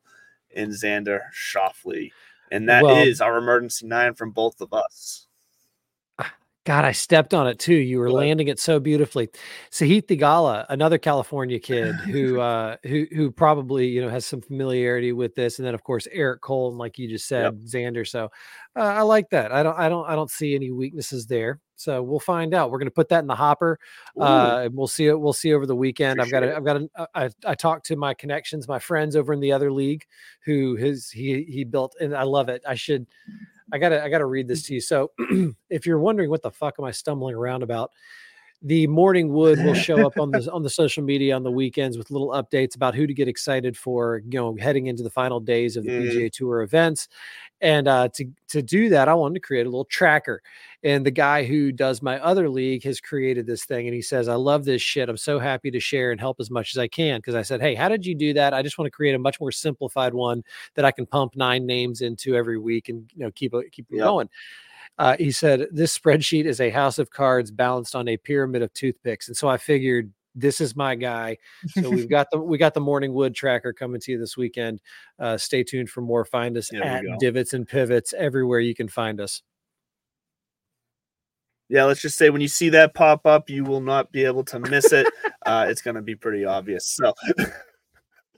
and 0.55 0.71
Xander 0.71 1.23
Schauffele. 1.33 2.11
And 2.51 2.69
that 2.69 2.85
is 3.05 3.19
Well- 3.19 3.29
our 3.29 3.37
emergency 3.37 3.85
nine 3.85 4.13
from 4.13 4.31
both 4.31 4.61
of 4.61 4.73
us. 4.73 5.27
God, 6.65 6.85
I 6.85 6.91
stepped 6.91 7.33
on 7.33 7.47
it 7.47 7.57
too. 7.57 7.73
You 7.73 7.99
were 7.99 8.09
What? 8.09 8.17
landing 8.17 8.47
it 8.49 8.59
so 8.59 8.79
beautifully. 8.79 9.29
Sahith 9.71 10.05
Theegala, 10.07 10.65
another 10.69 10.97
California 10.97 11.57
kid 11.59 11.95
who 12.11 12.39
uh 12.39 12.75
who 12.83 13.07
who 13.15 13.31
probably, 13.31 13.87
you 13.87 14.01
know, 14.01 14.09
has 14.09 14.25
some 14.25 14.41
familiarity 14.41 15.13
with 15.13 15.33
this. 15.35 15.57
And 15.57 15.65
then 15.65 15.73
of 15.73 15.83
course 15.83 16.07
Eric 16.11 16.41
Cole, 16.41 16.69
and 16.69 16.77
like 16.77 16.99
you 16.99 17.07
just 17.07 17.27
said, 17.27 17.59
Xander. 17.65 18.07
So 18.07 18.25
uh, 18.75 18.81
I 18.81 19.01
like 19.01 19.29
that. 19.31 19.51
I 19.51 19.63
don't 19.63 19.77
I 19.79 19.89
don't 19.89 20.07
I 20.07 20.15
don't 20.15 20.29
see 20.29 20.53
any 20.53 20.69
weaknesses 20.69 21.25
there. 21.25 21.59
So 21.75 22.03
we'll 22.03 22.19
find 22.19 22.53
out. 22.53 22.71
We're 22.71 22.79
gonna 22.79 22.91
put 22.91 23.07
that 23.09 23.19
in 23.19 23.27
the 23.27 23.35
hopper. 23.35 23.79
Uh 24.19 24.61
and 24.65 24.75
we'll 24.75 24.87
see 24.87 25.07
it. 25.07 25.19
We'll 25.19 25.33
see 25.33 25.53
over 25.53 25.65
the 25.65 25.75
weekend. 25.77 26.21
I've 26.21 26.29
got 26.29 26.43
a, 26.43 26.55
I've 26.55 26.65
got 26.65 26.81
a, 26.81 27.07
I, 27.15 27.29
I 27.45 27.55
talked 27.55 27.85
to 27.87 27.95
my 27.95 28.13
connections, 28.13 28.67
my 28.67 28.79
friends 28.79 29.15
over 29.15 29.31
in 29.33 29.39
the 29.39 29.53
other 29.53 29.71
league 29.71 30.03
who 30.45 30.75
his 30.75 31.09
he 31.09 31.45
he 31.45 31.63
built 31.63 31.95
and 32.01 32.13
I 32.13 32.23
love 32.23 32.49
it. 32.49 32.61
I 32.67 32.75
should 32.75 33.07
I 33.71 33.77
gotta 33.77 34.03
I 34.03 34.09
gotta 34.09 34.25
read 34.25 34.47
this 34.47 34.63
to 34.63 34.73
you. 34.73 34.81
So 34.81 35.11
if 35.69 35.85
you're 35.85 35.99
wondering 35.99 36.29
what 36.29 36.41
the 36.41 36.51
fuck 36.51 36.75
am 36.79 36.85
I 36.85 36.91
stumbling 36.91 37.35
around 37.35 37.63
about, 37.63 37.91
the 38.61 38.87
morning 38.87 39.29
wood 39.31 39.59
will 39.61 39.73
show 39.73 40.03
up 40.03 40.19
on 40.19 40.31
the 40.31 40.49
on 40.51 40.63
the 40.63 40.69
social 40.69 41.03
media 41.03 41.35
on 41.35 41.43
the 41.43 41.51
weekends 41.51 41.97
with 41.97 42.11
little 42.11 42.29
updates 42.29 42.75
about 42.75 42.95
who 42.95 43.07
to 43.07 43.13
get 43.13 43.27
excited 43.27 43.77
for, 43.77 44.21
you 44.25 44.39
know, 44.39 44.55
heading 44.59 44.87
into 44.87 45.03
the 45.03 45.09
final 45.09 45.39
days 45.39 45.77
of 45.77 45.85
the 45.85 45.91
Mhm. 45.91 46.11
PGA 46.11 46.29
Tour 46.31 46.61
events. 46.63 47.07
And 47.61 47.87
uh, 47.89 48.07
to 48.15 48.25
to 48.49 48.61
do 48.61 48.89
that, 48.89 49.09
I 49.09 49.13
wanted 49.13 49.35
to 49.35 49.39
create 49.41 49.65
a 49.65 49.69
little 49.69 49.85
tracker. 49.85 50.41
And 50.83 51.05
the 51.05 51.11
guy 51.11 51.43
who 51.43 51.71
does 51.73 52.01
my 52.01 52.17
other 52.19 52.49
league 52.49 52.83
has 52.85 53.01
created 53.01 53.45
this 53.45 53.65
thing, 53.65 53.85
and 53.87 53.93
he 53.93 54.01
says, 54.01 54.29
"I 54.29 54.35
love 54.35 54.63
this 54.65 54.81
shit. 54.81 55.09
I'm 55.09 55.17
so 55.17 55.39
happy 55.39 55.69
to 55.71 55.79
share 55.79 56.11
and 56.11 56.19
help 56.21 56.37
as 56.39 56.49
much 56.49 56.73
as 56.73 56.79
I 56.79 56.87
can." 56.87 57.17
Because 57.19 57.35
I 57.35 57.41
said, 57.41 57.59
"Hey, 57.61 57.75
how 57.75 57.89
did 57.89 58.05
you 58.05 58.15
do 58.15 58.33
that? 58.33 58.53
I 58.53 58.61
just 58.61 58.77
want 58.77 58.87
to 58.87 58.91
create 58.95 59.13
a 59.15 59.19
much 59.19 59.39
more 59.41 59.51
simplified 59.51 60.13
one 60.13 60.43
that 60.75 60.85
I 60.85 60.91
can 60.91 61.05
pump 61.05 61.35
nine 61.35 61.65
names 61.65 62.01
into 62.01 62.35
every 62.35 62.57
week 62.57 62.87
and 62.89 63.09
you 63.13 63.25
know 63.25 63.31
keep 63.31 63.53
it 63.53 63.71
keep 63.73 63.87
it 63.91 63.97
Yep. 63.97 64.03
going." 64.05 64.29
Uh, 64.97 65.15
he 65.17 65.31
said, 65.31 65.67
"This 65.71 65.97
spreadsheet 65.97 66.45
is 66.45 66.59
a 66.61 66.69
house 66.71 66.99
of 66.99 67.09
cards 67.11 67.51
balanced 67.51 67.95
on 67.95 68.07
a 68.07 68.17
pyramid 68.17 68.61
of 68.61 68.73
toothpicks," 68.73 69.27
and 69.27 69.37
so 69.37 69.47
I 69.47 69.57
figured 69.57 70.11
this 70.39 70.61
is 70.61 70.75
my 70.75 70.95
guy. 70.95 71.37
So 71.69 71.89
we've 71.89 72.09
got 72.09 72.27
the 72.31 72.39
we 72.39 72.57
got 72.57 72.73
the 72.73 72.81
morning 72.81 73.13
wood 73.13 73.35
tracker 73.35 73.73
coming 73.73 74.01
to 74.01 74.11
you 74.11 74.19
this 74.19 74.37
weekend. 74.37 74.81
Uh, 75.19 75.37
stay 75.37 75.63
tuned 75.63 75.89
for 75.89 76.01
more. 76.01 76.25
Find 76.25 76.57
us 76.57 76.69
There 76.69 76.83
at 76.83 77.03
divots 77.19 77.53
and 77.53 77.67
pivots 77.67 78.13
everywhere 78.17 78.59
you 78.59 78.75
can 78.75 78.87
find 78.87 79.19
us. 79.19 79.41
yeah, 81.69 81.83
let's 81.83 82.01
just 82.01 82.17
say 82.17 82.29
when 82.29 82.41
you 82.41 82.47
see 82.47 82.69
that 82.69 82.93
pop 82.93 83.25
up, 83.25 83.49
you 83.49 83.63
will 83.63 83.81
not 83.81 84.11
be 84.11 84.25
able 84.25 84.43
to 84.45 84.59
miss 84.59 84.91
it. 84.91 85.07
uh, 85.45 85.67
it's 85.69 85.81
going 85.81 85.95
to 85.95 86.01
be 86.01 86.15
pretty 86.15 86.45
obvious. 86.45 86.87
So, 86.87 87.13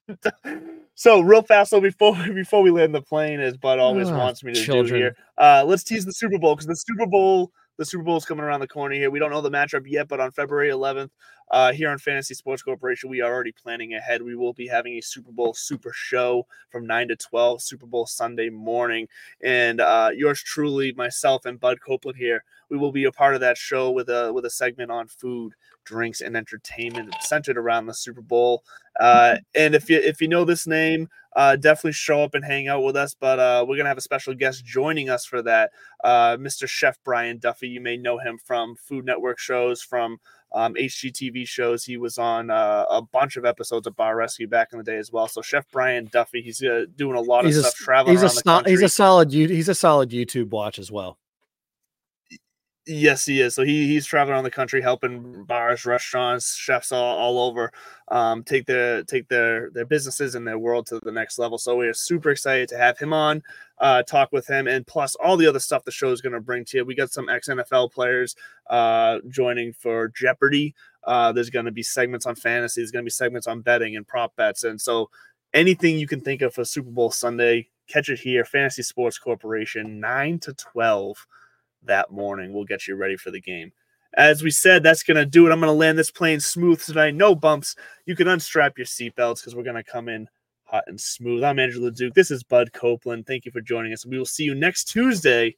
so 0.96 1.22
real 1.22 1.42
fast, 1.42 1.70
so 1.70 1.80
before 1.80 2.16
before 2.34 2.62
we 2.62 2.72
land 2.72 2.94
the 2.94 3.02
plane, 3.02 3.40
as 3.40 3.56
Bud 3.58 3.80
always 3.80 4.12
wants 4.12 4.44
me 4.44 4.54
to 4.54 4.66
do 4.66 4.84
here, 4.84 5.16
uh, 5.38 5.64
let's 5.66 5.84
tease 5.84 6.06
the 6.06 6.14
Super 6.14 6.38
Bowl 6.38 6.56
because 6.56 6.68
the 6.68 6.76
Super 6.76 7.06
Bowl 7.06 7.52
the 7.82 7.86
Super 7.86 8.04
Bowl 8.04 8.18
is 8.18 8.26
coming 8.26 8.46
around 8.46 8.60
the 8.60 8.68
corner 8.68 8.94
here. 8.94 9.10
We 9.10 9.18
don't 9.18 9.32
know 9.32 9.42
the 9.42 9.50
matchup 9.50 9.86
yet, 9.88 10.08
but 10.08 10.20
on 10.20 10.30
February 10.30 10.70
11th, 10.70 11.10
uh, 11.50 11.74
here 11.74 11.90
on 11.90 11.98
Fantasy 11.98 12.36
Sports 12.36 12.62
Corporation, 12.62 13.10
we 13.10 13.22
are 13.22 13.34
already 13.34 13.54
planning 13.54 13.96
ahead. 13.96 14.22
We 14.22 14.36
will 14.36 14.54
be 14.54 14.68
having 14.68 14.94
a 14.94 15.02
Super 15.02 15.32
Bowl 15.32 15.56
Super 15.56 15.92
Show 15.92 16.46
from 16.70 16.86
9 16.86 17.08
to 17.08 17.16
12, 17.16 17.60
Super 17.64 17.88
Bowl 17.88 18.06
Sunday 18.06 18.50
morning. 18.50 19.08
And 19.44 19.82
uh, 19.82 20.12
yours 20.16 20.44
truly, 20.44 20.94
myself 20.94 21.48
and 21.48 21.60
Bud 21.60 21.80
Copeland 21.84 22.20
here, 22.20 22.44
we 22.70 22.78
will 22.78 22.92
be 22.92 23.06
a 23.06 23.12
part 23.12 23.34
of 23.34 23.42
that 23.42 23.58
show 23.58 23.90
with 23.90 24.10
a 24.10 24.32
with 24.32 24.46
a 24.46 24.52
segment 24.52 24.92
on 24.92 25.08
food, 25.08 25.54
drinks, 25.84 26.22
and 26.22 26.36
entertainment 26.38 27.14
centered 27.22 27.58
around 27.58 27.86
the 27.86 27.94
Super 27.94 28.22
Bowl. 28.22 28.64
Uh, 29.00 29.38
and 29.56 29.76
if 29.76 29.90
you 29.90 29.98
if 29.98 30.22
you 30.22 30.28
know 30.28 30.46
this 30.46 30.68
name, 30.68 31.08
uh, 31.36 31.56
definitely 31.56 31.94
show 31.94 32.24
up 32.24 32.34
and 32.36 32.44
hang 32.46 32.68
out 32.68 32.84
with 32.84 32.96
us. 32.96 33.16
But 33.20 33.40
uh, 33.40 33.66
we're 33.68 33.78
gonna 33.78 33.90
have 33.90 33.98
a 33.98 34.02
special 34.02 34.34
guest 34.34 34.66
joining 34.66 35.10
us 35.10 35.26
for 35.26 35.42
that, 35.44 35.72
uh, 36.04 36.38
Mr. 36.38 36.68
Chef 36.68 36.98
Brian 37.04 37.38
Duffy. 37.38 37.68
You 37.70 37.82
may 37.82 37.98
know 37.98 38.18
him 38.18 38.38
from 38.38 38.76
Food 38.76 39.06
Network 39.06 39.40
shows, 39.40 39.82
from 39.82 40.20
um, 40.54 40.74
HGTV 40.74 41.48
shows. 41.48 41.86
He 41.86 41.96
was 41.98 42.18
on 42.18 42.50
uh, 42.50 42.86
a 42.90 43.02
bunch 43.02 43.38
of 43.38 43.46
episodes 43.46 43.88
of 43.88 43.96
Bar 43.96 44.18
Rescue 44.18 44.48
back 44.48 44.70
in 44.74 44.78
the 44.80 44.84
day 44.84 44.98
as 44.98 45.12
well. 45.12 45.28
So 45.28 45.42
Chef 45.42 45.66
Brian 45.72 46.10
Duffy, 46.12 46.42
he's 46.42 46.62
uh, 46.62 46.86
doing 46.96 47.16
a 47.16 47.22
lot 47.22 47.42
of 47.42 47.46
He's 47.46 47.58
a 47.58 47.62
stuff, 47.64 47.76
traveling 47.76 48.14
He's 48.16 48.22
a 48.22 48.26
around 48.26 48.36
the 48.36 48.42
sol- 48.42 48.54
country. 48.56 48.72
he's 48.72 48.82
a 48.82 48.90
solid 48.90 49.32
he's 49.32 49.70
a 49.70 49.76
solid 49.76 50.10
YouTube 50.10 50.50
watch 50.50 50.78
as 50.80 50.92
well. 50.92 51.18
Yes, 52.88 53.28
he 53.28 53.42
is. 53.42 53.54
So 53.54 53.64
he 53.64 53.86
he's 53.88 54.08
traveling 54.08 54.34
around 54.34 54.44
the 54.44 54.50
country 54.50 54.82
helping 54.82 55.44
bars, 55.44 55.86
restaurants, 55.86 56.56
chefs 56.56 56.92
all, 56.92 57.16
all 57.18 57.40
over 57.48 57.72
um, 58.08 58.44
take 58.44 58.66
their 58.66 59.04
take 59.04 59.28
their 59.28 59.70
their 59.70 59.86
businesses 59.86 60.34
and 60.34 60.48
their 60.48 60.58
world 60.58 60.88
to 60.88 61.00
the 61.04 61.12
next 61.12 61.38
level. 61.38 61.60
So 61.60 61.76
we 61.76 61.86
are 61.88 61.94
super 61.94 62.32
excited 62.32 62.70
to 62.70 62.78
have 62.78 62.98
him 62.98 63.14
on, 63.14 63.44
uh, 63.78 64.02
talk 64.04 64.32
with 64.32 64.48
him, 64.48 64.68
and 64.68 64.86
plus 64.88 65.14
all 65.16 65.38
the 65.38 65.46
other 65.46 65.60
stuff 65.60 65.84
the 65.84 65.92
show 65.92 66.12
is 66.12 66.22
going 66.22 66.34
to 66.34 66.42
bring 66.42 66.66
to 66.66 66.78
you. 66.78 66.86
We 66.86 66.96
got 66.96 67.12
some 67.12 67.30
ex 67.30 67.50
NFL 67.50 67.92
players 67.92 68.36
uh, 68.68 69.20
joining 69.30 69.74
for 69.74 70.08
Jeopardy. 70.10 70.74
Uh, 71.04 71.32
there's 71.32 71.52
going 71.52 71.66
to 71.66 71.72
be 71.72 71.84
segments 71.84 72.26
on 72.26 72.34
fantasy. 72.34 72.82
There's 72.82 72.92
going 72.92 73.04
to 73.04 73.08
be 73.08 73.12
segments 73.12 73.46
on 73.46 73.62
betting 73.62 73.96
and 73.96 74.08
prop 74.08 74.36
bets, 74.36 74.64
and 74.64 74.82
so 74.82 75.12
anything 75.54 76.00
you 76.00 76.08
can 76.08 76.22
think 76.22 76.42
of 76.42 76.56
for 76.56 76.66
Super 76.66 76.90
Bowl 76.90 77.12
Sunday, 77.12 77.70
catch 77.88 78.10
it 78.10 78.20
here. 78.20 78.44
Fantasy 78.44 78.82
Sports 78.82 79.20
Corporation, 79.20 80.00
nine 80.00 80.40
to 80.40 80.54
twelve 80.54 81.28
that 81.84 82.12
morning. 82.12 82.54
We'll 82.54 82.66
get 82.66 82.88
you 82.88 82.96
ready 82.96 83.18
for 83.18 83.32
the 83.32 83.42
game. 83.42 83.72
As 84.14 84.44
we 84.44 84.52
said, 84.52 84.84
that's 84.84 85.04
going 85.04 85.18
to 85.18 85.26
do 85.26 85.48
it. 85.48 85.52
I'm 85.52 85.60
going 85.60 85.70
to 85.70 85.78
land 85.78 85.98
this 85.98 86.12
plane 86.12 86.40
smooth 86.40 86.84
tonight. 86.84 87.16
No 87.16 87.34
bumps. 87.34 87.76
You 88.06 88.16
can 88.16 88.28
unstrap 88.28 88.78
your 88.78 88.86
seatbelts 88.86 89.42
because 89.42 89.56
we're 89.56 89.64
going 89.64 89.78
to 89.78 89.84
come 89.84 90.10
in 90.10 90.28
hot 90.66 90.84
and 90.88 91.00
smooth. 91.00 91.44
I'm 91.44 91.60
Andrew 91.60 91.84
Leduc. 91.84 92.14
This 92.14 92.32
is 92.32 92.44
Bud 92.44 92.74
Copeland. 92.74 93.26
Thank 93.26 93.46
you 93.46 93.52
for 93.52 93.62
joining 93.62 93.94
us. 93.94 94.06
We 94.06 94.18
will 94.18 94.26
see 94.26 94.44
you 94.44 94.54
next 94.54 94.86
Tuesday 94.86 95.56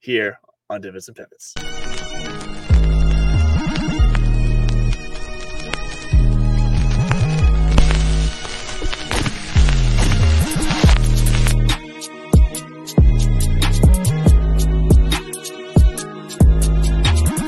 here 0.00 0.38
on 0.68 0.80
Divots 0.80 1.08
and 1.08 1.16
Pivots. 1.16 1.54